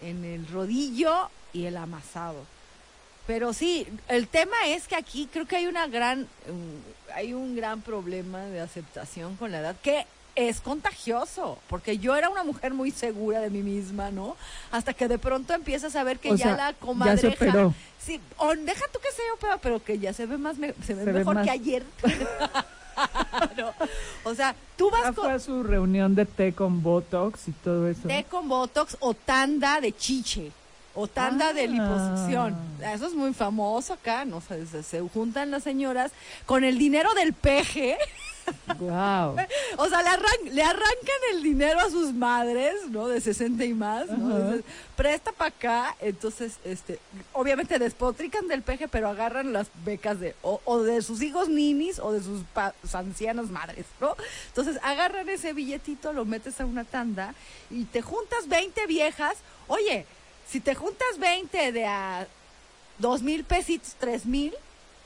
en 0.05 0.25
el 0.25 0.47
rodillo 0.47 1.31
y 1.53 1.67
el 1.67 1.77
amasado. 1.77 2.45
Pero 3.27 3.53
sí, 3.53 3.87
el 4.09 4.29
tema 4.29 4.55
es 4.67 4.87
que 4.87 4.97
aquí 4.97 5.29
creo 5.33 5.47
que 5.47 5.57
hay 5.57 5.67
una 5.67 5.87
gran, 5.87 6.29
um, 6.49 7.15
hay 7.15 7.33
un 7.33 7.57
gran 7.57 7.81
problema 7.81 8.41
de 8.45 8.61
aceptación 8.61 9.37
con 9.37 9.51
la 9.51 9.61
edad 9.61 9.77
que 9.83 10.07
es 10.37 10.61
contagioso, 10.61 11.59
porque 11.69 11.97
yo 11.99 12.17
era 12.17 12.29
una 12.29 12.43
mujer 12.43 12.75
muy 12.75 12.91
segura 12.91 13.41
de 13.41 13.51
mí 13.51 13.63
misma, 13.63 14.11
¿no? 14.11 14.37
Hasta 14.73 14.93
que 14.93 15.07
de 15.09 15.17
pronto 15.19 15.55
empiezas 15.55 15.95
a 15.97 16.03
ver 16.03 16.19
que 16.19 16.33
O 16.33 16.35
ya 16.35 16.45
sea, 16.45 16.57
la 16.57 16.71
ya 16.73 16.77
comadreja, 16.79 17.21
se 17.21 17.29
operó. 17.29 17.73
sí, 17.99 18.21
o 18.37 18.55
deja 18.57 18.85
tú 18.93 18.99
que 18.99 19.13
se 19.13 19.23
operó, 19.33 19.59
pero 19.59 19.83
que 19.83 19.99
ya 20.01 20.13
se 20.13 20.27
ve 20.27 20.37
más, 20.37 20.59
me- 20.59 20.75
se 20.85 20.95
ve 20.95 21.05
Se 21.05 21.13
ve 21.13 21.19
mejor 21.21 21.37
más- 21.37 21.45
que 21.45 21.51
ayer. 21.53 21.85
No, 23.57 23.73
O 24.25 24.35
sea, 24.35 24.55
tú 24.77 24.91
vas 24.91 25.01
Ya 25.03 25.13
con, 25.13 25.25
fue 25.25 25.33
a 25.33 25.39
su 25.39 25.63
reunión 25.63 26.15
de 26.15 26.25
té 26.27 26.53
con 26.53 26.83
Botox 26.83 27.49
y 27.49 27.53
todo 27.53 27.89
eso. 27.89 28.09
té 28.09 28.25
con 28.31 28.49
botox 28.49 28.97
o 29.01 29.15
tanda 29.15 29.81
de 29.81 29.93
chiche 29.95 30.51
o 30.95 31.07
tanda 31.09 31.53
de 31.53 31.65
Ah. 31.65 31.67
liposucción. 31.67 32.57
Eso 32.83 33.07
es 33.07 33.15
muy 33.15 33.33
famoso 33.35 33.95
acá, 33.95 34.25
¿no? 34.25 34.37
O 34.39 34.41
sea, 34.41 34.57
se, 34.67 34.83
se 34.83 35.01
juntan 35.01 35.51
las 35.51 35.63
señoras 35.65 36.13
con 36.47 36.65
el 36.65 36.79
dinero 36.79 37.13
del 37.15 37.33
peje. 37.33 37.97
Wow. 38.79 39.37
O 39.77 39.89
sea, 39.89 40.03
le, 40.03 40.09
arran- 40.09 40.51
le 40.53 40.63
arrancan 40.63 41.21
el 41.33 41.43
dinero 41.43 41.81
a 41.81 41.91
sus 41.91 42.13
madres, 42.13 42.75
¿no? 42.91 43.09
De 43.09 43.21
60 43.21 43.65
y 43.65 43.75
más, 43.75 44.07
presta 44.97 45.33
para 45.33 45.49
acá. 45.49 45.97
Entonces, 46.01 46.55
este, 46.65 47.01
obviamente 47.33 47.79
despotrican 47.79 48.47
del 48.47 48.63
peje, 48.63 48.87
pero 48.87 49.09
agarran 49.09 49.53
las 49.53 49.67
becas 49.85 50.21
de, 50.21 50.35
o, 50.43 50.61
o 50.65 50.83
de 50.83 51.03
sus 51.03 51.23
hijos 51.23 51.49
ninis 51.49 51.99
o 51.99 52.13
de 52.13 52.23
sus 52.23 52.43
ancianas 52.95 53.51
madres, 53.51 53.87
¿no? 54.01 54.15
Entonces, 54.49 54.79
agarran 54.83 55.29
ese 55.29 55.53
billetito, 55.53 56.13
lo 56.13 56.25
metes 56.25 56.61
a 56.61 56.67
una 56.67 56.85
tanda 56.85 57.35
y 57.71 57.85
te 57.85 58.01
juntas 58.01 58.47
20 58.49 58.87
viejas. 58.87 59.37
Oye, 59.67 60.07
si 60.49 60.61
te 60.61 60.75
juntas 60.77 61.19
20 61.19 61.73
de 61.73 61.87
a 61.87 62.29
dos 62.99 63.23
mil 63.23 63.43
pesitos, 63.45 63.95
tres 63.99 64.25
mil, 64.25 64.55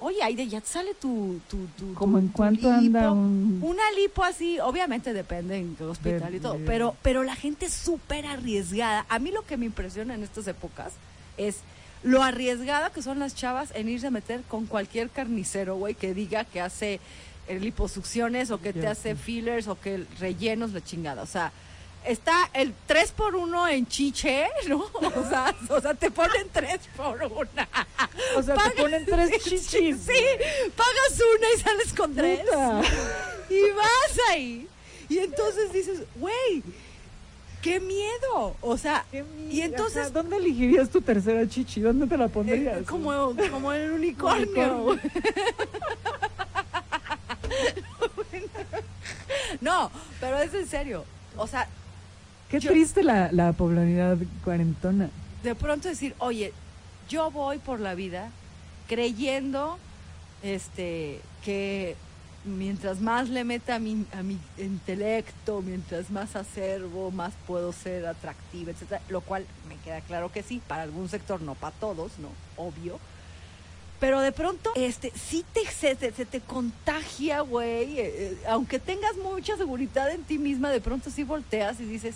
oye, 0.01 0.22
ahí 0.22 0.34
de 0.36 0.49
ya 0.49 0.61
te 0.61 0.68
sale 0.68 0.94
tu, 0.94 1.40
tu, 1.49 1.66
tu, 1.78 1.94
¿Cómo 1.94 2.18
tu- 2.18 2.24
en 2.24 2.28
cuánto 2.28 2.70
anda 2.70 3.11
un...? 3.12 3.61
Una 3.62 3.82
lipo 3.92 4.22
así, 4.24 4.59
obviamente 4.61 5.12
depende 5.12 5.57
en 5.57 5.74
qué 5.76 5.84
hospital 5.84 6.34
y 6.34 6.40
todo, 6.40 6.55
De- 6.55 6.64
pero, 6.64 6.96
pero 7.03 7.22
la 7.24 7.34
gente 7.34 7.66
es 7.66 7.72
súper 7.74 8.26
arriesgada. 8.26 9.07
A 9.09 9.18
mí 9.18 9.30
lo 9.30 9.42
que 9.44 9.57
me 9.57 9.66
impresiona 9.66 10.14
en 10.14 10.22
estas 10.22 10.46
épocas 10.46 10.92
es 11.36 11.57
lo 12.05 12.22
arriesgada 12.22 12.90
que 12.90 13.03
son 13.03 13.18
las 13.18 13.34
chavas 13.34 13.70
en 13.74 13.88
irse 13.88 14.07
a 14.07 14.11
meter 14.11 14.42
con 14.42 14.66
cualquier 14.66 15.11
carnicero, 15.11 15.76
güey, 15.76 15.94
que 15.94 16.14
diga 16.14 16.44
que 16.44 16.61
hace 16.61 17.01
eh, 17.49 17.59
liposucciones 17.59 18.51
o 18.53 18.61
que 18.61 18.72
te 18.72 18.86
hace 18.86 19.16
fillers 19.16 19.66
o 19.66 19.80
que 19.80 20.05
rellenos 20.20 20.72
la 20.72 20.80
chingada. 20.84 21.22
O 21.22 21.26
sea, 21.26 21.51
está 22.05 22.51
el 22.53 22.74
3 22.86 23.12
por 23.12 23.36
1 23.36 23.68
en 23.68 23.86
chiche, 23.86 24.49
¿no? 24.68 24.78
O 24.94 25.28
sea, 25.28 25.55
o 25.68 25.80
sea, 25.80 25.94
te 25.94 26.11
ponen 26.11 26.49
3 26.53 26.80
por 26.96 27.22
1. 27.22 27.32
O 28.36 28.42
sea, 28.42 28.57
te 28.57 28.82
ponen 28.82 29.05
tres 29.05 29.30
chichis. 29.44 29.70
Sí, 29.70 30.24
pagas 30.76 31.22
una 31.36 31.46
y 31.55 31.61
sales 31.61 31.92
con 31.92 32.14
tres. 32.14 32.40
Puta. 32.40 32.82
Y 33.51 33.70
vas 33.70 34.18
ahí. 34.30 34.68
Y 35.09 35.18
entonces 35.18 35.72
dices, 35.72 36.03
güey, 36.16 36.62
qué 37.62 37.80
miedo. 37.80 38.57
O 38.61 38.76
sea, 38.76 39.05
Qué 39.11 39.24
y 39.51 39.62
entonces, 39.62 40.07
Ajá, 40.07 40.11
¿Dónde 40.11 40.36
elegirías 40.36 40.90
tu 40.90 41.01
tercera 41.01 41.49
chichi? 41.49 41.80
¿Dónde 41.80 42.07
te 42.07 42.16
la 42.16 42.26
eh, 42.26 42.28
pondrías? 42.28 42.86
como, 42.86 43.34
como 43.51 43.72
el 43.72 43.92
unicornio. 43.92 44.46
Unicornio. 44.46 45.01
no, 49.61 49.90
pero 50.20 50.38
es 50.38 50.55
en 50.55 50.66
serio. 50.66 51.05
O 51.36 51.46
sea, 51.46 51.68
Qué 52.49 52.61
Yo- 52.61 52.70
triste 52.70 53.03
la, 53.03 53.30
la 53.32 53.53
cuarentona. 54.44 55.11
de 55.42 55.55
pronto 55.55 55.88
decir, 55.88 56.14
oye, 56.18 56.53
yo 57.09 57.30
voy 57.30 57.59
por 57.59 57.80
la 57.80 57.94
vida 57.94 58.30
creyendo 58.88 59.78
este 60.42 61.20
que 61.44 61.96
mientras 62.44 63.01
más 63.01 63.28
le 63.28 63.44
meta 63.44 63.74
a 63.74 63.78
mi, 63.78 64.07
a 64.12 64.22
mi 64.22 64.38
intelecto, 64.57 65.61
mientras 65.61 66.11
más 66.11 66.36
acervo, 66.36 67.11
más 67.11 67.32
puedo 67.46 67.72
ser 67.72 68.07
atractiva, 68.07 68.70
etcétera, 68.70 69.03
lo 69.09 69.20
cual 69.20 69.44
me 69.68 69.76
queda 69.76 70.01
claro 70.01 70.32
que 70.32 70.42
sí, 70.42 70.62
para 70.66 70.82
algún 70.82 71.09
sector, 71.09 71.42
no 71.42 71.55
para 71.55 71.74
todos, 71.76 72.12
no, 72.18 72.28
obvio. 72.57 72.99
Pero 74.01 74.20
de 74.20 74.30
pronto, 74.32 74.70
este, 74.76 75.11
sí 75.11 75.44
te, 75.53 75.66
se, 75.66 75.96
se 75.96 76.24
te 76.24 76.40
contagia, 76.40 77.40
güey. 77.40 77.99
eh, 77.99 78.03
eh, 78.07 78.38
aunque 78.49 78.78
tengas 78.78 79.16
mucha 79.16 79.57
seguridad 79.57 80.11
en 80.12 80.22
ti 80.22 80.38
misma, 80.38 80.70
de 80.70 80.80
pronto 80.80 81.11
sí 81.11 81.24
volteas 81.24 81.80
y 81.80 81.84
dices, 81.84 82.14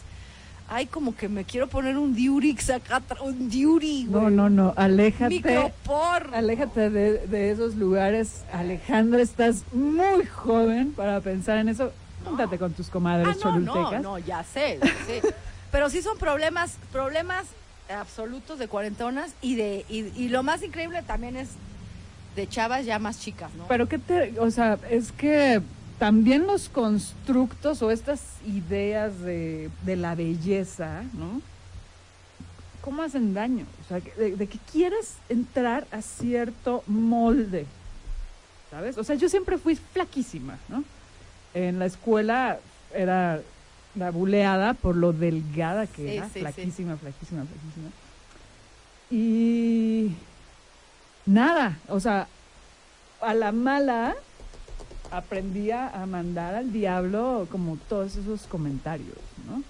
ay, 0.72 0.86
como 0.86 1.14
que 1.14 1.28
me 1.28 1.44
quiero 1.44 1.68
poner 1.68 1.98
un 1.98 2.14
Diurix 2.14 2.70
acá, 2.70 3.02
un 3.22 3.50
Diuri, 3.50 4.06
güey. 4.06 4.22
No, 4.24 4.30
no, 4.30 4.48
no, 4.48 4.74
aléjate. 4.76 5.28
Micropor. 5.34 6.30
Aléjate 6.32 6.88
de, 6.88 7.26
de 7.26 7.50
esos 7.50 7.74
lugares. 7.74 8.42
Alejandra, 8.52 9.20
estás 9.20 9.64
muy 9.72 10.24
joven 10.24 10.92
para 10.92 11.20
pensar 11.20 11.58
en 11.58 11.68
eso. 11.68 11.92
Júntate 12.24 12.58
con 12.58 12.72
tus 12.72 12.88
comadres 12.88 13.36
Ah, 13.44 13.58
no, 13.58 13.58
no, 13.58 13.98
no, 14.00 14.18
ya 14.18 14.44
sé, 14.44 14.78
ya 14.82 14.94
sé. 15.06 15.34
Pero 15.70 15.90
sí 15.90 16.00
son 16.02 16.16
problemas, 16.18 16.76
problemas 16.90 17.46
absolutos 17.94 18.58
de 18.58 18.68
cuarentonas 18.68 19.34
y 19.42 19.56
de 19.56 19.84
y, 19.88 20.06
y 20.16 20.28
lo 20.28 20.42
más 20.42 20.62
increíble 20.62 21.02
también 21.02 21.36
es 21.36 21.50
de 22.36 22.46
chavas 22.46 22.86
ya 22.86 22.98
más 22.98 23.20
chicas, 23.20 23.52
¿no? 23.54 23.66
Pero 23.68 23.88
qué 23.88 23.98
te, 23.98 24.38
o 24.38 24.50
sea, 24.50 24.78
es 24.88 25.12
que 25.12 25.60
también 25.98 26.46
los 26.46 26.68
constructos 26.68 27.82
o 27.82 27.90
estas 27.90 28.20
ideas 28.46 29.20
de, 29.20 29.70
de 29.84 29.96
la 29.96 30.14
belleza, 30.14 31.02
¿no? 31.14 31.40
¿Cómo 32.80 33.02
hacen 33.02 33.32
daño? 33.34 33.64
O 33.84 33.88
sea, 33.88 34.00
de, 34.00 34.36
de 34.36 34.46
que 34.48 34.58
quieres 34.70 35.14
entrar 35.28 35.86
a 35.92 36.02
cierto 36.02 36.82
molde, 36.86 37.66
¿sabes? 38.70 38.98
O 38.98 39.04
sea, 39.04 39.14
yo 39.14 39.28
siempre 39.28 39.58
fui 39.58 39.76
flaquísima, 39.76 40.58
¿no? 40.68 40.82
En 41.54 41.78
la 41.78 41.86
escuela 41.86 42.58
era 42.94 43.40
la 43.94 44.10
buleada 44.10 44.74
por 44.74 44.96
lo 44.96 45.12
delgada 45.12 45.86
que 45.86 46.02
Sí, 46.08 46.16
era, 46.16 46.26
sí, 46.26 46.32
sí. 46.34 46.40
flaquísima, 46.40 46.96
flaquísima, 46.96 47.42
flaquísima. 47.44 47.90
Y 49.10 50.12
nada, 51.26 51.78
o 51.88 52.00
sea, 52.00 52.26
a 53.20 53.34
la 53.34 53.52
mala 53.52 54.14
aprendía 55.12 55.88
a 55.88 56.06
mandar 56.06 56.54
al 56.54 56.72
diablo 56.72 57.46
como 57.50 57.76
todos 57.88 58.16
esos 58.16 58.42
comentarios, 58.42 59.16
¿no? 59.48 59.62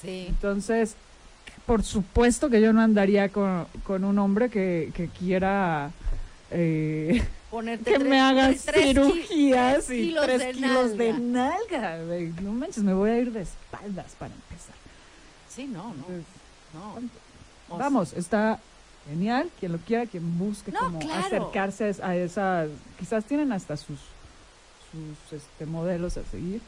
sí. 0.00 0.26
Entonces, 0.28 0.94
por 1.66 1.82
supuesto 1.82 2.48
que 2.48 2.60
yo 2.60 2.72
no 2.72 2.80
andaría 2.80 3.28
con, 3.30 3.66
con 3.84 4.04
un 4.04 4.18
hombre 4.18 4.48
que, 4.48 4.92
que 4.94 5.08
quiera 5.08 5.90
eh, 6.50 7.22
Ponerte 7.50 7.84
que 7.90 7.98
tres- 7.98 8.08
me 8.08 8.20
haga 8.20 8.48
tres- 8.48 8.64
tres 8.64 8.84
ki- 8.86 8.92
cirugías 8.94 9.86
tres 9.86 10.00
y 10.00 10.14
tres 10.14 10.38
de 10.40 10.52
kilos 10.52 10.96
de 10.96 11.12
nalga. 11.14 11.98
No 12.42 12.52
manches, 12.52 12.82
me 12.84 12.94
voy 12.94 13.10
a 13.10 13.18
ir 13.18 13.32
de 13.32 13.42
espaldas 13.42 14.14
para 14.18 14.32
empezar. 14.34 14.74
Sí, 15.48 15.64
no, 15.66 15.94
no, 15.94 16.88
Entonces, 16.98 17.10
Vamos, 17.68 18.12
está 18.12 18.60
genial. 19.08 19.50
Quien 19.58 19.72
lo 19.72 19.78
quiera, 19.78 20.06
quien 20.06 20.38
busque 20.38 20.70
No, 20.70 20.78
como 20.80 20.98
claro. 21.00 21.24
acercarse 21.26 21.84
a 21.84 21.88
es- 21.88 22.00
a 22.00 22.14
esas. 22.16 22.68
Quizás 22.98 23.24
tienen 23.24 23.50
hasta 23.52 23.76
sus, 23.76 23.98
sus 25.28 25.40
este, 25.40 25.66
modelos 25.66 26.16
a 26.16 26.24
seguir. 26.24 26.60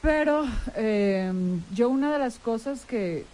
Pero 0.00 0.44
eh, 0.74 1.32
yo 1.74 1.88
una 1.88 2.12
de 2.12 2.18
las 2.18 2.38
cosas 2.38 2.84
que, 2.84 3.24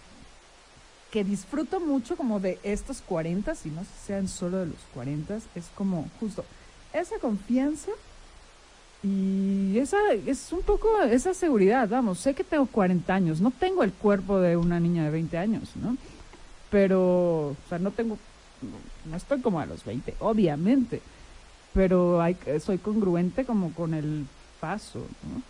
que 1.11 1.23
disfruto 1.23 1.79
mucho 1.79 2.15
como 2.15 2.39
de 2.39 2.59
estos 2.63 3.01
40, 3.01 3.53
y 3.65 3.69
no 3.69 3.81
si 3.81 4.05
sean 4.05 4.27
solo 4.27 4.59
de 4.59 4.65
los 4.67 4.79
40, 4.93 5.37
es 5.55 5.65
como 5.75 6.07
justo 6.19 6.45
esa 6.93 7.17
confianza 7.19 7.91
y 9.01 9.77
esa 9.77 9.97
es 10.25 10.51
un 10.51 10.61
poco 10.61 11.01
esa 11.03 11.33
seguridad, 11.33 11.87
vamos, 11.87 12.19
sé 12.19 12.33
que 12.33 12.43
tengo 12.43 12.65
40 12.65 13.13
años, 13.13 13.39
no 13.39 13.51
tengo 13.51 13.83
el 13.83 13.93
cuerpo 13.93 14.39
de 14.39 14.57
una 14.57 14.79
niña 14.79 15.05
de 15.05 15.11
20 15.11 15.37
años, 15.37 15.69
¿no? 15.75 15.95
Pero, 16.69 17.49
o 17.49 17.55
sea, 17.69 17.79
no 17.79 17.91
tengo, 17.91 18.17
no 19.09 19.15
estoy 19.17 19.41
como 19.41 19.59
a 19.59 19.65
los 19.65 19.85
20, 19.85 20.15
obviamente, 20.19 21.01
pero 21.79 22.21
hay, 22.21 22.35
soy 22.61 22.77
congruente 22.77 23.45
como 23.45 23.73
con 23.73 23.93
el 23.93 24.25
paso, 24.59 24.99
¿no? 24.99 25.41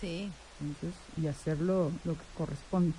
sí. 0.00 0.28
Entonces, 0.60 0.98
y 1.22 1.28
hacerlo 1.28 1.92
lo 2.04 2.14
que 2.14 2.24
corresponde. 2.36 2.92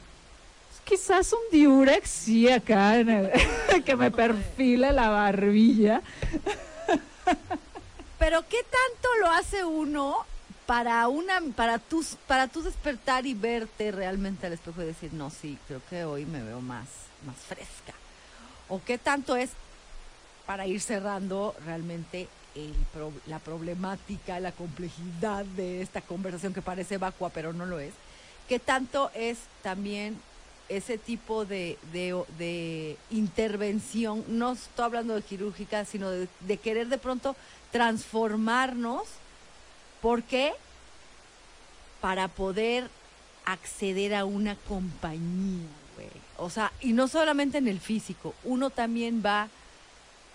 Pues 0.69 0.81
Quizás 1.01 1.33
un 1.33 1.39
diurex, 1.51 2.09
sí, 2.09 2.49
acá, 2.49 2.99
en 2.99 3.09
el- 3.09 3.31
que 3.85 3.97
me 3.97 4.11
perfile 4.11 4.93
la 4.93 5.09
barbilla. 5.09 6.01
Pero 8.17 8.47
qué 8.47 8.59
tanto 8.63 9.09
lo 9.19 9.29
hace 9.31 9.65
uno 9.65 10.15
para 10.65 11.05
una 11.09 11.41
para 11.53 11.79
tus 11.79 12.15
para 12.27 12.47
tu 12.47 12.61
despertar 12.61 13.25
y 13.25 13.33
verte 13.33 13.91
realmente 13.91 14.47
al 14.47 14.53
espejo 14.53 14.83
y 14.83 14.85
decir, 14.85 15.11
"No, 15.13 15.29
sí, 15.31 15.57
creo 15.67 15.81
que 15.89 16.05
hoy 16.05 16.25
me 16.25 16.41
veo 16.41 16.61
más 16.61 16.87
más 17.25 17.35
fresca." 17.35 17.93
O 18.69 18.81
qué 18.85 18.97
tanto 18.97 19.35
es 19.35 19.49
para 20.45 20.65
ir 20.65 20.79
cerrando 20.79 21.53
realmente 21.65 22.29
la 23.27 23.39
problemática, 23.39 24.39
la 24.39 24.51
complejidad 24.51 25.45
de 25.45 25.81
esta 25.81 26.01
conversación 26.01 26.53
que 26.53 26.61
parece 26.61 26.97
vacua, 26.97 27.29
pero 27.29 27.53
no 27.53 27.65
lo 27.65 27.79
es. 27.79 27.93
¿Qué 28.47 28.59
tanto 28.59 29.11
es 29.13 29.37
también 29.61 30.17
ese 30.69 30.97
tipo 30.97 31.45
de 31.45 31.77
intervención? 33.09 34.23
No 34.27 34.53
estoy 34.53 34.85
hablando 34.85 35.15
de 35.15 35.21
quirúrgica, 35.21 35.85
sino 35.85 36.09
de, 36.09 36.27
de 36.41 36.57
querer 36.57 36.87
de 36.87 36.97
pronto 36.97 37.35
transformarnos. 37.71 39.03
¿Por 40.01 40.23
qué? 40.23 40.53
Para 42.01 42.27
poder 42.27 42.89
acceder 43.45 44.13
a 44.13 44.25
una 44.25 44.55
compañía, 44.67 45.67
güey. 45.95 46.09
O 46.37 46.49
sea, 46.49 46.71
y 46.81 46.93
no 46.93 47.07
solamente 47.07 47.57
en 47.57 47.67
el 47.67 47.79
físico, 47.79 48.35
uno 48.43 48.69
también 48.69 49.23
va 49.25 49.47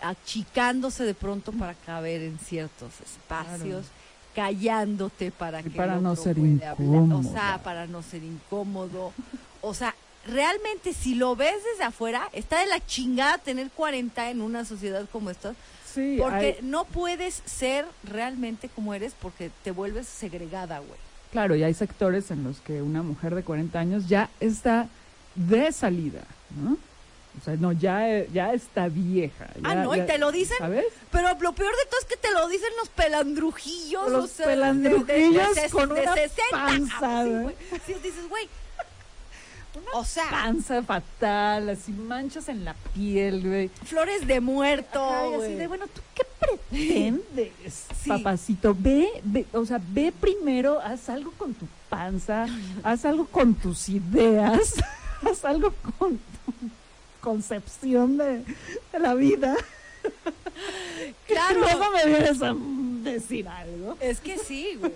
achicándose 0.03 1.05
de 1.05 1.15
pronto 1.15 1.53
para 1.53 1.75
caber 1.75 2.23
en 2.23 2.39
ciertos 2.39 2.91
espacios, 3.01 3.87
callándote 4.35 5.31
para 5.31 5.61
Y 5.61 5.65
que 5.65 5.71
para 5.71 5.97
no 5.97 6.17
ser 6.17 6.37
hablar. 6.39 6.77
O 7.13 7.23
sea, 7.23 7.61
para 7.63 7.87
no 7.87 8.03
ser 8.03 8.23
incómodo. 8.25 9.13
O 9.61 9.75
sea, 9.75 9.95
realmente 10.27 10.93
si 10.93 11.15
lo 11.15 11.37
ves 11.37 11.55
desde 11.73 11.85
afuera, 11.85 12.29
está 12.33 12.61
de 12.61 12.67
la 12.67 12.85
chingada 12.85 13.39
tener 13.39 13.71
40 13.71 14.31
en 14.31 14.41
una 14.41 14.65
sociedad 14.65 15.09
como 15.11 15.31
esta, 15.31 15.55
Sí, 15.93 16.17
porque 16.19 16.37
hay- 16.37 16.59
no 16.63 16.85
puedes 16.85 17.43
ser 17.45 17.85
realmente 18.05 18.69
como 18.69 18.95
eres 18.95 19.15
porque 19.21 19.51
te 19.63 19.71
vuelves 19.73 20.07
segregada, 20.07 20.79
güey. 20.79 20.99
claro, 21.31 21.55
y 21.57 21.63
hay 21.63 21.75
sectores 21.75 22.31
en 22.31 22.45
los 22.45 22.61
que 22.61 22.81
una 22.83 23.03
mujer 23.03 23.35
de 23.35 23.43
40 23.43 23.79
años 23.81 24.09
ya 24.09 24.29
está 24.41 24.89
de 25.35 25.71
salida, 25.73 26.23
¿no? 26.63 26.77
O 27.41 27.45
sea, 27.45 27.57
no, 27.57 27.73
ya, 27.73 28.25
ya 28.33 28.53
está 28.53 28.89
vieja. 28.89 29.47
Ah, 29.65 29.75
ya- 29.75 29.83
no, 29.83 29.97
y 29.97 30.03
te 30.03 30.19
lo 30.19 30.31
dicen, 30.31 30.59
¿Sabes? 30.59 30.85
pero 31.11 31.29
lo 31.41 31.53
peor 31.55 31.73
de 31.73 31.87
todo 31.91 32.01
es 32.01 32.07
que 32.07 32.17
te 32.17 32.31
lo 32.33 32.47
dicen 32.49 32.69
los 32.79 32.89
pelandrujillos. 32.91 34.11
Los 34.11 34.25
o 34.25 34.29
sea, 34.29 34.47
pelandrujillos 34.47 35.55
de- 35.55 35.63
de- 35.63 35.71
con 35.71 35.91
una 35.93 36.15
60, 36.15 36.43
panza, 36.51 37.25
güey. 37.25 37.57
Sí, 37.87 37.95
dices, 38.03 38.29
güey. 38.29 38.49
O 39.95 40.05
sea, 40.05 40.29
Panza 40.31 40.83
fatal, 40.83 41.71
así 41.71 41.93
manchas 41.93 42.49
en 42.51 42.63
la 42.65 42.75
piel, 42.95 43.47
güey. 43.47 43.69
flores 43.87 44.27
de 44.27 44.41
muerto. 44.41 45.03
Ay, 45.11 45.35
así 45.35 45.55
de, 45.55 45.67
bueno, 45.67 45.87
¿tú 45.87 46.01
qué 46.15 46.23
pretendes, 46.39 47.87
Sí. 48.03 48.09
papacito? 48.09 48.77
Ve, 48.79 49.09
ve, 49.25 49.47
o 49.55 49.65
sea, 49.65 49.81
ve 49.89 50.13
primero, 50.13 50.79
haz 50.81 51.09
algo 51.09 51.31
con 51.33 51.55
tu 51.55 51.67
panza, 51.89 52.47
haz 52.83 53.05
algo 53.07 53.27
con 53.27 53.55
tus 53.55 53.89
ideas, 53.89 54.75
haz 55.31 55.43
algo 55.47 55.73
con 55.99 56.19
concepción 57.23 58.19
de, 58.19 58.43
de 58.93 58.99
la 58.99 59.15
vida. 59.15 59.57
Claro. 61.27 61.61
Luego 61.61 61.85
me 61.93 62.03
a 62.03 62.55
decir 63.13 63.49
algo. 63.49 63.97
Es 64.01 64.21
que 64.21 64.39
sí, 64.39 64.77
güey. 64.79 64.93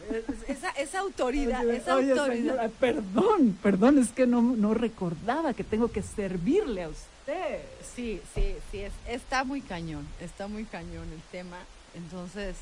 Esa, 0.48 0.70
esa 0.70 0.98
autoridad, 1.00 1.66
Oye, 1.66 1.76
esa 1.78 1.96
oye, 1.96 2.10
autoridad. 2.12 2.36
señora, 2.36 2.68
perdón, 2.80 3.58
perdón, 3.62 3.98
es 3.98 4.10
que 4.10 4.26
no, 4.26 4.42
no 4.42 4.74
recordaba 4.74 5.54
que 5.54 5.64
tengo 5.64 5.90
que 5.90 6.02
servirle 6.02 6.84
a 6.84 6.88
usted. 6.88 7.60
Sí, 7.94 8.20
sí, 8.34 8.54
sí, 8.70 8.78
es- 8.80 8.92
está 9.08 9.44
muy 9.44 9.60
cañón, 9.60 10.06
está 10.20 10.46
muy 10.48 10.64
cañón 10.64 11.04
el 11.12 11.22
tema. 11.32 11.56
Entonces, 11.94 12.56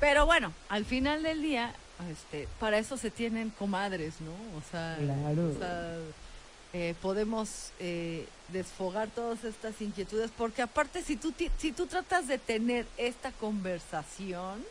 pero 0.00 0.24
bueno, 0.24 0.52
al 0.68 0.84
final 0.84 1.22
del 1.22 1.42
día, 1.42 1.74
este, 2.10 2.48
para 2.60 2.78
eso 2.78 2.96
se 2.96 3.10
tienen 3.10 3.50
comadres, 3.50 4.14
¿no? 4.20 4.30
O 4.58 4.62
sea, 4.70 4.96
Claro. 5.00 5.50
o 5.54 5.58
sea, 5.58 5.96
eh, 6.74 6.94
podemos 7.02 7.70
eh, 7.80 8.26
desfogar 8.48 9.08
todas 9.08 9.44
estas 9.44 9.80
inquietudes, 9.82 10.30
porque 10.36 10.62
aparte 10.62 11.02
si 11.02 11.16
tú, 11.16 11.32
si 11.58 11.72
tú 11.72 11.86
tratas 11.86 12.26
de 12.28 12.38
tener 12.38 12.86
esta 12.96 13.30
conversación, 13.32 14.62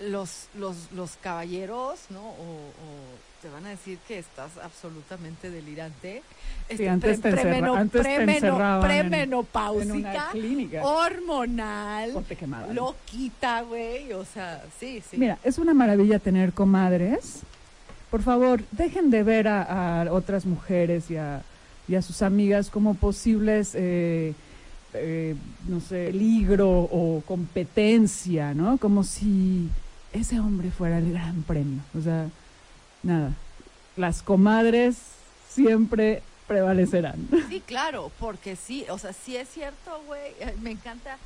los, 0.00 0.46
los, 0.54 0.76
los 0.92 1.16
caballeros, 1.16 1.98
¿no? 2.10 2.20
O, 2.20 2.32
o 2.32 3.32
te 3.42 3.48
van 3.48 3.66
a 3.66 3.70
decir 3.70 3.98
que 4.06 4.16
estás 4.20 4.52
absolutamente 4.62 5.50
delirante. 5.50 6.22
Este, 6.68 6.88
antes 6.88 7.20
te 7.20 7.32
premeno- 7.32 7.74
antes 7.76 8.02
te 8.04 8.08
premeno- 8.16 8.56
en- 8.76 8.80
premenopáusica, 8.80 10.30
en 10.32 10.70
hormonal, 10.84 12.12
loquita, 12.74 13.62
güey. 13.62 14.12
O 14.12 14.24
sea, 14.24 14.62
sí, 14.78 15.02
sí. 15.10 15.16
Mira, 15.18 15.38
es 15.42 15.58
una 15.58 15.74
maravilla 15.74 16.20
tener 16.20 16.52
comadres. 16.52 17.40
Por 18.12 18.20
favor, 18.20 18.62
dejen 18.72 19.08
de 19.08 19.22
ver 19.22 19.48
a, 19.48 20.06
otras 20.10 20.44
mujeres 20.44 21.10
y 21.10 21.16
a, 21.16 21.42
sus 22.02 22.20
amigas 22.20 22.68
como 22.68 22.92
posibles, 22.92 23.74
eh, 23.74 24.34
eh, 24.92 25.34
no 25.66 25.80
sé, 25.80 26.08
peligro 26.08 26.68
o 26.68 27.22
competencia, 27.26 28.52
¿no? 28.52 28.76
Como 28.76 29.02
si 29.02 29.70
ese 30.12 30.38
hombre 30.40 30.70
fuera 30.70 30.98
el 30.98 31.10
gran 31.10 31.42
premio. 31.44 31.80
O 31.98 32.02
sea, 32.02 32.28
nada. 33.02 33.32
Las 33.96 34.22
comadres 34.22 34.98
siempre 35.48 36.22
prevalecerán. 36.46 37.26
Sí, 37.48 37.62
claro, 37.64 38.12
porque 38.20 38.56
sí, 38.56 38.84
o 38.90 38.98
sea, 38.98 39.14
sí 39.14 39.38
es 39.38 39.48
cierto, 39.48 40.02
güey. 40.06 40.32
Me 40.60 40.72
encanta 40.72 41.16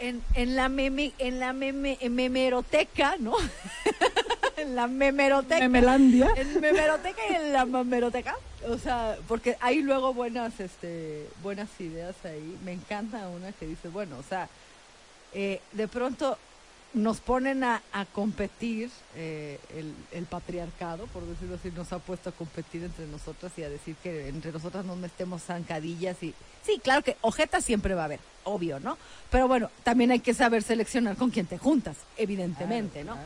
en, 0.00 0.20
en 0.34 0.56
la 0.56 0.68
meme, 0.68 1.12
en 1.18 1.38
la 1.38 1.52
meme, 1.52 1.98
memeroteca, 2.10 3.14
¿no? 3.20 3.36
en 4.56 4.74
la 4.74 4.86
memeroteca. 4.86 5.60
Memelandia. 5.60 6.28
En 6.36 6.60
memeroteca 6.60 7.20
y 7.30 7.34
en 7.34 7.52
la 7.52 7.64
mameroteca. 7.64 8.36
O 8.68 8.78
sea, 8.78 9.16
porque 9.28 9.56
hay 9.60 9.82
luego 9.82 10.14
buenas, 10.14 10.58
este, 10.60 11.28
buenas 11.42 11.68
ideas 11.78 12.14
ahí. 12.24 12.58
Me 12.64 12.72
encanta 12.72 13.28
una 13.28 13.52
que 13.52 13.66
dice, 13.66 13.88
bueno, 13.88 14.16
o 14.18 14.22
sea, 14.22 14.48
eh, 15.34 15.60
de 15.72 15.88
pronto 15.88 16.38
nos 16.94 17.20
ponen 17.20 17.62
a, 17.62 17.82
a 17.92 18.06
competir, 18.06 18.90
eh, 19.16 19.60
el, 19.74 19.92
el 20.12 20.24
patriarcado, 20.24 21.06
por 21.08 21.24
decirlo 21.26 21.56
así, 21.56 21.70
nos 21.70 21.92
ha 21.92 21.98
puesto 21.98 22.30
a 22.30 22.32
competir 22.32 22.84
entre 22.84 23.06
nosotras 23.06 23.52
y 23.58 23.64
a 23.64 23.68
decir 23.68 23.96
que 24.02 24.28
entre 24.28 24.50
nosotras 24.50 24.84
no 24.84 24.96
metemos 24.96 25.42
zancadillas 25.42 26.22
y... 26.22 26.32
Sí, 26.64 26.80
claro 26.82 27.02
que 27.02 27.16
ojetas 27.20 27.64
siempre 27.64 27.94
va 27.94 28.02
a 28.02 28.04
haber, 28.06 28.20
obvio, 28.44 28.80
¿no? 28.80 28.96
Pero 29.30 29.46
bueno, 29.46 29.70
también 29.84 30.10
hay 30.10 30.20
que 30.20 30.32
saber 30.32 30.62
seleccionar 30.62 31.16
con 31.16 31.30
quién 31.30 31.46
te 31.46 31.58
juntas, 31.58 31.96
evidentemente, 32.16 33.04
¿no? 33.04 33.18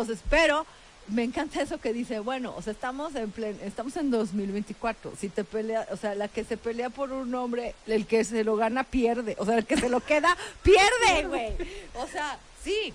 Entonces, 0.00 0.22
pero 0.30 0.66
me 1.08 1.22
encanta 1.22 1.62
eso 1.62 1.78
que 1.78 1.92
dice, 1.92 2.18
bueno, 2.20 2.52
o 2.56 2.62
sea, 2.62 2.72
estamos 2.72 3.14
en 3.14 3.30
plen, 3.30 3.58
estamos 3.64 3.96
en 3.96 4.10
2024. 4.10 5.12
Si 5.18 5.28
te 5.28 5.44
pelea, 5.44 5.86
o 5.90 5.96
sea, 5.96 6.14
la 6.14 6.28
que 6.28 6.44
se 6.44 6.56
pelea 6.56 6.90
por 6.90 7.12
un 7.12 7.34
hombre, 7.34 7.74
el 7.86 8.06
que 8.06 8.24
se 8.24 8.42
lo 8.44 8.56
gana 8.56 8.82
pierde, 8.84 9.36
o 9.38 9.44
sea, 9.46 9.58
el 9.58 9.66
que 9.66 9.76
se 9.76 9.88
lo 9.88 10.00
queda 10.00 10.36
pierde, 10.62 11.26
güey. 11.28 11.52
O 11.94 12.06
sea, 12.08 12.38
sí. 12.62 12.92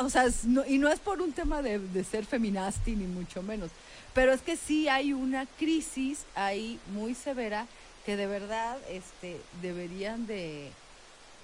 O 0.00 0.08
sea, 0.08 0.26
no- 0.44 0.64
y 0.64 0.78
no 0.78 0.88
es 0.88 1.00
por 1.00 1.20
un 1.20 1.32
tema 1.32 1.60
de, 1.60 1.80
de 1.80 2.04
ser 2.04 2.24
feminasti 2.24 2.92
ni 2.94 3.06
mucho 3.08 3.42
menos, 3.42 3.70
pero 4.14 4.32
es 4.32 4.40
que 4.40 4.56
sí 4.56 4.88
hay 4.88 5.12
una 5.12 5.46
crisis 5.58 6.20
ahí 6.36 6.78
muy 6.92 7.16
severa 7.16 7.66
que 8.06 8.16
de 8.16 8.28
verdad 8.28 8.76
este 8.88 9.40
deberían 9.60 10.28
de 10.28 10.70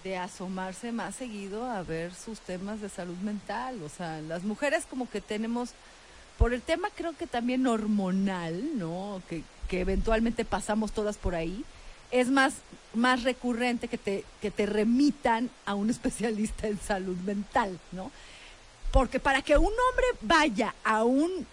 de 0.04 0.16
asomarse 0.16 0.92
más 0.92 1.14
seguido 1.14 1.64
a 1.64 1.82
ver 1.82 2.14
sus 2.14 2.40
temas 2.40 2.80
de 2.80 2.88
salud 2.88 3.16
mental. 3.18 3.82
O 3.82 3.88
sea, 3.88 4.20
las 4.22 4.42
mujeres 4.42 4.86
como 4.88 5.08
que 5.08 5.20
tenemos, 5.20 5.70
por 6.38 6.54
el 6.54 6.62
tema 6.62 6.88
creo 6.94 7.12
que 7.16 7.26
también 7.26 7.66
hormonal, 7.66 8.78
¿no? 8.78 9.22
Que, 9.28 9.42
que 9.68 9.80
eventualmente 9.80 10.44
pasamos 10.44 10.92
todas 10.92 11.16
por 11.16 11.34
ahí, 11.34 11.64
es 12.10 12.28
más, 12.28 12.54
más 12.94 13.22
recurrente 13.22 13.88
que 13.88 13.98
te, 13.98 14.24
que 14.40 14.50
te 14.50 14.66
remitan 14.66 15.50
a 15.66 15.74
un 15.74 15.90
especialista 15.94 16.66
en 16.66 16.80
salud 16.80 17.16
mental, 17.18 17.78
¿no? 17.92 18.10
Porque 18.90 19.20
para 19.20 19.42
que 19.42 19.56
un 19.56 19.64
hombre 19.64 20.06
vaya 20.22 20.74
a 20.82 21.04
un 21.04 21.46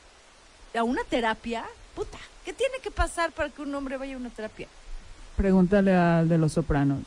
a 0.76 0.84
una 0.84 1.04
terapia, 1.04 1.66
puta, 1.96 2.18
¿qué 2.46 2.54
tiene 2.54 2.80
que 2.84 2.92
pasar 2.92 3.32
para 3.32 3.50
que 3.50 3.62
un 3.62 3.74
hombre 3.74 3.98
vaya 3.98 4.16
a 4.16 4.18
una 4.18 4.30
terapia? 4.30 4.68
Pregúntale 5.36 5.96
al 5.96 6.30
de 6.30 6.38
los 6.38 6.54
sopranos. 6.54 7.00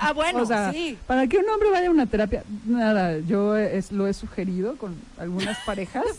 Ah, 0.00 0.12
bueno, 0.12 0.42
o 0.42 0.46
sea, 0.46 0.72
sí. 0.72 0.98
para 1.06 1.26
que 1.26 1.38
un 1.38 1.48
hombre 1.48 1.70
vaya 1.70 1.88
a 1.88 1.90
una 1.90 2.06
terapia, 2.06 2.42
nada, 2.64 3.18
yo 3.18 3.56
es, 3.56 3.92
lo 3.92 4.06
he 4.06 4.14
sugerido 4.14 4.76
con 4.76 4.94
algunas 5.18 5.58
parejas. 5.64 6.04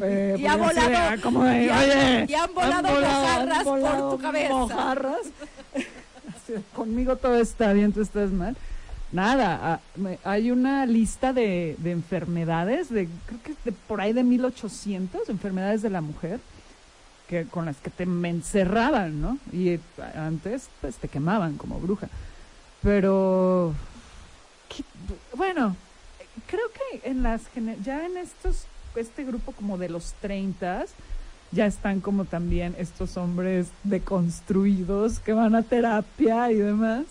Eh, 0.00 0.36
y 0.38 0.46
ha 0.46 0.56
volado, 0.56 0.90
ah, 0.94 1.16
como 1.22 1.42
de, 1.44 1.64
y 1.64 1.68
ha- 1.68 1.78
oye, 1.78 2.26
y 2.28 2.34
han 2.34 2.54
volado 2.54 2.88
mojarras 2.88 3.58
han 3.58 3.64
volado 3.64 4.10
por 4.10 4.16
tu 4.18 4.22
cabeza. 4.22 4.54
mojarras. 4.54 5.18
Conmigo 6.74 7.16
todo 7.16 7.36
está 7.36 7.72
bien, 7.72 7.92
tú 7.92 8.00
estás 8.00 8.30
mal. 8.30 8.56
Nada, 9.10 9.58
ah, 9.62 9.80
hay 10.24 10.50
una 10.50 10.86
lista 10.86 11.32
de, 11.32 11.74
de 11.78 11.92
enfermedades, 11.92 12.90
de 12.90 13.08
creo 13.26 13.42
que 13.42 13.54
de 13.64 13.72
por 13.72 14.00
ahí 14.00 14.12
de 14.12 14.22
1800 14.22 15.28
enfermedades 15.28 15.82
de 15.82 15.90
la 15.90 16.00
mujer 16.00 16.40
que 17.28 17.44
con 17.44 17.66
las 17.66 17.76
que 17.76 17.90
te 17.90 18.04
encerraban, 18.04 19.20
¿no? 19.20 19.38
Y 19.52 19.68
eh, 19.70 19.80
antes 20.16 20.68
pues 20.80 20.96
te 20.96 21.08
quemaban 21.08 21.56
como 21.56 21.78
bruja. 21.78 22.08
Pero 22.82 23.74
¿qué- 24.68 24.84
bueno, 25.36 25.76
creo 26.46 26.66
que 26.72 27.08
en 27.10 27.22
las 27.22 27.42
ya 27.84 28.06
en 28.06 28.16
estos 28.16 28.66
este 28.96 29.24
grupo 29.24 29.52
como 29.52 29.78
de 29.78 29.88
los 29.88 30.14
30 30.20 30.84
ya 31.52 31.66
están 31.66 32.00
como 32.00 32.24
también 32.24 32.74
estos 32.78 33.16
hombres 33.16 33.68
deconstruidos 33.84 35.18
que 35.20 35.32
van 35.32 35.54
a 35.54 35.62
terapia 35.62 36.50
y 36.50 36.56
demás. 36.56 37.04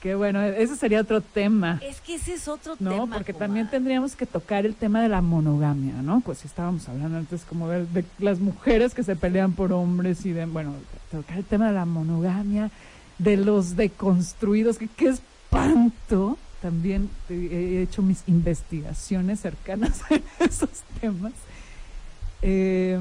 Que 0.00 0.14
bueno, 0.14 0.40
ese 0.42 0.76
sería 0.76 1.00
otro 1.00 1.20
tema. 1.20 1.80
Es 1.82 2.00
que 2.00 2.14
ese 2.14 2.34
es 2.34 2.46
otro 2.46 2.76
No, 2.78 2.90
tema. 2.90 3.16
porque 3.16 3.32
también 3.32 3.68
tendríamos 3.68 4.14
que 4.14 4.24
tocar 4.26 4.64
el 4.66 4.74
tema 4.76 5.00
de 5.02 5.08
la 5.08 5.20
monogamia, 5.20 5.94
¿no? 6.02 6.20
Pues 6.20 6.44
estábamos 6.44 6.88
hablando 6.88 7.16
antes 7.18 7.42
como 7.44 7.68
de, 7.68 7.86
de 7.86 8.04
las 8.18 8.38
mujeres 8.38 8.94
que 8.94 9.02
se 9.02 9.16
pelean 9.16 9.52
por 9.54 9.72
hombres 9.72 10.24
y 10.26 10.32
de, 10.32 10.44
bueno, 10.46 10.74
tocar 11.10 11.38
el 11.38 11.44
tema 11.44 11.66
de 11.68 11.72
la 11.72 11.86
monogamia, 11.86 12.70
de 13.18 13.36
los 13.36 13.76
deconstruidos, 13.76 14.78
que 14.78 14.88
qué 14.88 15.08
espanto. 15.08 16.38
También 16.62 17.10
he 17.28 17.82
hecho 17.82 18.02
mis 18.02 18.22
investigaciones 18.26 19.40
cercanas 19.40 20.02
a 20.10 20.44
esos 20.44 20.82
temas. 21.00 21.32
Eh, 22.42 22.98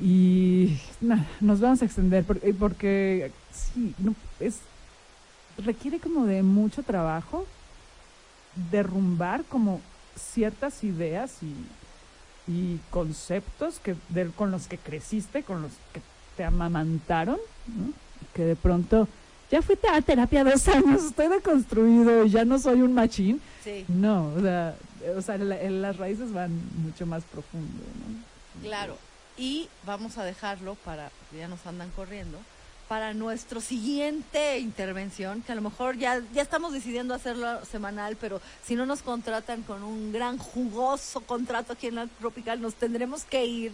y 0.00 0.78
nada, 1.00 1.26
nos 1.40 1.60
vamos 1.60 1.82
a 1.82 1.84
extender 1.84 2.24
porque, 2.24 2.52
porque 2.54 3.30
sí, 3.52 3.94
es 4.40 4.58
requiere 5.58 6.00
como 6.00 6.26
de 6.26 6.42
mucho 6.42 6.82
trabajo 6.82 7.46
derrumbar 8.70 9.44
como 9.44 9.80
ciertas 10.16 10.84
ideas 10.84 11.38
y, 11.42 11.54
conceptos 12.90 13.78
que 13.78 13.96
con 14.36 14.50
los 14.50 14.66
que 14.66 14.76
creciste, 14.76 15.42
con 15.42 15.62
los 15.62 15.72
que 15.94 16.02
te 16.36 16.44
amamantaron, 16.44 17.38
¿no? 17.66 18.03
Que 18.34 18.42
de 18.44 18.56
pronto 18.56 19.08
ya 19.50 19.60
fui 19.62 19.76
a 19.92 20.00
terapia 20.02 20.42
dos 20.44 20.66
años, 20.78 21.04
estoy 21.04 21.28
deconstruido 21.28 22.24
y 22.24 22.30
ya 22.30 22.44
no 22.44 22.58
soy 22.58 22.82
un 22.82 22.94
machín. 22.94 23.40
Sí, 23.62 23.84
No, 23.88 24.32
o 24.36 24.40
sea, 24.40 24.74
o 25.16 25.22
sea 25.22 25.38
la- 25.38 25.62
las 25.70 25.96
raíces 25.96 26.32
van 26.32 26.50
mucho 26.82 27.06
más 27.06 27.22
profundo. 27.24 27.82
¿no? 28.08 28.62
claro. 28.62 28.96
Y 29.36 29.68
vamos 29.84 30.16
a 30.18 30.24
dejarlo 30.24 30.76
para, 30.84 31.10
ya 31.36 31.48
nos 31.48 31.66
andan 31.66 31.90
corriendo, 31.90 32.38
para 32.88 33.14
nuestro 33.14 33.60
siguiente 33.60 34.58
intervención, 34.60 35.42
que 35.42 35.50
a 35.50 35.54
lo 35.56 35.60
mejor 35.62 35.96
ya, 35.98 36.20
ya 36.32 36.42
estamos 36.42 36.72
decidiendo 36.72 37.14
hacerlo 37.14 37.64
semanal, 37.64 38.16
pero 38.20 38.40
si 38.64 38.76
no 38.76 38.86
nos 38.86 39.02
contratan 39.02 39.62
con 39.62 39.82
un 39.82 40.12
gran 40.12 40.38
jugoso 40.38 41.20
contrato 41.22 41.72
aquí 41.72 41.88
en 41.88 41.96
la 41.96 42.06
Tropical, 42.06 42.60
nos 42.60 42.74
tendremos 42.74 43.24
que 43.24 43.44
ir 43.44 43.72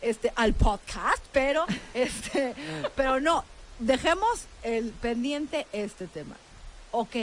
este, 0.00 0.32
al 0.36 0.54
podcast, 0.54 1.24
pero, 1.32 1.64
este, 1.94 2.54
pero 2.94 3.18
no, 3.20 3.44
dejemos 3.80 4.46
el 4.62 4.90
pendiente 4.92 5.66
este 5.72 6.06
tema. 6.06 6.36
Ok, 6.92 7.16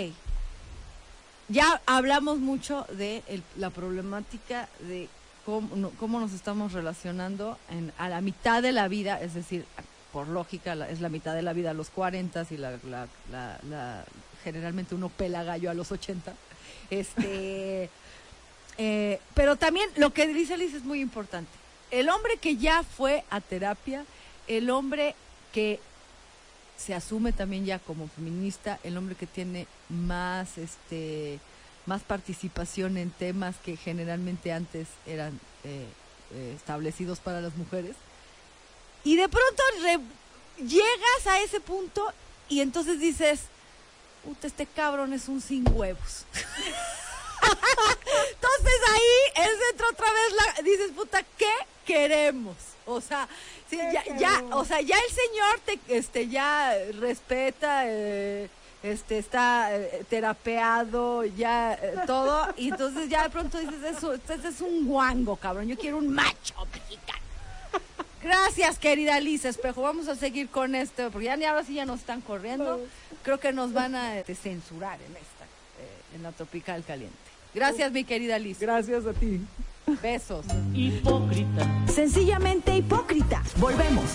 ya 1.49 1.81
hablamos 1.85 2.39
mucho 2.39 2.85
de 2.91 3.23
el- 3.27 3.43
la 3.57 3.69
problemática 3.69 4.67
de 4.81 5.07
cómo, 5.45 5.75
no- 5.75 5.91
cómo 5.91 6.19
nos 6.19 6.33
estamos 6.33 6.73
relacionando 6.73 7.57
en, 7.69 7.93
a 7.97 8.09
la 8.09 8.21
mitad 8.21 8.61
de 8.61 8.71
la 8.73 8.87
vida, 8.89 9.21
es 9.21 9.33
decir, 9.33 9.65
por 10.11 10.27
lógica 10.27 10.75
la- 10.75 10.89
es 10.89 10.99
la 10.99 11.09
mitad 11.09 11.33
de 11.35 11.41
la 11.41 11.53
vida 11.53 11.71
a 11.71 11.73
los 11.73 11.89
40 11.89 12.45
y 12.49 12.57
la, 12.57 12.71
la- 12.83 13.07
la- 13.31 13.59
la- 13.69 14.05
generalmente 14.43 14.95
uno 14.95 15.09
pela 15.09 15.43
gallo 15.43 15.69
a 15.69 15.73
los 15.73 15.91
80. 15.91 16.33
Este, 16.89 17.89
eh, 18.77 19.19
pero 19.33 19.55
también 19.55 19.89
lo 19.95 20.11
que 20.13 20.27
dice 20.27 20.57
Liz 20.57 20.73
es 20.73 20.83
muy 20.83 21.01
importante. 21.01 21.51
El 21.91 22.09
hombre 22.09 22.37
que 22.37 22.57
ya 22.57 22.83
fue 22.83 23.23
a 23.29 23.39
terapia, 23.41 24.03
el 24.47 24.69
hombre 24.69 25.15
que 25.53 25.79
se 26.77 26.93
asume 26.93 27.33
también 27.33 27.65
ya 27.65 27.79
como 27.79 28.07
feminista, 28.07 28.79
el 28.83 28.97
hombre 28.97 29.15
que 29.15 29.25
tiene 29.27 29.67
más 29.89 30.57
este 30.57 31.39
más 31.85 32.01
participación 32.03 32.97
en 32.97 33.11
temas 33.11 33.55
que 33.63 33.77
generalmente 33.77 34.51
antes 34.51 34.87
eran 35.05 35.39
eh, 35.63 35.85
eh, 36.33 36.53
establecidos 36.55 37.19
para 37.19 37.39
las 37.41 37.55
mujeres. 37.55 37.95
Y 39.05 39.15
de 39.15 39.29
pronto 39.29 39.63
re- 39.83 40.63
llegas 40.65 41.27
a 41.27 41.39
ese 41.41 41.61
punto 41.61 42.11
y 42.49 42.59
entonces 42.59 42.99
dices, 42.99 43.41
este 44.43 44.65
cabrón 44.65 45.13
es 45.13 45.29
un 45.29 45.39
sin 45.41 45.63
huevos. 45.71 46.25
ahí 48.93 49.45
es 49.47 49.71
entra 49.71 49.89
otra 49.89 50.11
vez 50.11 50.33
la 50.33 50.61
dices, 50.63 50.91
puta, 50.91 51.23
¿qué 51.37 51.53
queremos? 51.85 52.55
O 52.85 53.01
sea, 53.01 53.27
sí, 53.69 53.77
ya, 53.77 54.03
ya, 54.17 54.43
o 54.51 54.63
sea, 54.63 54.81
ya 54.81 54.95
el 54.95 55.13
señor 55.13 55.59
te 55.65 55.79
este 55.97 56.27
ya 56.27 56.73
respeta 56.99 57.83
eh, 57.85 58.49
este 58.83 59.17
está 59.17 59.75
eh, 59.75 60.05
terapeado, 60.09 61.25
ya 61.25 61.73
eh, 61.73 61.95
todo, 62.05 62.47
y 62.55 62.69
entonces 62.69 63.09
ya 63.09 63.23
de 63.23 63.29
pronto 63.29 63.57
dices, 63.59 63.83
eso, 63.83 64.13
este 64.13 64.35
es 64.35 64.61
un 64.61 64.87
guango, 64.87 65.35
cabrón, 65.35 65.67
yo 65.67 65.77
quiero 65.77 65.97
un 65.97 66.09
macho 66.09 66.55
mexicano. 66.71 67.17
Gracias, 68.21 68.79
querida 68.79 69.19
Lisa 69.19 69.49
Espejo. 69.49 69.83
Vamos 69.83 70.07
a 70.07 70.15
seguir 70.15 70.49
con 70.49 70.75
esto, 70.75 71.11
porque 71.11 71.25
ya 71.25 71.37
ni 71.37 71.45
ahora 71.45 71.63
sí 71.63 71.75
ya 71.75 71.85
nos 71.85 71.99
están 71.99 72.21
corriendo. 72.21 72.81
Creo 73.23 73.39
que 73.39 73.53
nos 73.53 73.73
van 73.73 73.95
a 73.95 74.17
este, 74.17 74.35
censurar 74.35 74.99
en 75.01 75.11
esta, 75.11 75.45
eh, 75.79 76.15
en 76.15 76.23
la 76.23 76.31
Tropical 76.31 76.83
Caliente. 76.83 77.26
Gracias, 77.53 77.91
mi 77.91 78.03
querida 78.03 78.37
Lisa. 78.39 78.61
Gracias 78.61 79.05
a 79.05 79.13
ti. 79.13 79.41
Besos. 80.01 80.45
Hipócrita. 80.73 81.65
Sencillamente 81.87 82.75
hipócrita. 82.75 83.41
Volvemos. 83.57 84.09